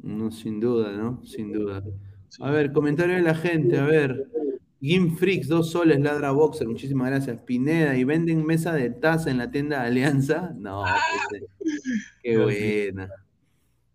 [0.01, 1.23] No, sin duda, ¿no?
[1.25, 1.83] Sin duda.
[2.39, 4.29] A ver, comentario de la gente, a ver.
[4.81, 7.41] Game Freaks, dos soles, ladra boxer, muchísimas gracias.
[7.41, 10.53] Pineda, ¿y venden mesa de taza en la tienda de Alianza?
[10.57, 11.45] No, eh,
[12.21, 13.09] qué buena.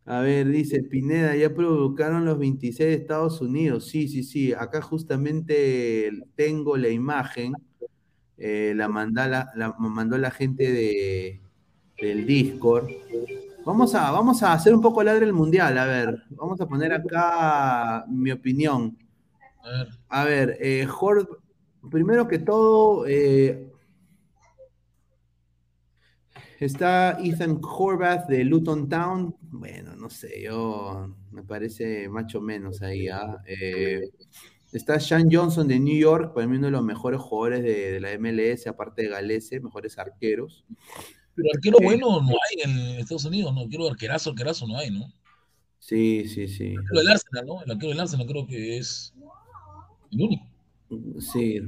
[0.04, 3.86] A ver, dice Pineda, ya provocaron los 26 de Estados Unidos.
[3.86, 4.52] Sí, sí, sí.
[4.52, 7.52] Acá justamente tengo la imagen.
[8.40, 11.40] Eh, la, manda la, mandó la gente de,
[12.00, 12.88] del Discord.
[13.64, 16.22] Vamos a, vamos a hacer un poco ladre el mundial, a ver.
[16.30, 18.96] Vamos a poner acá mi opinión.
[20.08, 21.38] A ver, eh, Hort-
[21.90, 23.66] primero que todo, eh,
[26.58, 29.34] está Ethan Horvath de Luton Town.
[29.42, 33.08] Bueno, no sé, yo me parece macho menos ahí.
[33.08, 33.42] ¿ah?
[33.46, 34.00] Eh,
[34.72, 38.00] está Sean Johnson de New York, para mí uno de los mejores jugadores de, de
[38.00, 40.64] la MLS, aparte de Galese, mejores arqueros.
[41.34, 43.68] Pero arquero Eh, bueno no hay en Estados Unidos, no.
[43.68, 45.12] Quiero arquerazo, arquerazo no hay, ¿no?
[45.78, 46.74] Sí, sí, sí.
[46.74, 47.62] El arquero del Arsenal, ¿no?
[47.62, 49.14] El arquero del Arsenal creo que es
[50.12, 50.44] el único.
[51.20, 51.60] Sí,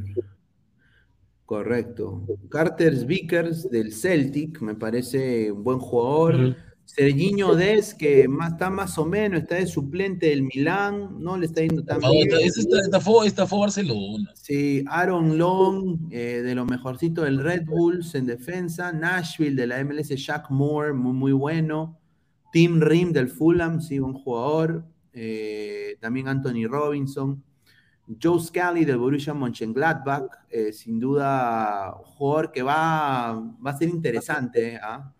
[1.47, 2.27] correcto.
[2.51, 6.35] Carter Vickers del Celtic, me parece un buen jugador.
[6.35, 6.55] Ujú.
[6.85, 11.47] Serginho Des, que más, está más o menos, está de suplente del Milán, no le
[11.47, 12.29] está yendo tan Ah, bien.
[12.29, 14.31] esta- esta- esta- esta fue, esta fue Barcelona.
[14.35, 18.93] Sí, Aaron Long, eh, de lo mejorcito del Red Bulls en defensa.
[18.93, 21.99] Nashville de la MLS, Jack Moore, muy, muy bueno.
[22.53, 24.85] Tim Rim del Fulham, sí, un jugador.
[25.15, 27.43] Eh, también Anthony Robinson.
[28.23, 33.33] Joe Scally del Borussia Mönchengladbach, eh, sin duda un jugador que va,
[33.65, 35.11] va a ser interesante ¿ah?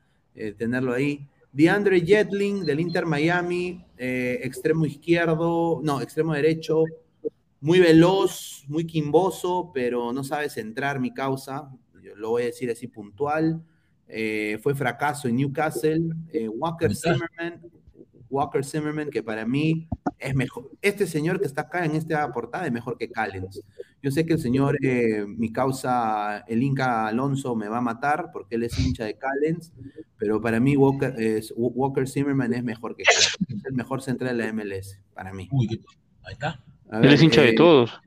[0.59, 1.27] Tenerlo ahí.
[1.53, 6.85] DeAndre Jetling del Inter Miami, eh, extremo izquierdo, no, extremo derecho,
[7.61, 11.71] muy veloz, muy quimboso, pero no sabe centrar mi causa,
[12.03, 13.63] yo lo voy a decir así puntual.
[14.09, 16.03] Eh, fue fracaso en Newcastle.
[16.33, 17.63] Eh, Walker Zimmerman,
[18.33, 19.87] Walker Zimmerman, que para mí
[20.19, 20.71] es mejor.
[20.81, 23.63] Este señor que está acá en esta portada es mejor que Callens.
[24.03, 28.31] Yo sé que el señor, eh, mi causa, el Inca Alonso, me va a matar
[28.33, 29.73] porque él es hincha de Callens,
[30.17, 33.37] pero para mí Walker, es- Walker Zimmerman es mejor que Callens.
[33.49, 35.49] Es el mejor central de la MLS, para mí.
[36.25, 36.59] Ahí está.
[36.91, 38.01] Él es hincha de eh, todos,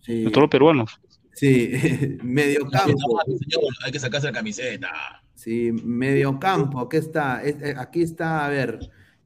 [0.00, 0.24] sí.
[0.24, 1.00] de todos los peruanos.
[1.34, 1.70] Sí,
[2.22, 2.98] medio campo.
[3.26, 4.90] Señor, hay que sacarse la camiseta.
[5.34, 6.78] Sí, medio campo.
[6.80, 8.78] Aquí está, es- eh, aquí está, a ver,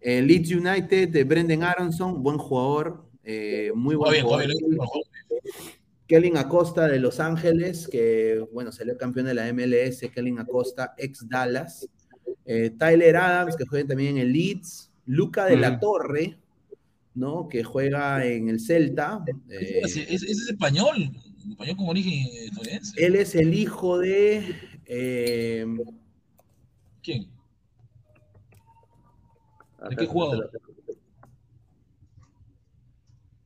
[0.07, 4.47] eh, Leeds United de Brendan Aronson, buen jugador, eh, muy buen bien, jugador.
[4.47, 4.79] bien.
[6.07, 11.29] Kellen Acosta de Los Ángeles, que bueno, salió campeón de la MLS, Kellen Acosta, ex
[11.29, 11.89] Dallas.
[12.45, 14.93] Eh, Tyler Adams, que juega también en el Leeds.
[15.07, 15.81] Luca de la.
[15.81, 16.39] Torre,
[17.13, 17.49] ¿no?
[17.49, 19.25] Que juega en el Celta.
[19.51, 21.11] Eh, es español,
[21.51, 23.05] español con origen estadounidense.
[23.05, 24.55] él es el hijo de.
[24.87, 25.67] eh,
[27.03, 27.27] ¿Quién?
[29.91, 30.51] ¿De qué jugador?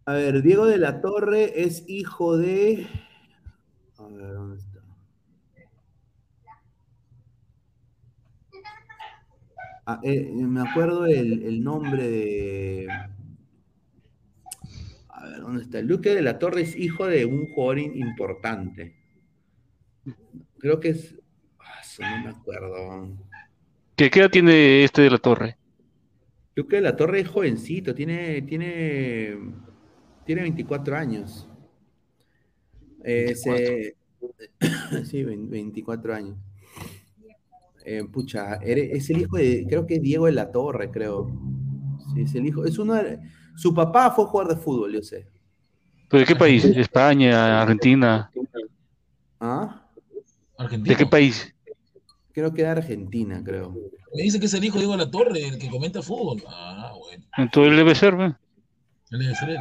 [0.07, 2.87] A ver, Diego de la Torre es hijo de.
[3.99, 4.81] A ver, ¿dónde está?
[9.87, 12.89] Ah, eh, me acuerdo el, el nombre de.
[15.09, 15.83] A ver, ¿dónde está?
[15.83, 18.97] Luque de la Torre es hijo de un jugador importante.
[20.59, 21.15] Creo que es.
[21.59, 23.09] ah, eso no me acuerdo.
[23.97, 25.60] ¿Qué, qué edad tiene este de la torre?
[26.61, 29.35] Luque de la Torre es jovencito, tiene, tiene,
[30.27, 31.49] tiene 24 años.
[33.03, 33.97] Eh, se-
[35.07, 36.37] sí, vein- 24 años.
[37.87, 41.31] Eh, pucha, es el hijo de, creo que es Diego de la Torre, creo.
[42.13, 43.19] Sí, es el hijo, es uno de-
[43.57, 45.27] su papá fue jugador de fútbol, yo sé.
[46.11, 46.63] ¿Pero ¿De qué país?
[46.67, 47.63] ¿España?
[47.63, 48.31] ¿Argentina?
[49.41, 49.89] ¿Ah?
[50.79, 51.55] ¿De qué país?
[52.33, 53.75] Creo que era Argentina, creo.
[54.15, 56.43] Me dice que es el hijo de Diego de la Torre, el que comenta fútbol.
[56.49, 57.25] Ah, bueno.
[57.37, 58.25] Entonces él debe ser, ¿ve?
[59.13, 59.59] Él debe ser él.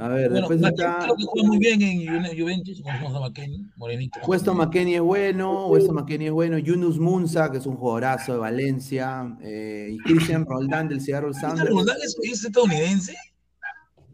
[0.00, 0.98] A ver, Bueno, después McKennie está.
[1.04, 4.20] creo que juega muy bien en Ju- Juventus, conocemos a McKennie, morenito.
[4.26, 8.38] Weston McKennie es bueno, Weston McKennie es bueno, Yunus Munza, que es un jugadorazo de
[8.38, 11.68] Valencia, eh, y Christian Roldán del Seattle ¿Este Sounders.
[11.68, 13.14] Roldán es, es estadounidense?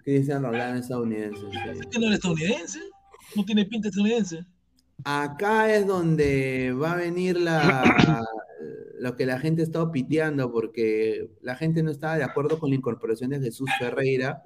[0.03, 1.41] Christian Roldán es estadounidense.
[1.53, 1.59] sí.
[1.81, 2.81] ¿Por qué no es estadounidense?
[3.37, 4.45] No tiene pinta estadounidense.
[5.05, 7.83] Acá es donde va a venir la,
[9.03, 12.77] lo que la gente está piteando, porque la gente no estaba de acuerdo con la
[12.77, 14.43] incorporación de Jesús Ferreira,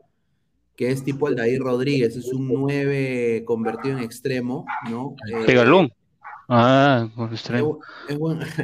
[0.77, 5.15] que es tipo Aldair Rodríguez, es un 9 convertido en extremo, ¿no?
[5.31, 5.93] Eh, Pegalón.
[6.49, 7.81] Ah, con extremo.
[8.09, 8.57] es buen- es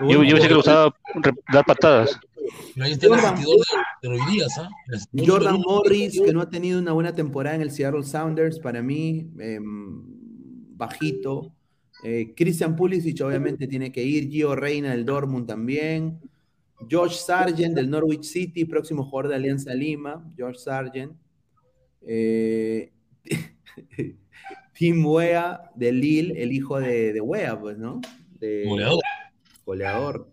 [0.00, 0.94] Yo, yo pensé que le gustaba
[1.52, 2.18] dar patadas.
[2.74, 4.18] Pero ahí está el Jordan- de, de
[4.58, 4.68] ¿ah?
[5.12, 8.82] El de Morris, que no ha tenido una buena temporada en el Seattle Sounders, para
[8.82, 10.02] mí, em,
[10.76, 11.52] bajito.
[12.02, 14.28] Eh, Christian Pulisic obviamente tiene que ir.
[14.30, 16.18] Gio Reina del Dortmund también.
[16.90, 20.24] Josh Sargent del Norwich City, próximo jugador de Alianza Lima.
[20.38, 21.12] Josh Sargent.
[22.02, 22.90] Eh,
[24.74, 28.00] Tim Wea de Lille, el hijo de, de Wea, pues, ¿no?
[28.38, 29.02] De- Goleador.
[29.66, 30.30] Goleador.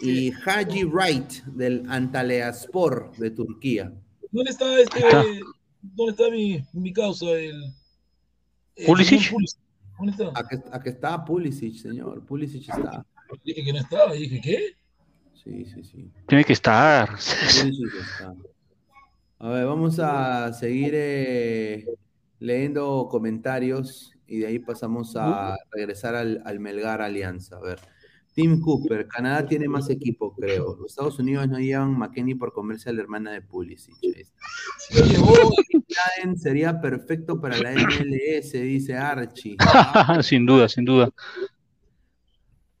[0.00, 3.92] Y Haji Wright del Antalyaspor de Turquía.
[4.32, 4.98] ¿Dónde está este?
[5.00, 5.24] está.
[5.82, 7.26] ¿Dónde está mi, mi causa?
[7.32, 7.62] El,
[8.76, 9.30] el ¿Pulisic?
[10.34, 12.24] Aquí, aquí está Pulisic, señor.
[12.24, 13.04] Pulisic está.
[13.44, 14.76] Dije que no estaba, dije, ¿qué?
[15.34, 16.10] Sí, sí, sí.
[16.26, 17.08] Tiene que estar.
[17.08, 18.34] Pulisic está.
[19.38, 21.86] A ver, vamos a seguir eh,
[22.38, 27.56] leyendo comentarios y de ahí pasamos a regresar al, al Melgar Alianza.
[27.56, 27.80] A ver.
[28.34, 30.76] Tim Cooper, Canadá tiene más equipo, creo.
[30.76, 33.96] Los Estados Unidos no llevan McKenny por comerse a la hermana de Pulisic.
[36.36, 39.56] Sería perfecto para la MLS, dice Archie.
[40.22, 41.10] sin duda, sin duda.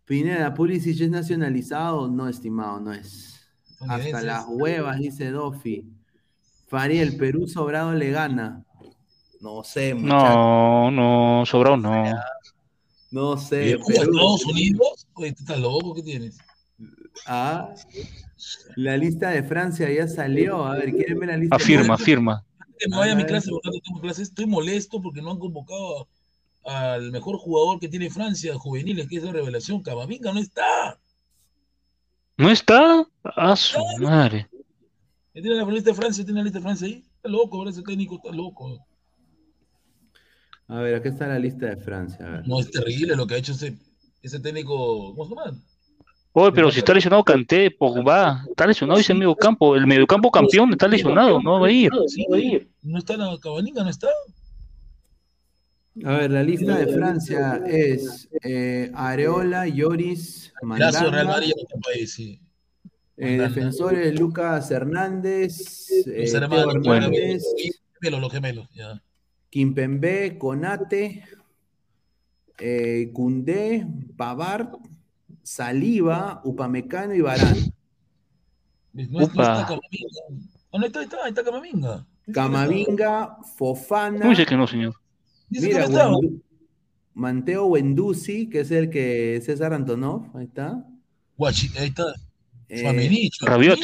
[0.04, 2.08] Pineda, Pulisic es nacionalizado.
[2.08, 3.40] No, estimado, no es.
[3.88, 5.84] Hasta las huevas, dice Dofi.
[6.68, 8.64] Fariel, Perú sobrado le gana.
[9.40, 10.34] No sé, muchacho.
[10.34, 12.04] No, no, sobrado no.
[13.10, 13.78] No ¿Y sé.
[13.78, 15.06] Cuba, Estados Unidos?
[15.14, 15.94] Oye, ¿tú estás loco?
[15.94, 16.38] ¿Qué tienes?
[17.26, 17.74] Ah,
[18.76, 20.64] la lista de Francia ya salió.
[20.64, 21.56] A ver, ¿quieren ver la lista?
[21.56, 22.04] de Afirma, Francia?
[22.04, 22.46] afirma.
[22.78, 24.22] Que me vaya a mi clase, porque no tengo clase.
[24.22, 26.08] Estoy molesto porque no han convocado
[26.64, 29.82] al mejor jugador que tiene Francia, juveniles, que es la revelación.
[29.82, 30.98] Camavinga no está.
[32.36, 33.06] ¿No está?
[33.22, 34.48] A su madre.
[35.32, 36.24] ¿Tiene la lista de Francia?
[36.24, 37.04] ¿Tiene la lista de Francia ahí?
[37.16, 38.78] Está loco, ahora ese técnico está loco.
[40.70, 42.26] A ver, aquí está la lista de Francia.
[42.26, 42.48] A ver.
[42.48, 43.76] No, es terrible lo que ha hecho ese,
[44.22, 45.14] ese técnico.
[45.16, 45.58] ¿Cómo se llama?
[46.32, 50.30] Oye, pero si está lesionado Kanté, Pogba, está lesionado ese medio campo, el medio campo
[50.30, 51.90] campeón está lesionado, no va a ir.
[52.06, 52.24] Sí,
[52.82, 54.06] no está la Camavinga, no está.
[56.04, 61.52] A ver, la lista de Francia es eh, Areola, Lloris, Gracias, Real Mandanda,
[62.06, 62.40] sí.
[63.16, 69.02] eh, defensores Lucas Hernández, eh, Hernández, los gemelos, los gemelos, ya.
[69.50, 71.24] Kimpembe, Conate,
[72.58, 73.86] eh, Cundé,
[74.16, 74.68] Pavard,
[75.42, 77.56] Saliva, Upamecano y Barán.
[78.92, 79.66] No, no está Upa.
[79.66, 80.20] Camavinga.
[80.72, 82.06] Ah, no está, ahí está, ahí está Camavinga.
[82.32, 84.28] Camavinga, Fofana.
[84.28, 84.94] Dice que no, señor.
[85.48, 86.18] Dice Mira, no.
[86.20, 86.42] Wendu-
[87.14, 90.86] Manteo Wendusi, que es el que César Antonov, ahí está.
[91.36, 92.04] Guachi, ahí está.
[92.68, 93.78] Eh, Rabiot.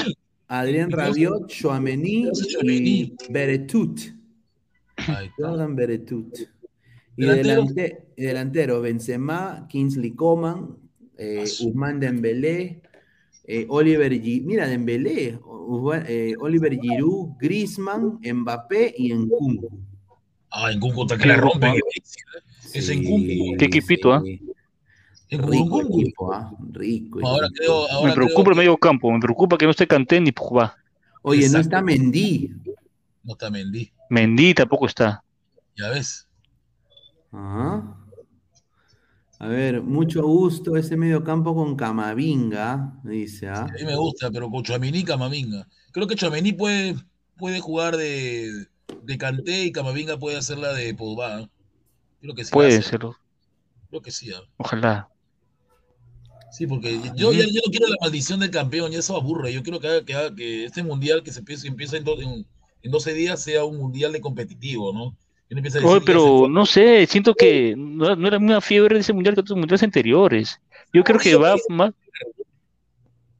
[0.49, 2.29] Adrián Rabiot, Chouameni
[2.63, 4.01] y Beretut.
[5.39, 6.35] Jordan Beretut.
[7.17, 7.63] Y Delantero.
[7.63, 10.77] delante- y delantero, Benzema, Kingsley Coman,
[11.17, 12.83] eh, Usman Dembélé,
[13.45, 19.81] eh, Oliver Gi- mira Dembélé, Usman- eh, Oliver Giroud, Griezmann, Mbappé y Nkunku.
[20.51, 21.73] Ah, en Cunco está que la rompe.
[22.75, 23.57] Es en Cunco.
[23.59, 24.23] Qué equipito, ¿ah?
[25.29, 26.55] En Rico equipo, ¿ah?
[26.73, 27.21] Rico.
[27.27, 30.77] Ahora Me preocupa creo el medio campo, me preocupa que no esté Kanté ni Pogba.
[31.23, 32.53] Oye, no está Mendy.
[33.25, 33.91] no está Mendy.
[34.11, 35.23] Mendy tampoco está.
[35.77, 36.27] Ya ves.
[37.33, 37.97] Ajá.
[39.39, 43.65] A ver, mucho gusto ese medio campo con Camavinga, dice, ¿ah?
[43.65, 45.69] A mí me gusta, pero con Chouameni y Camavinga.
[45.93, 46.97] Creo que Chouameni puede,
[47.37, 48.67] puede jugar de,
[49.03, 51.43] de Kanté y Camavinga puede hacer la de Pogba.
[51.43, 51.49] ¿eh?
[52.23, 52.51] Creo que sí.
[52.53, 53.15] Puede serlo,
[53.91, 54.31] Creo que sí.
[54.31, 54.35] ¿eh?
[54.57, 55.09] ojalá.
[56.51, 59.53] Sí, porque yo ya yo no quiero la maldición del campeón, ya eso aburre.
[59.53, 62.19] Yo quiero que, haga- que, haga- que este mundial que se empiece, empieza en, do-
[62.23, 62.47] en,
[62.83, 65.15] en 12 días sea un mundial de competitivo, ¿no?
[65.51, 69.13] A decir Oye, pero no sé, siento que no, no era una fiebre de ese
[69.13, 70.61] mundial que otros mundiales anteriores.
[70.93, 71.93] Yo creo que va más.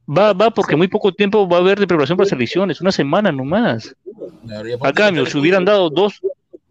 [0.09, 3.29] Va, va, porque muy poco tiempo va a haber de preparación para selecciones, una semana
[3.31, 3.93] nomás.
[4.81, 6.21] A cambio, si hubieran dado dos,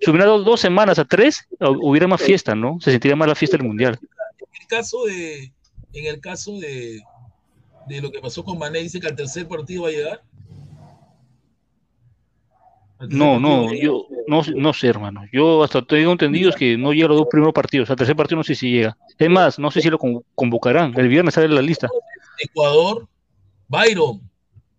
[0.00, 2.78] si hubieran dado dos semanas a tres, hu- hubiera más fiesta, ¿no?
[2.80, 3.98] Se sentiría más la fiesta del mundial.
[4.40, 5.52] en el caso de,
[5.92, 7.02] en el caso de,
[7.88, 10.22] de lo que pasó con Mané, dice que al tercer partido va a llegar.
[13.10, 15.22] No, no, yo no, no sé, hermano.
[15.32, 17.90] Yo hasta tengo entendido es que no llega a los dos primeros partidos.
[17.90, 18.96] Al tercer partido no sé si llega.
[19.18, 20.94] Es más, no sé si lo con- convocarán.
[20.98, 21.88] El viernes sale la lista.
[22.38, 23.06] Ecuador,
[23.68, 24.20] Byron,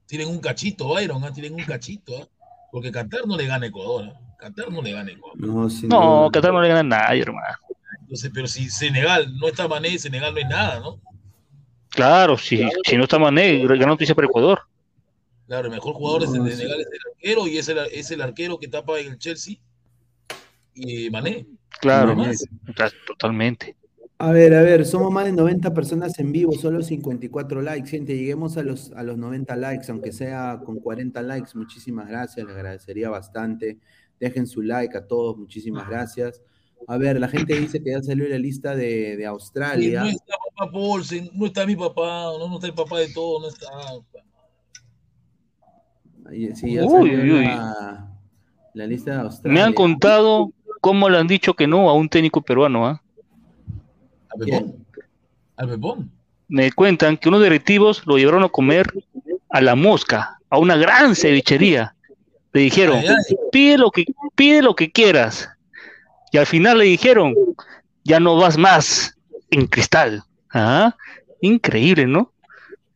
[0.07, 2.27] tienen un cachito, Byron, ah, tienen un cachito, ah,
[2.71, 5.39] porque Qatar no le gana a Ecuador, ah, Qatar no le gana a Ecuador.
[5.39, 6.29] No, No.
[6.31, 7.55] Qatar no le gana a nadie, hermano.
[8.01, 10.99] Entonces, pero si Senegal no está Mané, Senegal no es nada, ¿no?
[11.89, 14.61] Claro, si, si no está Mané, gran noticia para Ecuador.
[15.47, 16.51] Claro, el mejor jugador de No, sí.
[16.57, 19.55] Senegal es el arquero y es el, es el arquero que tapa en el Chelsea
[20.73, 21.47] y Mané.
[21.79, 22.15] Claro.
[22.67, 23.75] Está- totalmente.
[24.19, 28.17] A ver, a ver, somos más de 90 personas en vivo, solo 54 likes, gente.
[28.17, 31.51] Lleguemos a los, a los 90 likes, aunque sea con 40 likes.
[31.53, 33.77] Muchísimas gracias, les agradecería bastante.
[34.19, 36.41] Dejen su like a todos, muchísimas gracias.
[36.87, 40.01] A ver, la gente dice que ya salió la lista de, de Australia.
[40.01, 43.41] no está papá Paulsen, no está mi papá, no, no está el papá de todo,
[43.41, 43.67] no está.
[46.29, 47.45] Ahí- Sí, ya Uy, salió uy.
[47.45, 48.07] La,
[48.73, 50.51] la lista de Me han contado
[50.81, 53.01] cómo le han dicho que no a un técnico peruano, ¿ah?
[54.29, 54.75] ¿Al Pepón?
[55.55, 56.11] ¿Al Pepón?
[56.47, 58.87] Me cuentan que unos directivos lo llevaron a comer
[59.49, 61.93] a la mosca, a una gran cevichería.
[62.53, 63.35] Le dijeron, Ay, ay.
[63.51, 64.05] pide lo que,
[64.35, 65.49] pide lo que quieras.
[66.31, 67.35] Y al final le dijeron,
[68.03, 69.17] ya no vas más
[69.49, 70.23] en cristal.
[70.53, 70.95] ¿Ah?
[71.41, 72.31] Increíble, ¿no?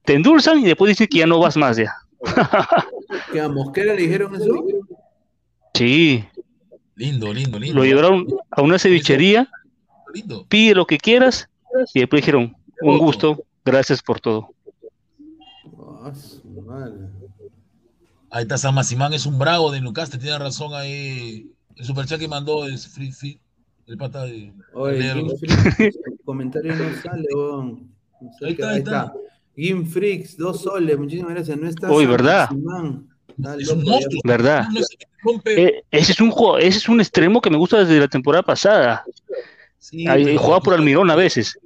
[0.05, 1.93] Te endulzan y después dicen que ya no vas más ya.
[3.31, 4.65] ¿Que a Mosquera le dijeron eso?
[5.73, 6.23] Sí,
[6.95, 7.75] Lindo, lindo, lindo.
[7.79, 9.49] lo llevaron a una cevichería,
[10.13, 10.45] Lindo.
[10.47, 11.49] pide lo que quieras
[11.93, 14.49] y después dijeron, un gusto, gracias por todo.
[16.03, 16.11] Ah.
[18.29, 21.51] Ahí está San Maximán, es un bravo de Newcastle, tiene razón ahí.
[21.75, 23.39] El superchat que mandó es Free Fit,
[23.87, 24.53] el pata de.
[24.73, 25.27] Oye, el
[26.25, 27.91] comentario no sale, weón.
[28.21, 29.03] No sé Ahí está, ahí ahí está.
[29.05, 29.13] está.
[29.55, 31.57] Game Freaks, dos soles, muchísimas gracias.
[31.57, 32.49] No está Uy, San ¿verdad?
[32.51, 33.09] Maximán.
[33.59, 34.21] Es un monstruo.
[34.23, 34.65] ¿Verdad?
[34.71, 34.81] No.
[35.45, 38.43] Eh, ese, es un, juego- ese es un extremo que me gusta desde la temporada
[38.43, 39.03] pasada.
[39.77, 41.57] Sí, Ahí, jugaba por Almirón a veces.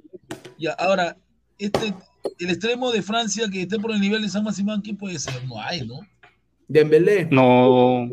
[0.58, 1.16] Ya, ahora,
[1.58, 1.94] este,
[2.38, 5.44] el extremo de Francia que esté por el nivel de San Maximán, ¿quién puede ser?
[5.46, 6.00] No hay, ¿no?
[6.68, 7.28] Dembélé.
[7.30, 8.08] No.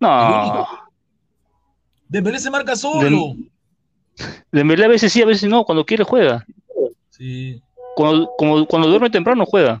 [0.00, 0.66] No.
[2.08, 3.08] Dembélé se marca solo.
[3.08, 3.48] Dem-
[4.50, 5.64] Dembélé a veces sí, a veces no.
[5.64, 6.44] Cuando quiere juega.
[7.10, 7.62] Sí,
[7.96, 9.78] Cuando, como, cuando duerme temprano juega.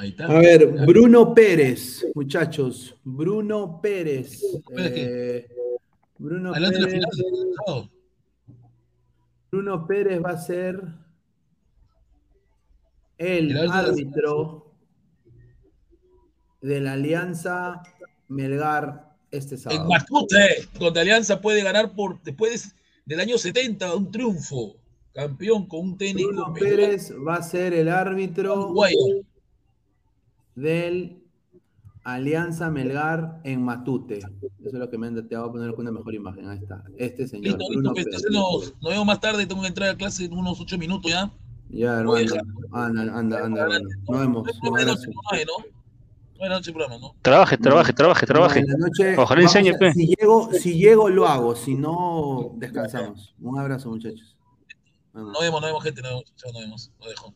[0.00, 0.26] Ahí está.
[0.26, 2.94] A ver, Bruno Pérez, muchachos.
[3.04, 4.42] Bruno Pérez.
[4.78, 5.46] Eh,
[6.18, 7.04] Bruno Adelante la Pérez.
[7.66, 7.90] final.
[9.50, 10.82] Bruno Pérez va a ser
[13.18, 14.72] el El árbitro
[16.62, 17.82] de- la Alianza
[18.28, 19.88] Melgar este En sábado.
[19.88, 22.74] Matute, donde Alianza puede ganar por después
[23.04, 24.76] del año 70, un triunfo.
[25.12, 26.28] Campeón con un técnico.
[26.28, 26.54] Bruno.
[26.54, 28.96] Pérez va a ser el árbitro Uruguayo.
[30.54, 31.22] Del
[32.04, 34.18] Alianza Melgar en Matute.
[34.18, 34.28] Eso
[34.64, 36.48] es lo que me han te voy a poner con una mejor imagen.
[36.48, 36.82] Ahí está.
[36.96, 38.06] Este señor, Listo, listo, Bruno Pérez.
[38.06, 39.46] entonces nos, nos vemos más tarde.
[39.46, 41.30] Tengo que entrar a clase en unos ocho minutos ya.
[41.68, 42.18] Ya, hermano.
[42.72, 43.88] Anda, anda, anda, hermano.
[44.08, 44.48] Nos vemos.
[44.62, 45.14] Buenas noches.
[46.38, 47.14] Buenas noches, programa, ¿no?
[47.20, 48.64] Trabaje, trabaje, trabaje, trabaje.
[48.78, 49.92] Noche Ojalá enseñe, a- pe.
[49.92, 51.54] si, llego, si llego, lo hago.
[51.54, 53.34] Si no, descansamos.
[53.42, 54.38] Un abrazo, muchachos.
[55.12, 56.00] Nos vemos, nos vemos, gente.
[56.00, 56.32] Nos vemos.
[56.42, 56.92] Nos vemos.
[56.98, 57.34] Lo dejo.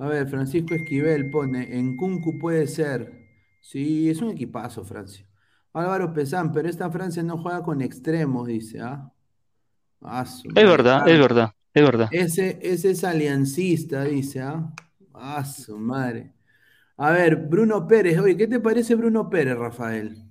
[0.00, 3.28] A ver, Francisco Esquivel pone, en Kunku puede ser.
[3.60, 5.26] Sí, es un equipazo, Francia.
[5.72, 9.12] Álvaro Pesán, pero esta Francia no juega con extremos, dice, ¿ah?
[10.02, 10.68] Ah, su Es madre.
[10.68, 12.10] verdad, es verdad, es verdad.
[12.10, 14.72] Ese, ese es aliancista, dice, ¿ah?
[15.14, 16.32] Ah, su madre.
[16.98, 20.24] A ver, Bruno Pérez, oye, ¿qué te parece Bruno Pérez, Rafael?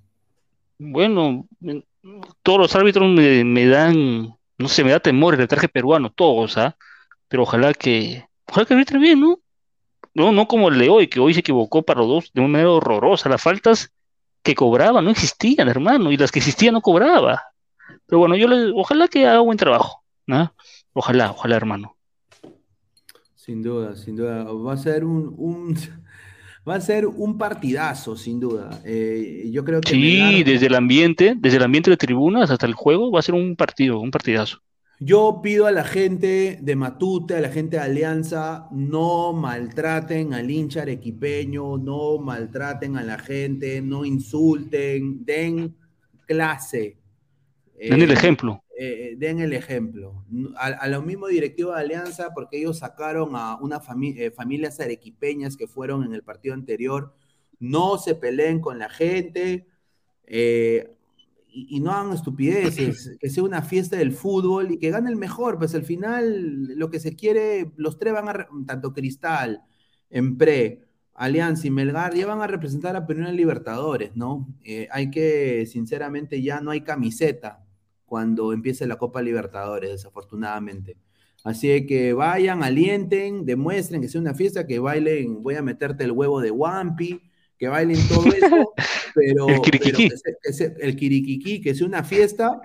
[0.77, 1.85] Bueno, en-
[2.43, 6.57] todos los árbitros me, me dan, no sé, me da temor el traje peruano, todos,
[6.57, 6.77] ¿ah?
[7.29, 9.39] Pero ojalá que, ojalá que arbitre bien, ¿no?
[10.13, 12.49] No, no como el de hoy, que hoy se equivocó para los dos de una
[12.49, 13.29] manera horrorosa.
[13.29, 13.91] Las faltas
[14.43, 17.41] que cobraba no existían, hermano, y las que existían no cobraba.
[18.07, 20.53] Pero bueno, yo le, ojalá que haga buen trabajo, ¿no?
[20.93, 21.95] Ojalá, ojalá, hermano.
[23.35, 24.43] Sin duda, sin duda.
[24.43, 25.75] Va a ser un, un-
[26.67, 28.69] va a ser un partidazo, sin duda.
[28.85, 32.65] Eh, yo creo que Sí, Melgar- desde el ambiente, desde el ambiente de tribunas hasta
[32.65, 34.59] el juego, va a ser un partido, un partidazo.
[35.01, 40.51] Yo pido a la gente de Matute, a la gente de Alianza, no maltraten al
[40.51, 45.77] hincha arequipeño, no maltraten a la gente, no insulten, den
[46.27, 46.97] clase.
[47.89, 48.63] Den el Eh, ejemplo.
[48.77, 50.25] eh, den el ejemplo.
[50.57, 55.67] A, a los mismos directivos de Alianza, porque ellos sacaron a unas familias arequipeñas que
[55.67, 57.13] fueron en el partido anterior,
[57.59, 59.67] no se peleen con la gente
[60.25, 60.95] eh,
[61.51, 65.15] y, y no hagan estupideces, que sea una fiesta del fútbol y que gane el
[65.15, 69.63] mejor, pues al final lo que se quiere, los tres van a, tanto Cristal,
[70.09, 74.47] Empre, Alianza y Melgar, ya van a representar a Perú en Libertadores, ¿no?
[74.63, 77.65] Eh, hay que, sinceramente, ya no hay camiseta
[78.05, 80.97] cuando empiece la Copa Libertadores, desafortunadamente.
[81.43, 86.11] Así que vayan, alienten, demuestren que sea una fiesta, que bailen, voy a meterte el
[86.11, 87.21] huevo de Wampi,
[87.57, 88.73] que bailen todo eso,
[89.15, 89.69] pero, El que
[90.53, 90.95] sea- el
[91.61, 92.59] que sea una fiesta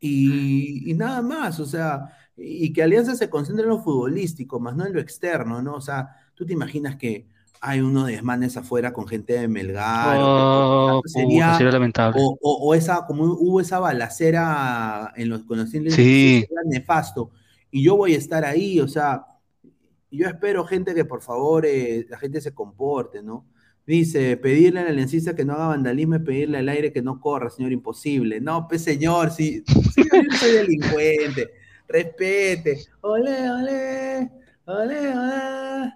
[0.00, 4.76] y, y nada más, o sea, y que Alianza se concentre en lo futbolístico, más
[4.76, 5.74] no en lo externo, ¿no?
[5.74, 7.26] O sea, tú te imaginas que
[7.60, 11.72] hay uno de desmanes afuera con gente de Melgar, o Oh, que- sería, puta, sería
[11.72, 12.20] lamentable.
[12.20, 16.44] o, o- o esa, como hubo esa balacera en los, con los Sí.
[16.66, 17.30] nefasto.
[17.70, 19.24] Y yo voy a estar ahí, o sea,
[20.10, 23.46] yo espero, gente, que por favor eh, la gente se comporte, ¿no?
[23.86, 27.50] Dice, pedirle al aliancista que no haga vandalismo y pedirle al aire que no corra,
[27.50, 28.40] señor, imposible.
[28.40, 31.50] No, pues señor, si, yo soy delincuente,
[31.86, 32.80] respete.
[33.02, 34.30] Ole, ole,
[34.64, 35.92] ole, ole.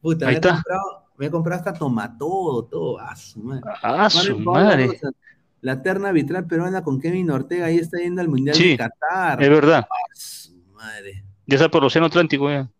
[0.00, 0.54] Puta, Ahí me he, está.
[0.54, 0.82] comprado,
[1.18, 2.98] me he comprado hasta tomatodo, todo.
[3.00, 3.62] Ah, su madre.
[3.82, 4.98] Ah, su madre.
[5.60, 9.42] La terna arbitral peruana con Kevin Ortega ahí está yendo al Mundial Sí, de Qatar.
[9.42, 9.86] es verdad.
[9.90, 11.24] Ah, su madre.
[11.46, 12.70] Ya está por el Océano Atlántico, ya.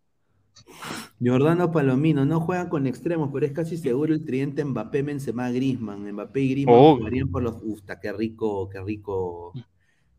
[1.22, 6.10] Jordano Palomino, no juegan con extremos, pero es casi seguro el tridente Mbappé, Benzema, Griezmann.
[6.12, 6.96] Mbappé y Griezmann Obvio.
[6.98, 7.56] jugarían por los...
[7.62, 9.52] Usta, qué rico, qué rico.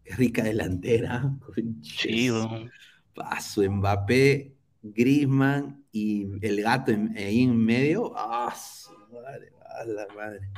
[0.04, 1.38] Qué rica delantera.
[2.10, 2.72] Weón.
[3.14, 8.14] Paso, Mbappé, Griezmann y el gato en- ahí en medio.
[8.16, 9.52] ¡Ah, su madre!
[9.62, 10.50] ¡Ah, la madre!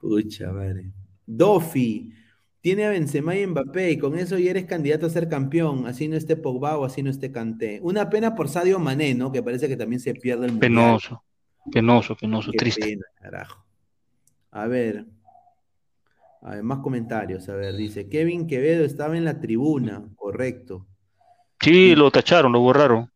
[0.00, 0.92] Pucha madre.
[1.26, 2.12] Dofi.
[2.66, 5.86] Tiene a Benzema y Mbappé y con eso ya eres candidato a ser campeón.
[5.86, 7.78] Así no esté Pogba o así no esté Kanté.
[7.80, 9.30] Una pena por Sadio Mané, ¿no?
[9.30, 10.72] Que parece que también se pierde el mundial.
[10.72, 11.22] Penoso,
[11.70, 12.80] penoso, penoso, Qué triste.
[12.84, 13.64] pena, carajo.
[14.50, 15.06] A ver.
[16.42, 17.48] A ver, más comentarios.
[17.48, 20.02] A ver, dice Kevin Quevedo estaba en la tribuna.
[20.16, 20.88] Correcto.
[21.60, 23.08] Sí, lo tacharon, lo borraron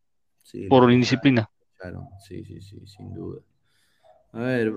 [0.43, 1.49] Sí, por lo indisciplina.
[1.75, 3.41] Claro, sí, sí, sí, sin duda.
[4.31, 4.73] A ver,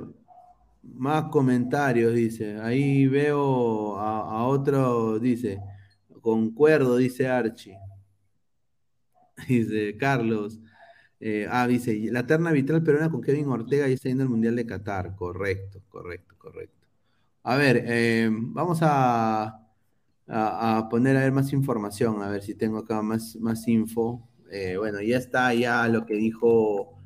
[0.94, 2.58] más comentarios, dice.
[2.60, 5.60] Ahí veo a, otro, dice.
[6.20, 7.78] Concuerdo, dice Archie.
[9.48, 10.60] Dice Carlos.
[11.20, 14.56] Eh, ah, dice, la terna vital peruana con Kevin Ortega y está yendo al Mundial
[14.56, 15.14] de Qatar.
[15.16, 16.86] Correcto, correcto, correcto.
[17.42, 19.60] A ver, eh, vamos a,
[20.28, 24.28] a, a poner a ver más información, a ver si tengo acá más, más info.
[24.50, 26.98] Eh, bueno, ya está ya lo que dijo.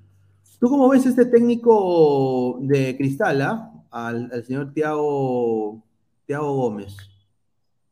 [0.60, 3.67] ¿Tú cómo ves este técnico de Cristal, ah?
[3.90, 5.82] Al, al señor Tiago,
[6.26, 6.96] Tiago Gómez.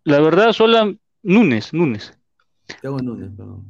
[0.05, 2.17] La verdad, sola Núñez, Núñez.
[2.81, 3.65] Tiago Núñez, perdón.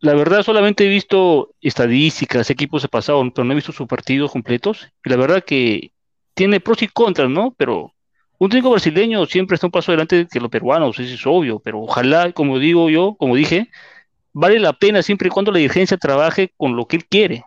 [0.00, 4.30] La verdad, solamente he visto estadísticas, equipos de pasado, pero no he visto sus partidos
[4.30, 4.88] completos.
[5.04, 5.92] Y la verdad que
[6.34, 7.52] tiene pros y contras, ¿no?
[7.56, 7.92] Pero
[8.38, 11.58] un técnico brasileño siempre está un paso adelante que los peruanos, eso es obvio.
[11.58, 13.70] Pero ojalá, como digo yo, como dije,
[14.32, 17.44] vale la pena siempre y cuando la dirigencia trabaje con lo que él quiere.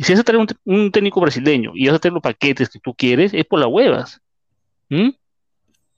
[0.00, 2.78] Y si vas a traer un, técnico brasileño y vas a tener los paquetes que
[2.78, 4.18] tú quieres, es por las huevas.
[4.88, 5.10] ¿Mm?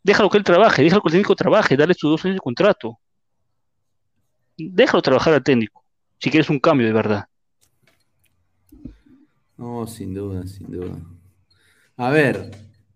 [0.02, 2.98] Déjalo que él trabaje, déjalo que el técnico trabaje, dale sus dos años de contrato.
[4.58, 5.84] Déjalo trabajar al técnico,
[6.18, 7.26] si quieres un cambio de verdad.
[9.56, 10.98] No, sin duda, sin duda.
[11.96, 12.50] A ver,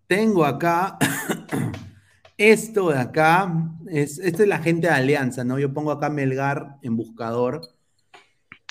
[0.07, 0.97] tengo acá,
[2.37, 3.49] esto de acá,
[3.87, 5.57] es, esto es la gente de Alianza, ¿no?
[5.57, 7.76] Yo pongo acá Melgar en buscador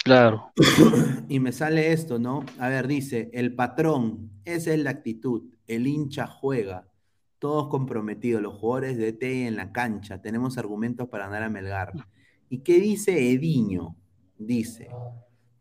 [0.07, 0.53] Claro.
[1.28, 2.45] y me sale esto, ¿no?
[2.61, 6.87] A ver, dice, el patrón, esa es la actitud, el hincha juega,
[7.41, 11.93] todos comprometidos, los jugadores de T en la cancha, tenemos argumentos para ganar a Melgar.
[12.49, 13.97] ¿Y qué dice Ediño?
[14.39, 14.91] Dice,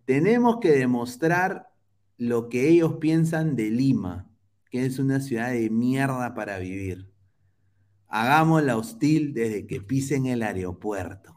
[0.06, 1.72] tenemos que demostrar
[2.20, 4.30] lo que ellos piensan de Lima,
[4.70, 7.12] que es una ciudad de mierda para vivir.
[8.10, 11.35] Hagámosla hostil desde que pisen el aeropuerto.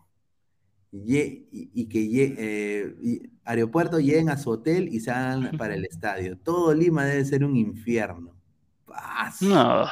[0.90, 6.38] Y, y que eh, y- aeropuerto lleguen a su hotel y salgan para el estadio.
[6.38, 8.34] Todo Lima debe ser un infierno.
[8.86, 9.42] Paz.
[9.42, 9.86] No.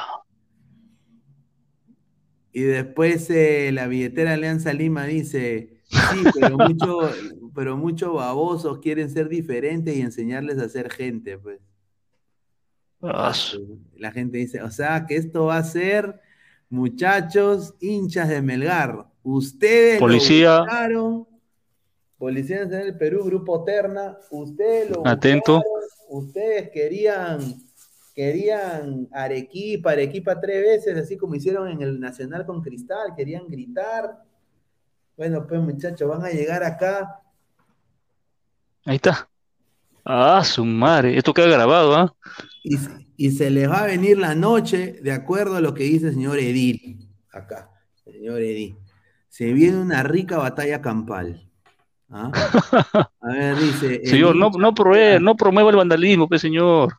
[2.51, 6.97] Y después eh, la billetera Alianza Lima dice, sí, pero mucho,
[7.53, 11.59] pero muchos babosos quieren ser diferentes y enseñarles a ser gente, pues.
[13.33, 16.19] Su- La gente dice, o sea, que esto va a ser,
[16.69, 19.06] muchachos, hinchas de Melgar.
[19.29, 20.59] Ustedes Policía.
[20.59, 21.27] lo buscaron.
[22.17, 25.55] Policía Nacional del Perú, Grupo Terna, ustedes lo Atento.
[25.55, 27.39] buscaron, ustedes querían,
[28.15, 34.23] querían Arequipa, Arequipa tres veces, así como hicieron en el Nacional con Cristal, querían gritar.
[35.17, 37.19] Bueno, pues muchachos, van a llegar acá.
[38.85, 39.29] Ahí está.
[40.05, 41.17] Ah, su madre.
[41.17, 42.15] Esto queda grabado, ¿ah?
[42.63, 42.77] Y,
[43.17, 46.13] y se les va a venir la noche, de acuerdo a lo que dice el
[46.13, 47.69] señor Edil, acá,
[48.05, 48.77] el señor Edil.
[49.37, 51.47] Se viene una rica batalla campal.
[52.09, 52.31] ¿Ah?
[53.21, 54.01] A ver, dice.
[54.03, 56.95] Señor, no, hincha no, no promueva el vandalismo, pues, señor.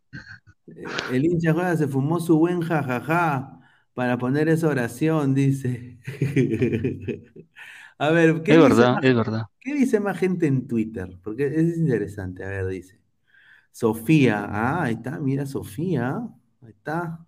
[1.10, 3.58] El hincha juega se fumó su buen jajaja
[3.92, 5.98] para poner esa oración, dice.
[7.98, 9.42] A ver, ¿qué Es dice verdad, más- es verdad.
[9.58, 11.18] ¿Qué dice más gente en Twitter?
[11.24, 12.44] Porque es interesante.
[12.44, 13.00] A ver, dice.
[13.72, 16.18] Sofía, ah, ahí está, mira Sofía,
[16.62, 17.26] ahí está.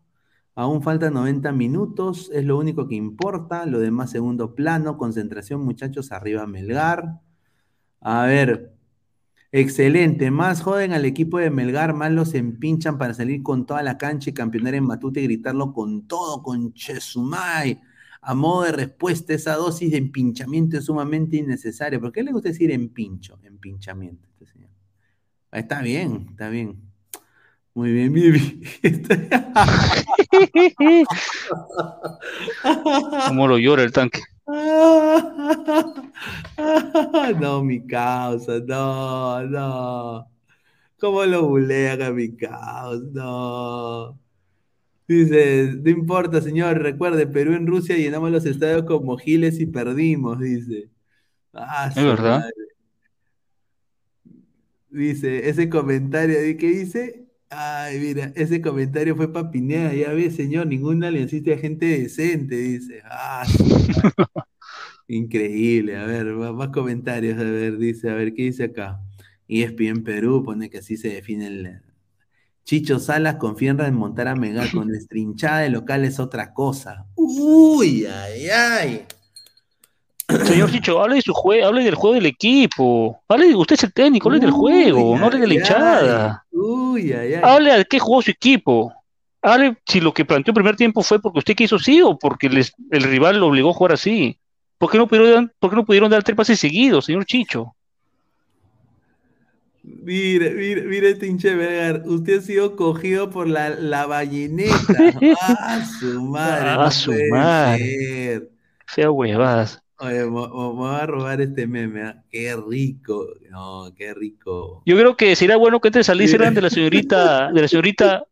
[0.61, 6.13] Aún faltan 90 minutos, es lo único que importa, lo demás segundo plano, concentración muchachos,
[6.13, 7.23] arriba Melgar.
[8.03, 8.75] A ver,
[9.53, 13.97] excelente, más joden al equipo de Melgar, más los empinchan para salir con toda la
[13.97, 17.81] cancha y campeonar en Matute y gritarlo con todo, con Chesumay.
[18.21, 21.99] A modo de respuesta, esa dosis de empinchamiento es sumamente innecesaria.
[21.99, 23.39] ¿Por qué le gusta decir empincho?
[23.43, 24.29] Empinchamiento.
[24.29, 24.69] este señor?
[25.53, 26.90] Está bien, está bien.
[27.75, 28.63] Muy bien, Vivi.
[33.29, 34.21] Cómo lo llora el tanque.
[37.41, 40.27] No, mi causa, no, no.
[40.99, 43.03] ¿Cómo lo bulean a mi causa?
[43.13, 44.19] No.
[45.09, 50.39] Dice, no importa, señor, recuerde, Perú en Rusia llenamos los estadios como giles y perdimos,
[50.41, 50.89] dice.
[51.53, 52.41] Ah, Es verdad.
[52.41, 52.53] madre.
[54.91, 57.25] Dice, ese comentario, ¿de ¿qué dice?
[57.51, 59.93] Ay, mira, ese comentario fue para Pineda.
[59.93, 63.03] Ya ve, señor, ningún aliancista es gente decente, dice.
[63.05, 63.45] Ah.
[65.09, 65.97] Increíble.
[65.97, 67.39] A ver, más, comentarios.
[67.39, 69.01] A ver, dice, a ver, ¿qué dice acá?
[69.49, 71.81] E ESPN Perú pone que así se define el.
[72.65, 77.07] Chicho Salas confía en montar a Mega con nuestra hinchada de local es otra cosa.
[77.17, 79.07] Uy, ay, ay.
[80.45, 83.21] Señor Chicho, hable de su juego, hable del juego del equipo.
[83.29, 86.45] Hable, usted es el técnico, hable del juego, no hable de la hinchada.
[86.53, 87.41] Uy, ay, ay.
[87.43, 88.93] Hable a qué jugó su equipo.
[89.43, 92.49] Hable si lo que planteó el primer tiempo fue porque usted quiso sí o porque
[92.49, 94.37] les- el rival lo obligó a jugar así.
[94.79, 97.75] ¿Por qué no pudieron, por qué no pudieron dar tres pases seguidos, señor Chicho?
[99.83, 102.03] Mire, mire, mire este hinche Vergar.
[102.07, 104.75] Usted ha sido cogido por la, la balleneta.
[105.41, 106.69] Ah, su madre.
[106.71, 108.43] Ah, no su madre.
[108.87, 109.83] Fea huevadas.
[110.01, 112.03] Oye, me, voy a robar este meme.
[112.03, 112.23] ¿ah?
[112.31, 113.27] Qué rico.
[113.51, 114.83] No, qué rico.
[114.87, 118.25] Yo creo que sería bueno que entres al Instagram de la señorita, de la señorita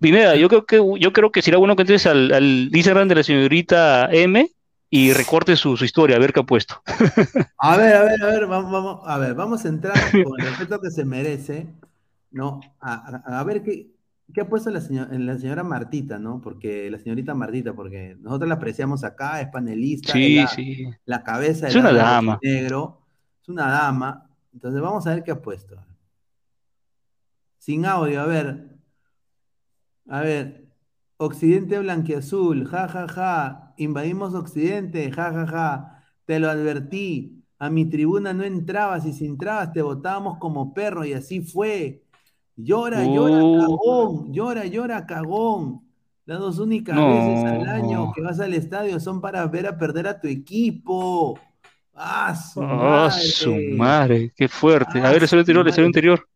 [0.00, 3.14] Pineda, yo creo que yo creo que sería bueno que entres al, al Instagram de
[3.16, 4.48] la señorita M
[4.90, 6.80] y recortes su, su historia, a ver qué ha puesto.
[7.58, 10.46] A ver, a ver, a ver, vamos, vamos, a ver, vamos a entrar con el
[10.46, 11.66] respeto que se merece,
[12.30, 12.60] ¿no?
[12.80, 12.94] A,
[13.26, 13.88] a- a ver qué,
[14.34, 16.40] qué ha puesto la, señor- la señora Martita, ¿no?
[16.40, 20.90] Porque la señorita Martita, porque nosotros la apreciamos acá, es panelista, Sí, es la, sí.
[21.06, 22.38] la cabeza Es del una dama.
[22.42, 23.00] negro,
[23.42, 24.30] es una dama.
[24.52, 25.76] Entonces vamos a ver qué ha puesto.
[27.58, 28.78] Sin audio, a ver.
[30.08, 30.66] A ver.
[31.20, 33.74] Occidente blanquiazul, ja, ja, ja.
[33.76, 36.04] Invadimos Occidente, ja, ja, ja.
[36.24, 37.44] Te lo advertí.
[37.58, 42.04] A mi tribuna no entrabas y si entrabas te botábamos como perro y así fue.
[42.60, 44.32] Llora, llora, cagón.
[44.32, 45.80] Llora, llora, cagón.
[46.26, 47.08] Las dos únicas No.
[47.08, 51.38] veces al año que vas al estadio son para ver a perder a tu equipo.
[51.94, 54.32] Ah, su Ah, su madre.
[54.36, 55.00] qué fuerte.
[55.00, 56.28] A Ah, ver, el anterior, el anterior.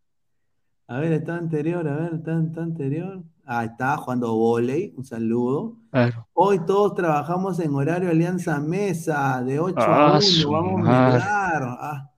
[0.89, 3.23] A ver, está anterior, a ver, está, está anterior.
[3.45, 5.77] Ah, está jugando volei, un saludo.
[5.91, 6.29] Claro.
[6.33, 11.17] Hoy todos trabajamos en horario Alianza Mesa, de 8 Ah, a 1, su vamos a.
[11.59, 12.11] Ah,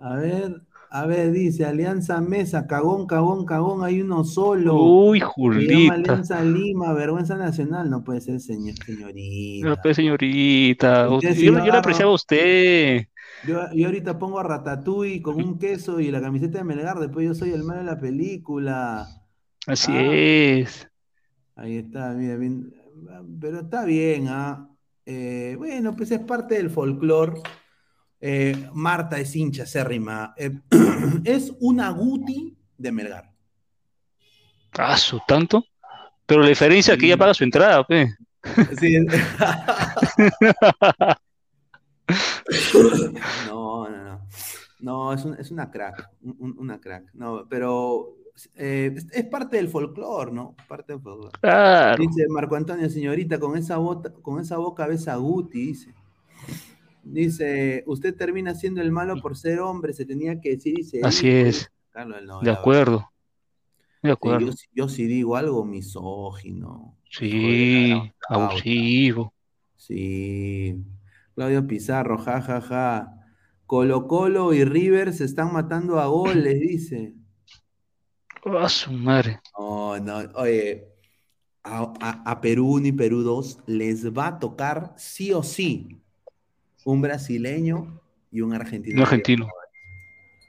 [0.00, 4.74] a ver, a ver, dice Alianza Mesa, cagón, cagón, cagón, hay uno solo.
[4.82, 5.94] Uy, Julita.
[5.94, 9.68] Alianza Lima, vergüenza nacional, no puede ser, señor, señorita.
[9.68, 11.08] No, pues, señorita.
[11.10, 13.06] Usted yo, le apreciaba a usted.
[13.46, 17.26] Yo, yo ahorita pongo a Ratatouille con un queso y la camiseta de Melgar, después
[17.26, 19.06] yo soy el malo de la película.
[19.66, 20.12] Así Ah.
[20.14, 20.88] es.
[21.56, 22.72] Ahí está, mira, bien,
[23.40, 24.68] pero está bien, ¿ah?
[25.04, 27.40] Eh, bueno, pues es parte del folclore.
[28.20, 30.34] Eh, Marta es hincha acérrima.
[30.36, 30.58] Eh,
[31.24, 33.32] es una Guti de Melgar.
[34.78, 35.64] Ah, su tanto.
[36.26, 38.08] Pero la diferencia es que ella paga su entrada, pe.
[38.78, 38.96] Sí.
[43.48, 44.20] No, no, no.
[44.78, 47.10] No, es, un- es una crack, un- un- una crack.
[47.14, 48.14] No, pero
[48.54, 50.54] eh, es, parte del folclore, ¿no?
[50.68, 51.36] Parte del folclore.
[51.40, 51.96] Claro.
[52.02, 55.94] Dice Marco Antonio, señorita, con esa, bota- con esa boca besa a Guti, dice.
[57.08, 61.00] Dice, usted termina siendo el malo por ser hombre, se tenía que decir y se
[61.04, 61.48] Así dijo.
[61.48, 61.70] es.
[61.90, 62.98] Carlos, no, De acuerdo.
[64.02, 64.08] De.
[64.08, 64.46] Sí, acuerdo.
[64.46, 66.96] yo, sí- yo sí digo algo misógino.
[67.08, 69.32] Sí, Joder, abusivo.
[69.76, 70.82] Sí.
[71.34, 73.12] Claudio Pizarro, ja, ja, ja.
[73.66, 77.14] Colo Colo y River se están matando a goles, dice.
[78.44, 79.40] Ah, su madre.
[79.58, 80.88] No, no, oye,
[81.64, 86.00] a, a- a Perú 1 y Perú 2 les va a tocar sí o sí
[86.86, 88.00] un brasileño
[88.30, 88.96] y un argentino.
[88.96, 89.48] Un argentino.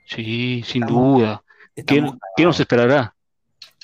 [0.06, 1.44] Sí, sin Estamos- duda.
[1.76, 3.16] ¿Qué, estamos qué nos esperará?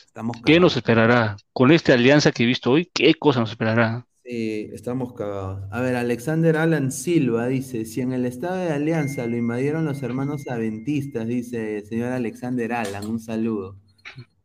[0.05, 1.35] Estamos ¿Qué nos esperará?
[1.51, 4.05] Con esta alianza que he visto hoy, ¿qué cosa nos esperará?
[4.23, 5.63] Sí, estamos cagados.
[5.71, 10.01] A ver, Alexander Alan Silva dice, si en el estado de Alianza lo invadieron los
[10.03, 13.77] hermanos aventistas, dice el señor Alexander Alan, un saludo.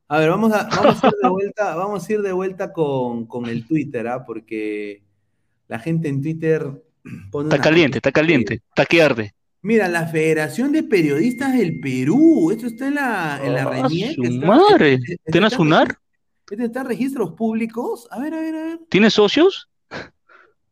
[0.08, 3.26] A ver, vamos a, vamos a ir de vuelta, vamos a ir de vuelta con,
[3.26, 4.24] con el Twitter, ¿ah?
[4.24, 5.04] Porque
[5.68, 6.82] la gente en Twitter
[7.42, 9.34] Está caliente, está caliente, está que arde.
[9.62, 14.14] Mira, la Federación de Periodistas del Perú, esto está en la, en la Ah, RENIEC,
[14.14, 14.94] su está- madre.
[14.94, 15.98] este- este ¿Tenés está- UNAR?
[16.50, 18.06] este está en registros públicos.
[18.10, 18.78] A ver, a ver, a ver.
[18.88, 19.68] ¿Tienes socios?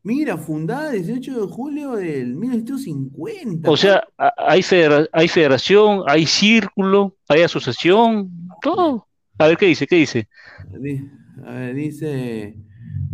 [0.05, 3.69] Mira, fundada el 18 de julio del 1950.
[3.69, 8.31] O sea, a- hay, federa- hay federación, hay círculo, hay asociación,
[8.63, 9.09] todo.
[9.39, 10.29] A ver qué dice, qué dice.
[10.79, 11.03] Di-
[11.45, 12.55] A ver, dice.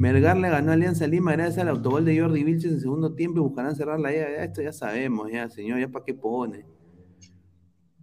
[0.02, 3.38] Melgar le ganó a Alianza Lima gracias al autogol de Jordi Vilches en segundo tiempo
[3.38, 4.32] y buscarán cerrar la llave.
[4.36, 6.66] Ya, Esto ya sabemos, ya, señor, ya para qué pone.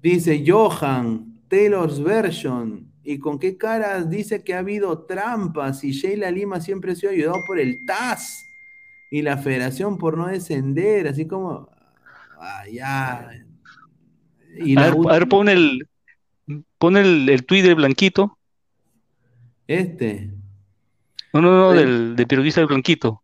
[0.02, 2.90] Dice Johan, Taylor's version.
[3.04, 5.84] ¿Y con qué caras dice que ha habido trampas?
[5.84, 8.34] Y Sheila Lima siempre ha sido ayudado por el TAS
[9.12, 11.68] y la federación por no descender, así como.
[12.40, 13.30] Ah, ya.
[14.58, 15.86] Y A ver, última- a ver, pon el,
[16.78, 18.38] Pone el, el tuit del Blanquito.
[19.68, 20.32] Este.
[21.34, 23.24] No, no, no, del, del periodista del Blanquito.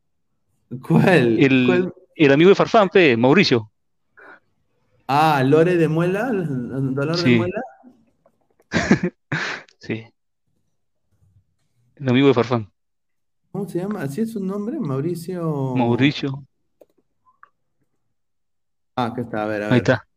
[0.88, 1.40] ¿Cuál?
[1.40, 1.94] El, ¿Cuál?
[2.16, 3.72] el amigo de Farfán, pe, Mauricio.
[5.08, 7.36] Ah, Lore de Muela, dolor de Sí.
[7.38, 7.62] Muela.
[9.80, 10.04] Sí.
[11.96, 12.72] El amigo de Farfán.
[13.52, 14.02] ¿Cómo se llama?
[14.02, 14.80] ¿Así es su nombre?
[14.80, 15.76] Mauricio.
[15.76, 16.44] Mauricio.
[18.96, 19.74] Ah, acá está, a ver, a ver.
[19.74, 20.08] Ahí está.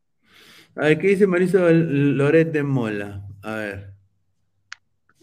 [0.76, 3.26] A ver, ¿qué dice Mauricio Loret de Mola?
[3.42, 3.94] A ver.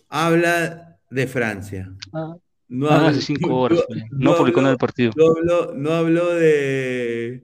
[0.10, 1.92] Habla de Francia.
[2.14, 2.36] Ah,
[2.78, 3.82] No ah, habla- hace cinco horas.
[3.88, 4.06] pe.
[4.12, 5.12] No publicó nada del partido.
[5.16, 7.44] No habló, no habló de.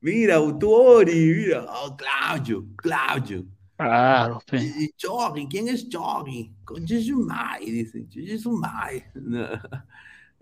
[0.00, 1.64] Mira, Autuori, mira.
[1.68, 3.44] Oh, Claudio, Claudio.
[3.76, 4.58] Claro, pe.
[4.58, 6.52] Y Chogui, ¿quién es Chogui?
[6.64, 8.06] Con Jejumai, dice.
[8.10, 9.04] Jejumai.
[9.14, 9.46] No.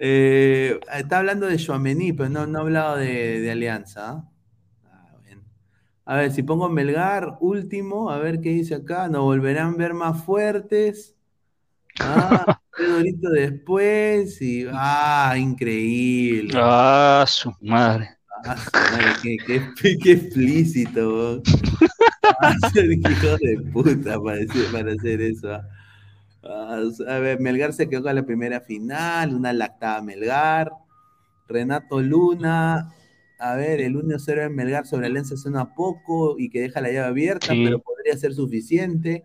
[0.04, 4.10] Eh, está hablando de Chouameni, pero no, no ha hablado de, de Alianza.
[4.10, 4.28] ¿ah?
[4.84, 5.42] Ah, bueno.
[6.04, 9.08] A ver, si pongo Melgar, último, a ver qué dice acá.
[9.08, 11.14] Nos volverán a ver más fuertes.
[12.00, 14.66] Ah, tres doritos después y.
[14.72, 16.52] ¡Ah, increíble!
[16.56, 18.10] Ah, su madre.
[18.44, 21.42] Ah, su madre, qué, qué- qué explícito.
[22.40, 25.52] Ah, ser hijo de puta para, decir- para hacer eso.
[25.52, 25.68] ah.
[26.44, 30.72] Ah, a ver, Melgar se quedó con la primera final, una lactada Melgar.
[31.48, 32.92] Renato Luna,
[33.38, 37.06] a ver, el 1-0 de Melgar sobre Alianza suena poco y que deja la llave
[37.08, 37.62] abierta, Sí.
[37.64, 39.24] pero podría ser suficiente.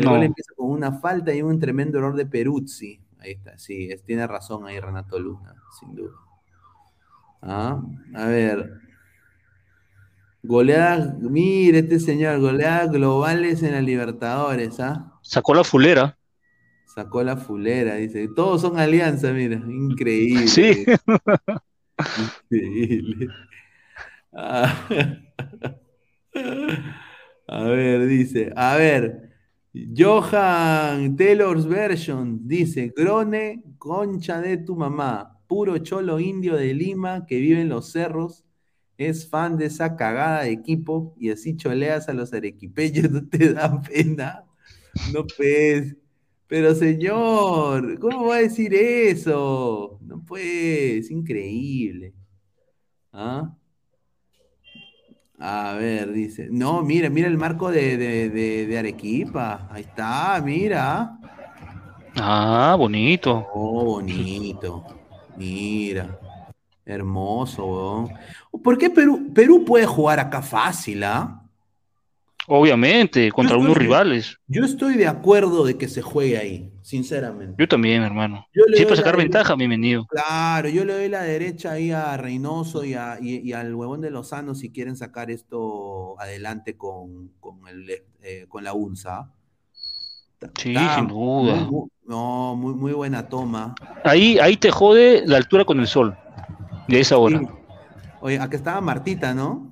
[0.00, 0.12] El No.
[0.12, 2.98] gol empieza con una falta y un tremendo error de Peruzzi.
[3.18, 6.14] Ahí está, sí, es- tiene razón ahí Renato Luna, sin duda.
[7.42, 7.82] Ah,
[8.14, 8.72] a ver.
[10.42, 15.12] Goleadas, mire este señor, goleadas globales en la Libertadores, ¿ah?
[15.20, 16.16] Sacó la fulera.
[16.86, 18.26] Sacó la fulera, dice.
[18.34, 19.56] Todos son alianza, mira.
[19.56, 20.48] Increíble.
[20.48, 20.86] Sí.
[22.50, 23.28] Increíble.
[24.32, 24.88] Ah.
[27.48, 28.52] A ver, dice.
[28.56, 29.29] A ver.
[29.72, 35.38] Johan Taylor's version dice: Grone, concha de tu mamá.
[35.46, 38.44] Puro cholo indio de Lima que vive en los cerros.
[38.98, 43.10] Es fan de esa cagada de equipo y así choleas a los arequipeños.
[43.12, 44.44] No te da pena.
[45.12, 45.96] No pues.
[46.46, 49.98] Pero señor, ¿cómo va a decir eso?
[50.02, 52.12] No puede, es increíble.
[53.12, 53.56] ¿Ah?
[55.40, 56.48] A ver, dice.
[56.50, 59.66] No, mira, mira el marco de, de- de- de Arequipa.
[59.70, 61.16] Ahí está, mira.
[62.16, 63.46] Ah, bonito.
[63.54, 64.84] Oh, bonito.
[65.36, 66.18] Mira.
[66.84, 68.12] Hermoso, weón.
[68.62, 71.42] ¿Por qué Perú, Perú puede jugar acá fácil, ah?
[72.46, 74.36] Obviamente, contra unos rivales.
[74.48, 77.54] Yo estoy de acuerdo de que se juegue ahí, sinceramente.
[77.58, 78.46] Yo también, hermano.
[78.54, 80.06] Yo le Si es doy para sacar ventaja, bienvenido.
[80.06, 84.00] Claro, yo le doy la derecha ahí a Reynoso y, a- y- y al huevón
[84.00, 87.90] de Lozano si quieren sacar esto adelante con, con, el,
[88.22, 89.32] eh, con la UNSA.
[90.58, 91.54] Sí, Está sin duda.
[91.56, 93.74] muy- muy- no, muy, muy buena toma.
[94.04, 96.16] Ahí, ahí te jode la altura con el sol.
[96.88, 97.38] De esa hora.
[97.38, 97.46] Sí.
[98.22, 99.70] Oye, acá estaba Martita, ¿no?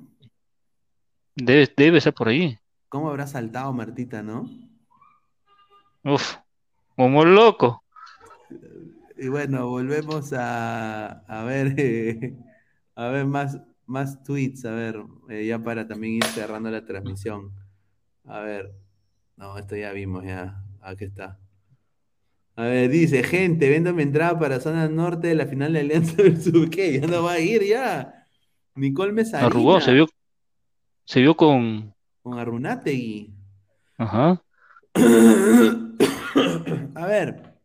[1.35, 2.59] Debe, debe ser por ahí.
[2.89, 4.49] ¿Cómo habrá saltado Martita, no?
[6.05, 6.37] Uf,
[6.99, 7.85] como loco.
[9.17, 12.35] Y bueno, volvemos a, a ver, eh,
[12.97, 17.53] a ver más, más tweets, a ver, eh, ya para también ir cerrando la transmisión.
[18.25, 18.73] A ver,
[19.37, 21.39] no, esto ya vimos, ya, aquí está.
[22.57, 26.17] A ver, dice, gente, vendo mi entrada para zona norte de la final de Alianza
[26.21, 27.01] versus ¿qué?
[27.01, 28.27] Ya no va a ir ya.
[28.75, 30.09] Nicole Mesarina Arrugó, se vio,
[31.05, 31.95] se vio con.
[32.23, 33.33] con Arrunategui.
[33.99, 34.43] Ajá.
[36.95, 37.59] A ver.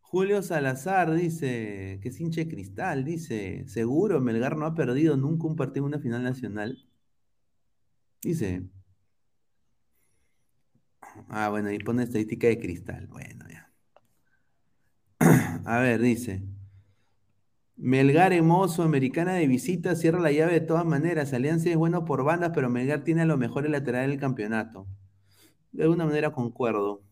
[0.00, 5.46] Julio Salazar dice que es hincha de cristal, dice, seguro Melgar no ha perdido nunca
[5.46, 6.88] un partido en una final nacional.
[8.22, 8.68] Dice.
[11.28, 13.06] Ah, bueno, y pone estadística de cristal.
[13.06, 13.70] Bueno, ya.
[15.64, 16.42] A ver, dice.
[17.76, 21.32] Melgar hermoso, americana de visita, cierra la llave de todas maneras.
[21.32, 24.86] Alianza es bueno por bandas, pero Melgar tiene a lo mejor el lateral del campeonato.
[25.72, 27.02] De alguna manera concuerdo.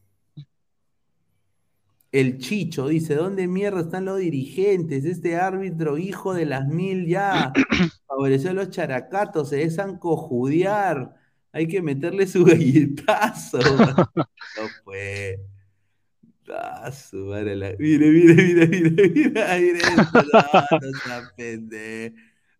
[2.11, 5.05] El Chicho dice, ¿dónde mierda están los dirigentes?
[5.05, 7.53] Este árbitro, hijo de las mil, ya
[8.07, 11.15] favoreció a los characatos, se dejan cojudear.
[11.53, 13.59] Hay que meterle su galletazo.
[13.59, 15.39] no fue.
[16.51, 19.31] Ah, su madre la- Mire, mire, mire, mire, mire,
[19.61, 20.23] mire esto.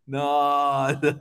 [0.07, 1.01] No, no.
[1.01, 1.19] No, no.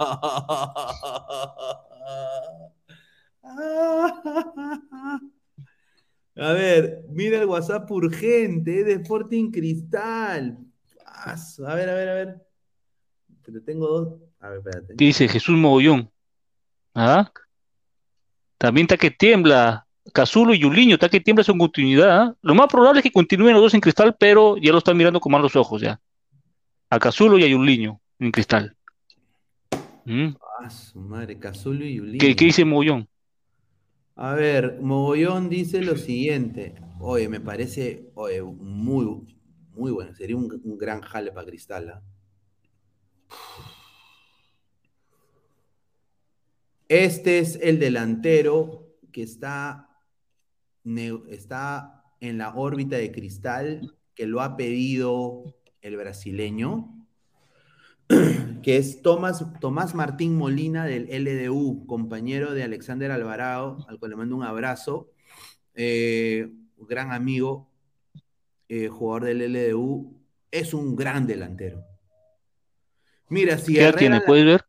[6.39, 10.57] A ver, mira el WhatsApp urgente, es de Sporting Cristal.
[11.05, 11.35] A
[11.75, 12.35] ver, a ver, a ver.
[13.43, 14.19] Pero tengo dos.
[14.39, 14.95] A ver, espérate.
[14.95, 16.11] ¿Qué dice Jesús Mogollón?
[16.93, 17.31] ¿Ah?
[18.57, 19.85] También está que tiembla.
[20.13, 22.21] Cazulo y Yuliño, está que tiembla su continuidad.
[22.21, 22.35] ¿ah?
[22.41, 25.19] Lo más probable es que continúen los dos en cristal, pero ya lo están mirando
[25.19, 25.99] con malos ojos ya.
[26.89, 28.75] A Cazulo y a Yuliño en cristal.
[30.05, 30.35] ¿Mm?
[30.59, 32.19] Ah, su madre, Cazulo y Yulín.
[32.19, 33.07] ¿Qué, qué dice Mogollón?
[34.19, 36.73] A ver, Mogollón dice lo siguiente.
[36.99, 39.37] Oye, me parece oye, muy,
[39.75, 40.15] muy bueno.
[40.15, 41.89] Sería un, gran jale para Cristal.
[41.89, 42.03] ¿ah?
[46.87, 49.87] Este es el delantero que está,
[51.29, 55.43] está en la órbita de Cristal, que lo ha pedido
[55.81, 56.96] el brasileño,
[58.63, 64.17] que es Tomás, Tomás Martín Molina del LDU, compañero de Alexander Alvarado, al cual le
[64.17, 65.11] mando un abrazo,
[65.73, 67.69] eh, gran amigo,
[68.69, 70.13] eh, jugador del LDU,
[70.51, 71.83] es un gran delantero.
[73.29, 74.19] Mira, si ¿Qué edad Herrera tiene?
[74.19, 74.61] la- ¿Puedes ver?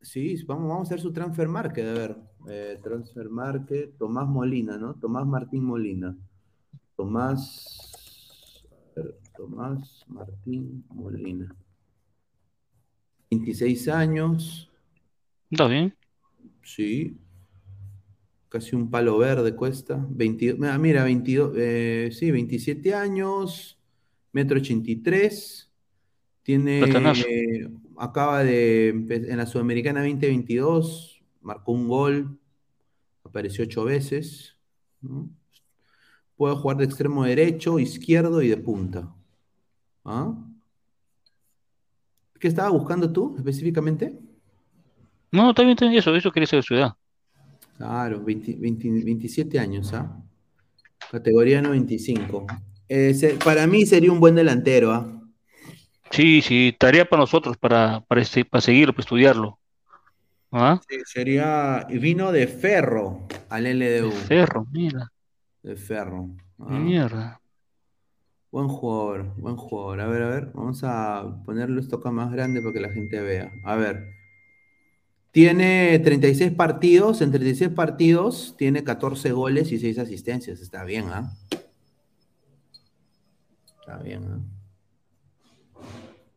[0.00, 2.16] Sí, vamos, vamos a hacer su transfer market, a ver.
[2.48, 4.94] Eh, transfer market, Tomás Molina, ¿no?
[4.94, 6.16] Tomás Martín Molina.
[6.96, 8.64] Tomás.
[9.36, 11.54] Tomás Martín Molina.
[13.30, 14.70] 26 años.
[15.50, 15.94] Está bien.
[16.62, 17.16] Sí.
[18.48, 20.04] Casi un palo verde cuesta.
[20.08, 23.78] 22, mira, mira, 22, eh, sí, 27 años,
[24.32, 25.70] metro 83.
[26.42, 32.38] Tiene, eh, acaba de, en la Sudamericana 2022, marcó un gol,
[33.22, 34.56] apareció ocho veces.
[35.02, 35.28] ¿no?
[36.36, 39.14] Puede jugar de extremo derecho, izquierdo y de punta.
[40.04, 40.34] ¿Ah?
[42.38, 44.18] ¿Qué estaba buscando tú específicamente?
[45.30, 46.94] No, está bien, eso, eso quería saber su edad.
[47.76, 50.20] Claro, 20 20 27 años, ¿ah?
[51.10, 52.46] Categoría 95.
[52.88, 55.14] Eh, se- para mí sería un buen delantero, ¿ah?
[56.10, 59.58] Sí, sí, tarea para nosotros, para, para, este- para seguirlo, para estudiarlo.
[60.50, 60.80] ¿Ah?
[60.88, 61.86] Sí, sería.
[61.90, 64.10] Vino de Ferro al LDU.
[64.10, 65.12] Ferro, mira,
[65.62, 66.30] De Ferro.
[66.58, 66.78] ¿ah?
[66.78, 67.40] mierda.
[68.50, 70.00] Buen jugador, buen jugador.
[70.00, 73.20] A ver, a ver, vamos a ponerlo esto acá más grande para que la gente
[73.20, 73.52] vea.
[73.64, 74.06] A ver.
[75.30, 80.60] Tiene 36 partidos, en 36 partidos tiene 14 goles y 6 asistencias.
[80.60, 81.30] Está bien, ¿ah?
[83.80, 84.40] Está bien, ¿ah?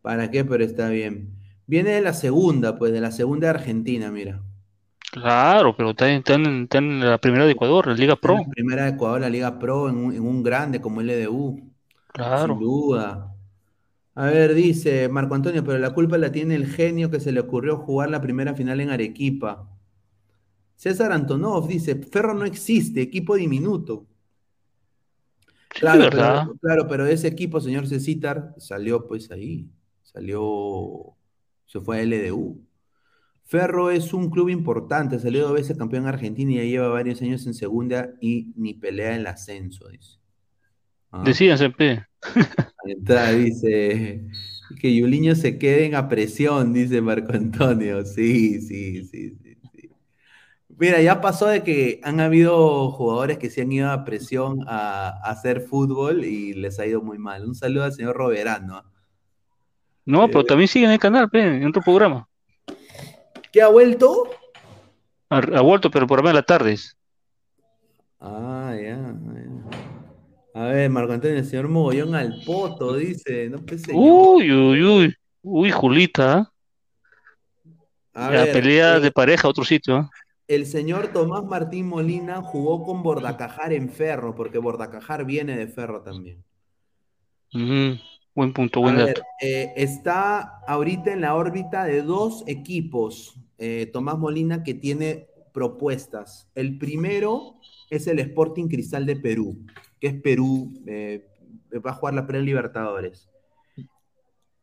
[0.01, 0.43] ¿Para qué?
[0.43, 1.29] Pero está bien.
[1.65, 4.41] Viene de la segunda, pues, de la segunda de Argentina, mira.
[5.11, 8.33] Claro, pero está, en- está en, está en la primera de Ecuador, la Liga Pro.
[8.33, 11.09] En la primera de Ecuador, la Liga Pro, en un, en un grande como el
[11.09, 11.70] LDU.
[12.13, 12.53] Claro.
[12.53, 13.35] Sin duda.
[14.13, 17.39] A ver, dice Marco Antonio, pero la culpa la tiene el genio que se le
[17.39, 19.69] ocurrió jugar la primera final en Arequipa.
[20.75, 24.07] César Antonov dice, Ferro no existe, equipo diminuto.
[25.69, 29.69] Claro, pero, claro, pero ese equipo, señor Cecitar, salió pues ahí,
[30.03, 31.15] salió,
[31.65, 32.59] se fue a LDU.
[33.45, 37.45] Ferro es un club importante, salió dos veces campeón argentino y ya lleva varios años
[37.47, 40.20] en segunda y ni pelea en el ascenso, dice.
[41.11, 41.23] Ah.
[41.25, 42.05] Decídanse, pe.
[42.83, 44.23] Está, dice
[44.79, 48.03] que Yuliño se queden a presión, dice Marco Antonio.
[48.05, 49.89] Sí, sí, sí, sí, sí.
[50.69, 55.09] Mira, ya pasó de que han habido jugadores que se han ido a presión a,
[55.09, 57.45] a hacer fútbol y les ha ido muy mal.
[57.45, 58.83] Un saludo al señor Roberano.
[60.05, 62.27] No, Eh, pero también sigue en el canal, pe, en otro programa.
[63.51, 64.29] ¿Qué ha vuelto?
[65.31, 66.95] Ha, ha vuelto, pero por ahí en las tardes.
[68.19, 68.95] Ah, ya,
[69.35, 69.40] ya.
[70.53, 73.49] A ver, Marco Antonio, el señor Mogollón al poto, dice.
[73.49, 73.93] No, señor.
[73.93, 75.15] Uy, uy, uy.
[75.43, 76.39] Uy, Julita.
[76.39, 76.51] ¿ah?
[78.13, 79.95] A La ver, pelea eh, de pareja, otro sitio.
[79.95, 80.09] ¿ah?
[80.47, 86.01] El señor Tomás Martín Molina jugó con Bordacajar en Ferro, porque Bordacajar viene de Ferro
[86.01, 86.43] también.
[88.33, 89.21] Buen punto, A buen ver, dato.
[89.41, 96.49] eh, está ahorita en la órbita de dos equipos, eh, Tomás Molina, que tiene propuestas.
[96.55, 97.55] El primero
[97.89, 99.65] es el Sporting Cristal de Perú,
[100.01, 101.25] que es Perú, eh,
[101.85, 103.29] va a jugar la Pre-Libertadores,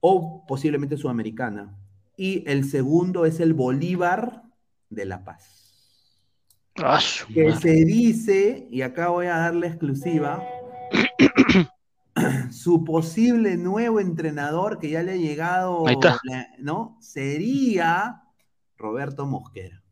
[0.00, 1.74] o posiblemente Sudamericana.
[2.16, 4.42] Y el segundo es el Bolívar
[4.90, 5.54] de La Paz.
[6.76, 7.00] Ah,
[7.32, 10.44] que se dice, y acá voy a darle exclusiva,
[12.50, 15.84] su posible nuevo entrenador que ya le ha llegado,
[16.24, 16.96] la- ¿no?
[17.00, 18.22] Sería
[18.76, 19.82] Roberto Mosquera,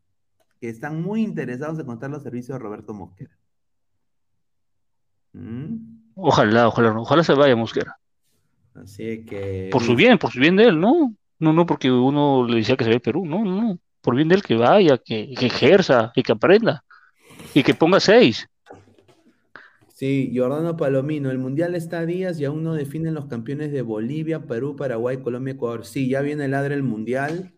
[0.61, 3.37] que están muy interesados en contar los servicios de Roberto Mosquera.
[5.37, 5.99] ¿Mm?
[6.15, 7.99] Ojalá, ojalá, ojalá se vaya Mosquera.
[8.75, 9.69] Así que...
[9.71, 11.15] Por su bien, por su bien de él, ¿no?
[11.39, 13.79] No, no porque uno le decía que se vaya a Perú, no, no, no.
[14.01, 16.85] Por bien de él que vaya, que, que ejerza y que aprenda.
[17.55, 18.49] Y que ponga seis.
[19.89, 23.83] Sí, Giordano Palomino, el Mundial está a días y aún no definen los campeones de
[23.83, 25.87] Bolivia, Perú, Paraguay, Colombia, Ecuador.
[25.87, 27.55] Sí, ya viene el ladre el Mundial.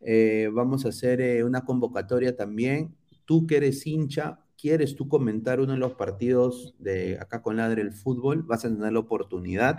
[0.00, 5.60] Eh, vamos a hacer eh, una convocatoria también tú que eres hincha, quieres tú comentar
[5.60, 9.78] uno de los partidos de acá con Ladre el Fútbol, vas a tener la oportunidad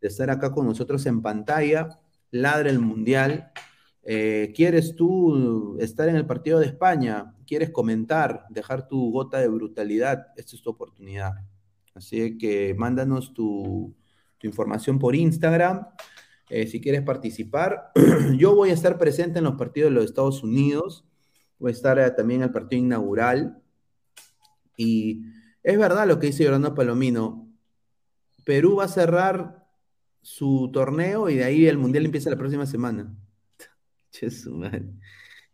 [0.00, 2.00] de estar acá con nosotros en pantalla,
[2.30, 3.50] Ladre el Mundial.
[4.02, 7.34] Eh, ¿Quieres tú estar en el partido de España?
[7.46, 10.28] ¿Quieres comentar, dejar tu gota de brutalidad?
[10.36, 11.32] Esta es tu oportunidad.
[11.94, 13.94] Así que mándanos tu,
[14.38, 15.86] tu información por Instagram.
[16.48, 17.90] eh, si quieres participar,
[18.38, 21.04] yo voy a estar presente en los partidos de los Estados Unidos.
[21.58, 23.62] Voy a estar eh, también en el partido inaugural.
[24.76, 25.22] Y
[25.62, 27.48] es verdad lo que dice Yolanda Palomino.
[28.44, 29.66] Perú va a cerrar
[30.22, 33.14] su torneo y de ahí el Mundial empieza la próxima semana.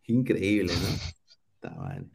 [0.07, 0.89] Increíble, ¿no?
[1.55, 2.11] Está mal.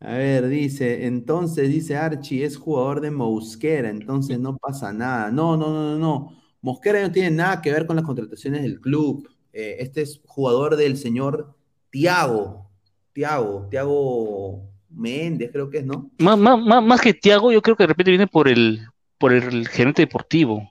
[0.00, 5.30] A ver, dice, entonces dice Archie, es jugador de Mosquera, entonces no pasa nada.
[5.30, 6.42] No, no, no, no, no.
[6.60, 9.28] Mosquera no tiene nada que ver con las contrataciones del club.
[9.52, 11.54] Eh, este es jugador del señor
[11.90, 12.70] Tiago.
[13.12, 16.10] Tiago, Tiago Méndez, creo que es, ¿no?
[16.18, 18.80] Más, más, más, más que Thiago, yo creo que de repente viene por el,
[19.18, 20.70] por el gerente deportivo.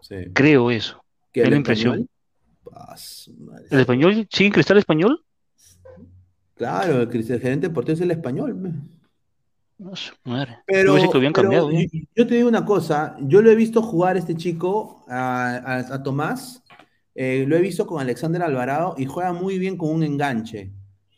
[0.00, 0.16] Sí.
[0.32, 1.02] Creo eso.
[1.32, 1.92] ¿Que Es el la impresión.
[1.94, 2.08] español?
[2.74, 2.96] Ah.
[3.70, 4.28] ¿El español?
[4.30, 5.24] ¿Sí, Cristal Español?
[6.56, 8.56] Claro, el, el gerente deportivo es el español.
[9.78, 9.92] No.
[10.66, 11.70] Pero, habían pero cambiado.
[11.72, 11.88] ¿eh?
[11.92, 15.94] yo, yo te digo una cosa, yo lo he visto jugar este chico, a, a-
[15.94, 16.62] a Tomás,
[17.14, 20.70] eh, lo he visto con Alexander Alvarado y juega muy bien con un enganche.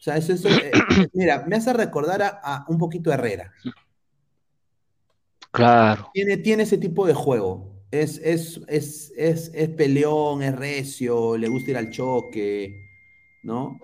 [0.04, 0.70] O sea, eso es, eh,
[1.14, 3.50] mira, me hace recordar a, a un poquito a Herrera.
[5.50, 6.10] Claro.
[6.12, 7.72] Tiene, tiene ese tipo de juego.
[7.90, 12.82] Es, es, es, es, es peleón, es recio, le gusta ir al choque,
[13.44, 13.78] ¿no?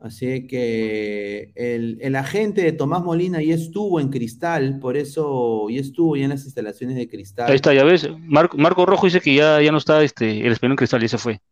[0.00, 5.80] Así que el, el agente de Tomás Molina ya estuvo en Cristal, por eso ya
[5.80, 7.50] estuvo ya en las instalaciones de Cristal.
[7.50, 8.08] Ahí está, ya ves.
[8.20, 11.18] Marco, Marco Rojo dice que ya, ya no está este, el español Cristal, ya se
[11.18, 11.42] fue.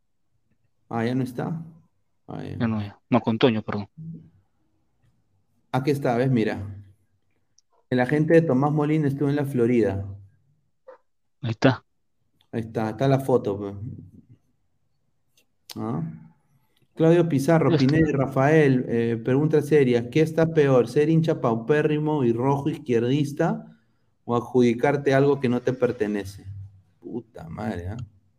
[0.89, 1.63] Ah, ya no está.
[2.29, 2.67] Ah, ya.
[2.67, 2.99] No, ya.
[3.11, 3.89] No, con Toño, perdón.
[5.73, 6.31] Aquí está, ¿ves?
[6.31, 6.61] Mira.
[7.91, 10.07] El agente de Tomás Molina estuvo en la Florida.
[11.41, 11.85] Ahí está.
[12.53, 13.59] Ahí está, está la foto.
[13.59, 13.75] pues.
[15.77, 16.03] ¿Ah?
[16.95, 17.77] Claudio Pizarro.
[17.77, 23.65] Pineda y Rafael, eh, pregunta seria, ¿qué está peor, ser hincha paupérrimo y rojo izquierdista
[24.25, 26.45] o adjudicarte algo que no te pertenece?
[26.99, 27.97] Puta madre, ¿ah?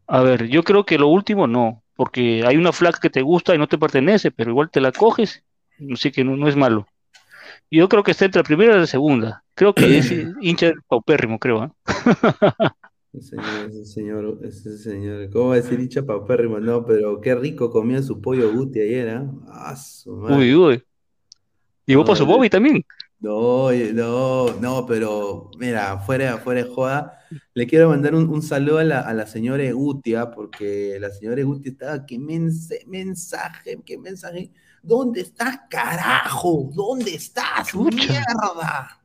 [0.08, 3.54] A ver, yo creo que lo último no, porque hay una flaca que te gusta
[3.54, 5.44] y no te pertenece, pero igual te la coges,
[5.92, 6.88] así que no, no es malo.
[7.70, 9.44] Yo creo que está entre la primera y la segunda.
[9.54, 10.10] Creo que es
[10.40, 11.62] hincha paupérrimo, creo.
[11.62, 11.74] ¿ah?
[13.12, 16.62] Ese señor, ese señor, ese señor, ¿cómo va a decir hincha paupérrimo?
[16.62, 19.30] No, pero qué rico comía su pollo Guti ayer, ¿ah?
[19.50, 20.38] Ah, su madre.
[20.38, 20.84] Uy, uy.
[21.86, 22.82] Y vos No, pasó Bobby también.
[23.22, 27.20] No, oye, no, no, pero mira, fuera, fuera de joda,
[27.54, 31.42] le quiero mandar un, un saludo a la, a la señora Egutia, porque la señora
[31.42, 34.52] Egutia estaba, qué mense- mensaje, qué mensaje,
[34.82, 36.70] ¿dónde estás, carajo?
[36.74, 39.02] ¿Dónde estás, mierda?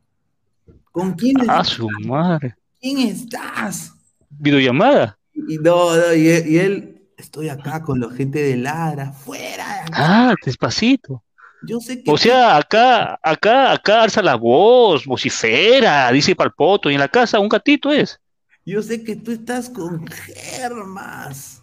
[0.93, 2.55] ¿Con quién, Ah, su madre.
[2.81, 3.93] quién estás?
[4.31, 5.19] Videollamada.
[5.35, 9.65] Y no, no, y él, y él, estoy acá con la gente de Ladra, fuera
[9.67, 9.93] de acá.
[9.97, 11.25] Ah, despacito.
[11.67, 16.95] Yo sé que O sea, acá, acá, acá alza la voz, vocifera, dice palpoto, y
[16.95, 18.21] en la casa un gatito es.
[18.67, 21.63] Yo sé que tú estás con Germas.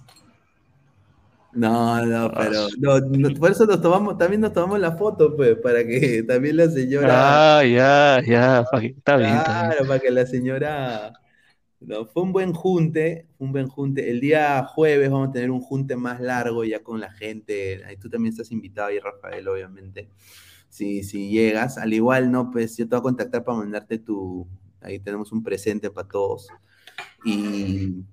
[1.53, 5.57] No, no, pero no, no, por eso nos tomamos, también nos tomamos la foto, pues,
[5.57, 9.29] para que también la señora, Ah, ya, ya, que- está bien, está bien.
[9.31, 11.11] claro, para que la señora,
[11.81, 14.11] no, fue un buen junte, un buen junte.
[14.11, 17.83] El día jueves vamos a tener un junte más largo ya con la gente.
[17.85, 20.09] Ahí tú también estás invitado y Rafael, obviamente.
[20.69, 24.47] Si, si llegas, al igual, no, pues yo te voy a contactar para mandarte tu,
[24.79, 26.49] ahí tenemos un presente para todos.
[27.25, 28.03] Y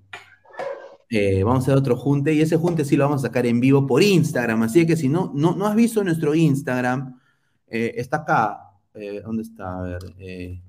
[1.10, 3.60] eh, vamos a hacer otro junte y ese junte sí lo vamos a sacar en
[3.60, 4.62] vivo por Instagram.
[4.62, 7.20] Así que si no, no, no has visto nuestro Instagram,
[7.66, 8.60] eh, está acá.
[8.94, 9.78] Eh, ¿Dónde está?
[9.78, 10.62] A ver.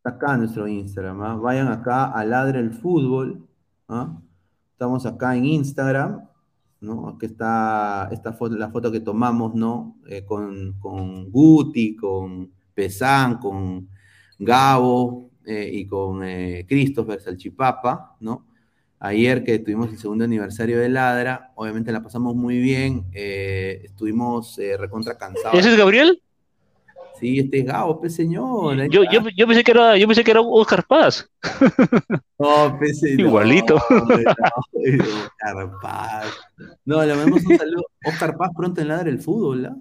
[0.00, 1.20] Está acá nuestro Instagram.
[1.20, 1.36] ¿ah?
[1.36, 3.46] Vayan acá a Ladre el Fútbol.
[3.88, 4.18] ¿ah?
[4.72, 6.26] Estamos acá en Instagram.
[6.80, 7.10] ¿no?
[7.10, 9.98] Aquí está esta foto, la foto que tomamos, ¿no?
[10.08, 13.90] Eh, con, con Guti, con Pesán, con
[14.38, 18.46] Gabo eh, y con eh, Christopher Salchipapa, ¿no?
[19.00, 24.58] Ayer que tuvimos el segundo aniversario de Ladra, obviamente la pasamos muy bien, eh, estuvimos
[24.78, 25.58] recontra cansados.
[25.58, 26.22] ¿Ese es Gabriel?
[27.20, 28.76] Sí, este es Gabo, pues señor.
[28.90, 31.28] Yo, yo, yo pensé que era, yo pensé que era Oscar Paz.
[32.38, 33.78] No, pese, no, Igualito.
[33.90, 36.26] no, Oscar Paz.
[36.84, 37.84] No, le mandamos un saludo.
[38.06, 39.76] Oscar Paz pronto en Ladra el Fútbol, ¿ah?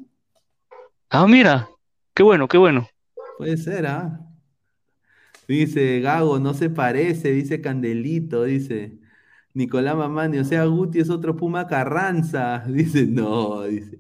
[1.09, 1.69] Ah, mira,
[2.13, 2.87] qué bueno, qué bueno.
[3.37, 4.19] Puede ser, ¿ah?
[5.47, 8.99] Dice Gago, no se parece, dice Candelito, dice
[9.53, 12.59] Nicolás Mamani, o sea, Guti es otro Puma Carranza.
[12.67, 13.99] Dice, no, dice.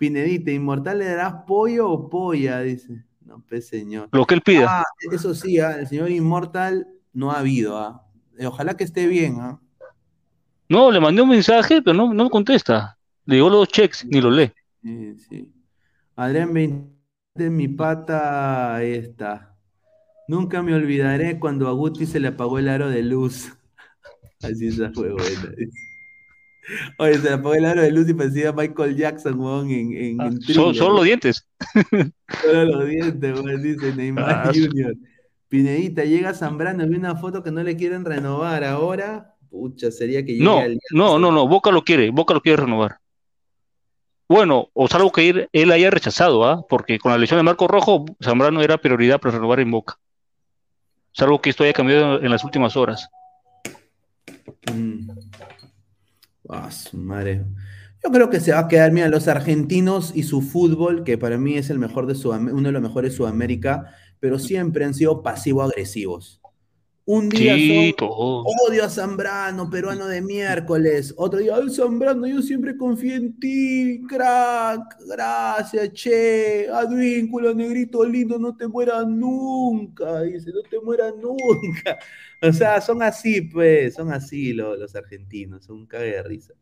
[0.00, 2.62] Pinedita, ¿inmortal le darás pollo o polla?
[2.62, 3.04] Dice.
[3.20, 4.08] No, pues señor.
[4.12, 4.80] Lo que él pida.
[4.80, 7.76] Ah, eso sí, ah, el señor Inmortal no ha habido.
[7.76, 8.02] ah.
[8.38, 9.36] Eh, Ojalá que esté bien.
[9.40, 9.60] ah.
[10.70, 12.96] No, le mandé un mensaje, pero no, no me contesta.
[13.26, 14.50] Le digo los checks, ni lo lee.
[14.82, 15.52] Sí, sí.
[16.16, 16.90] Adrián 20
[17.34, 19.54] de mi pata, ahí está.
[20.26, 23.52] Nunca me olvidaré cuando a Guti se le apagó el aro de luz.
[24.42, 25.52] Así esa fue buena.
[26.98, 30.38] Oye, se le apagó el aro de luz y parecía Michael Jackson, weón, en, en,
[30.40, 30.74] Thriller.
[30.74, 31.46] son los dientes.
[32.42, 34.94] Solo los dientes, weón, dice Neymar Ah, Jr.
[35.48, 39.34] Pinedita, llega Zambrano, vi una foto que no le quieren renovar ahora.
[39.50, 41.48] Pucha, sería que llegue No, al no, no, no.
[41.48, 42.98] Boca lo quiere, Boca lo quiere renovar.
[44.28, 46.64] Bueno, o salvo que él haya rechazado, ¿ah?
[46.68, 49.98] Porque con la lesión de Marco Rojo, Zambrano era prioridad para renovar en Boca.
[51.10, 53.08] Salvo que esto haya cambiado en las últimas horas.
[54.72, 55.10] Mm.
[56.52, 57.44] Ah, su madre.
[58.02, 61.38] Yo creo que se va a quedar, mira, los argentinos y su fútbol, que para
[61.38, 64.94] mí es el mejor de Sudam- uno de los mejores de Sudamérica, pero siempre han
[64.94, 66.39] sido pasivo-agresivos.
[67.12, 67.94] Un día Sí, son
[68.42, 71.14] odio a Zambrano, peruano de miércoles.
[71.16, 78.38] Otro día, ay, Zambrano, yo siempre confié en ti, crack, gracias, che, advínculo, negrito lindo,
[78.38, 81.98] no te mueras nunca, dice, no te mueras nunca.
[82.42, 86.54] O sea, son así, pues, son así los, los argentinos, son un cague de risa.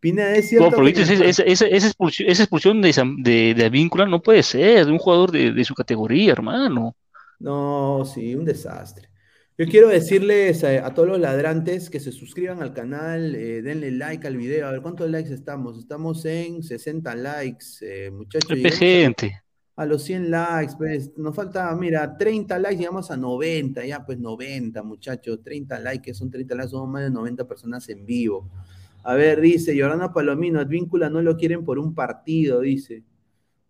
[0.00, 3.54] Pineda, es cierto No, pero que esa, esa- esa- esa expulsión, esa expulsión de, de,
[3.54, 6.94] de Advíncula no puede ser, de un jugador de, de su categoría, hermano.
[7.40, 9.08] No, sí, un desastre.
[9.58, 13.90] Yo quiero decirles a, a todos los ladrantes que se suscriban al canal, eh, denle
[13.92, 14.66] like al video.
[14.66, 15.78] A ver, ¿cuántos likes estamos?
[15.78, 18.50] Estamos en 60 likes, eh, muchachos.
[18.64, 19.42] A- gente.
[19.74, 24.18] A los 100 likes, pues nos falta, mira, 30 likes, llegamos a 90, ya pues
[24.18, 28.50] 90, muchachos, 30 likes, que son 30 likes, somos más de 90 personas en vivo.
[29.02, 33.02] A ver, dice Jordana Palomino, Advíncula no lo quieren por un partido, dice.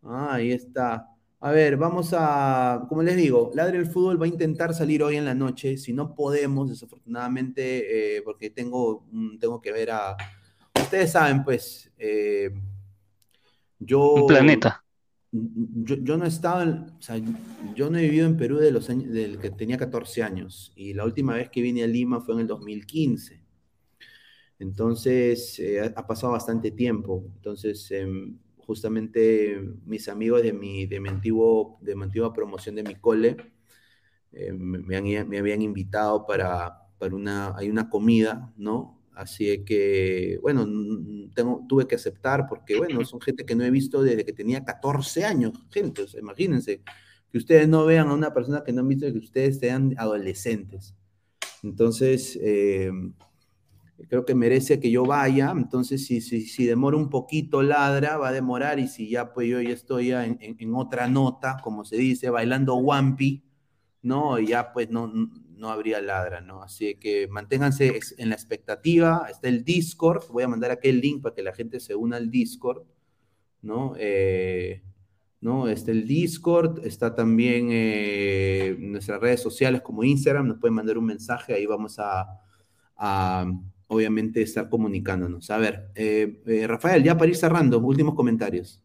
[0.02, 1.06] Ah, ahí está.
[1.44, 5.16] A ver, vamos a, como les digo, Ladre el Fútbol va a intentar salir hoy
[5.16, 5.76] en la noche.
[5.76, 9.04] Si no podemos, desafortunadamente, eh, porque tengo,
[9.40, 10.16] tengo que ver a.
[10.80, 12.48] Ustedes saben, pues, eh,
[13.80, 14.14] yo.
[14.14, 14.84] Un planeta.
[15.32, 17.16] Yo, yo no he estado, en- o sea,
[17.74, 20.72] yo no he vivido en Perú de los años, del que tenía 14 años.
[20.76, 23.42] Y la última vez que vine a Lima fue en el 2015.
[24.60, 27.24] Entonces, eh, ha, ha pasado bastante tiempo.
[27.34, 32.82] Entonces, em, justamente mis amigos de mi, de mi, antiguo, de mi antigua promoción de
[32.84, 33.36] mi cole
[34.32, 38.98] eh, me, han- me habían invitado para, para una, hay una comida, ¿no?
[39.14, 40.66] Así que, bueno,
[41.34, 44.64] tengo, tuve que aceptar porque, bueno, son gente que no he visto desde que tenía
[44.64, 46.82] 14 años, gente, o sea, imagínense,
[47.30, 50.94] que ustedes no vean a una persona que no han visto que ustedes sean adolescentes.
[51.62, 52.90] Entonces, eh,
[54.08, 55.50] creo que merece que yo vaya.
[55.56, 58.78] Entonces, si, si, si demora un poquito ladra, va a demorar.
[58.78, 62.30] Y si ya, pues yo ya estoy ya en, en- otra nota, como se dice,
[62.30, 63.42] bailando Wampi,
[64.02, 64.38] ¿no?
[64.38, 66.62] Y ya pues no, no habría ladra, ¿no?
[66.62, 69.26] Así que manténganse en la expectativa.
[69.30, 70.24] Está el Discord.
[70.30, 72.82] Voy a mandar aquí el link para que la gente se una al Discord,
[73.62, 73.94] ¿no?
[73.98, 74.82] Eh,
[75.40, 75.68] ¿no?
[75.68, 81.04] Está el Discord, está también eh, nuestras redes sociales como Instagram, nos pueden mandar un
[81.06, 82.26] mensaje, ahí vamos a,
[83.92, 85.50] obviamente estar comunicándonos.
[85.50, 88.80] A ver, eh, eh, Rafael, ya para ir cerrando, últimos comentarios.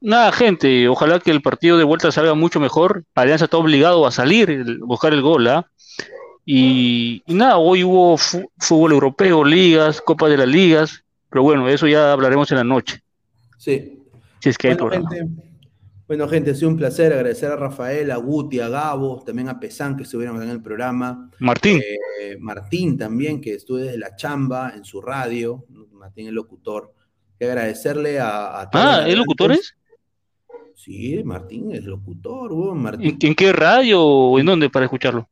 [0.00, 3.04] Nada, gente, ojalá que el partido de vuelta salga mucho mejor.
[3.14, 5.70] Alianza está obligado a salir, buscar el gol, ¿ah?
[6.44, 11.86] Y, y nada, hoy hubo fútbol europeo, ligas, Copa de las Ligas, pero bueno, eso
[11.86, 13.02] ya hablaremos en la noche,
[13.58, 13.98] Sí.
[14.40, 15.10] si es que hay programa.
[16.10, 19.60] Bueno, gente, ha sido un placer agradecer a Rafael, a Guti, a Gabo, también a
[19.60, 21.30] Pesán que estuvieron en el programa.
[21.38, 21.78] Martín.
[21.78, 26.92] Eh, Martín también, que estuvo desde la chamba en su radio, Martín el locutor.
[27.38, 29.76] Que agradecerle a, a todos Ah, ¿es locutor es?
[30.74, 33.16] Sí, Martín es locutor, Martín.
[33.22, 35.28] ¿En, en qué radio o en dónde para escucharlo?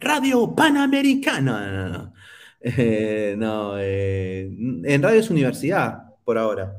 [0.00, 2.12] Radio Panamericana.
[2.60, 6.74] Eh, no, eh, en Radio es Universidad, por ahora.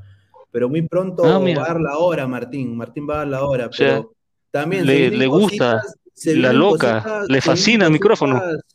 [0.52, 2.76] Pero muy pronto Ah, va a dar la hora, Martín.
[2.76, 3.68] Martín va a dar la hora.
[3.68, 4.14] O sea, pero
[4.52, 5.96] también le, gusta, cositas-
[6.36, 8.40] la loca, cositas- le fascina el micrófono.
[8.40, 8.66] cositas-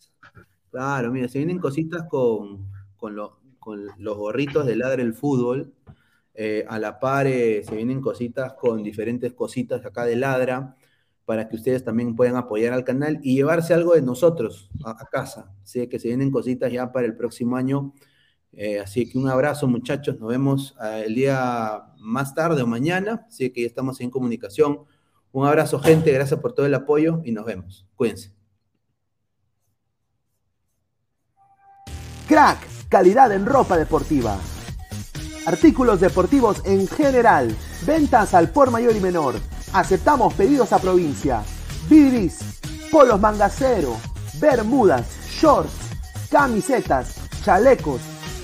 [0.70, 2.66] Claro, mira, se vienen cositas con,
[2.96, 5.72] con, lo- con los gorritos de Ladre el Fútbol.
[6.34, 10.76] Eh, a la par eh, se vienen cositas con diferentes cositas acá de Ladra
[11.24, 15.06] para que ustedes también puedan apoyar al canal y llevarse algo de nosotros a, a
[15.10, 15.50] casa.
[15.62, 17.94] Así que se vienen cositas ya para el próximo año.
[18.56, 23.26] Eh, así que un abrazo muchachos, nos vemos eh, el día más tarde o mañana.
[23.28, 24.80] Así que ya estamos en comunicación.
[25.32, 27.86] Un abrazo gente, gracias por todo el apoyo y nos vemos.
[27.94, 28.34] Cuídense.
[32.26, 32.58] Crack,
[32.88, 34.38] calidad en ropa deportiva.
[35.46, 37.54] Artículos deportivos en general.
[37.86, 39.34] Ventas al por mayor y menor.
[39.72, 41.42] Aceptamos pedidos a provincia.
[41.88, 42.40] Bidris,
[42.90, 43.96] polos mangacero,
[44.40, 45.72] bermudas, shorts,
[46.30, 47.14] camisetas,
[47.44, 48.00] chalecos,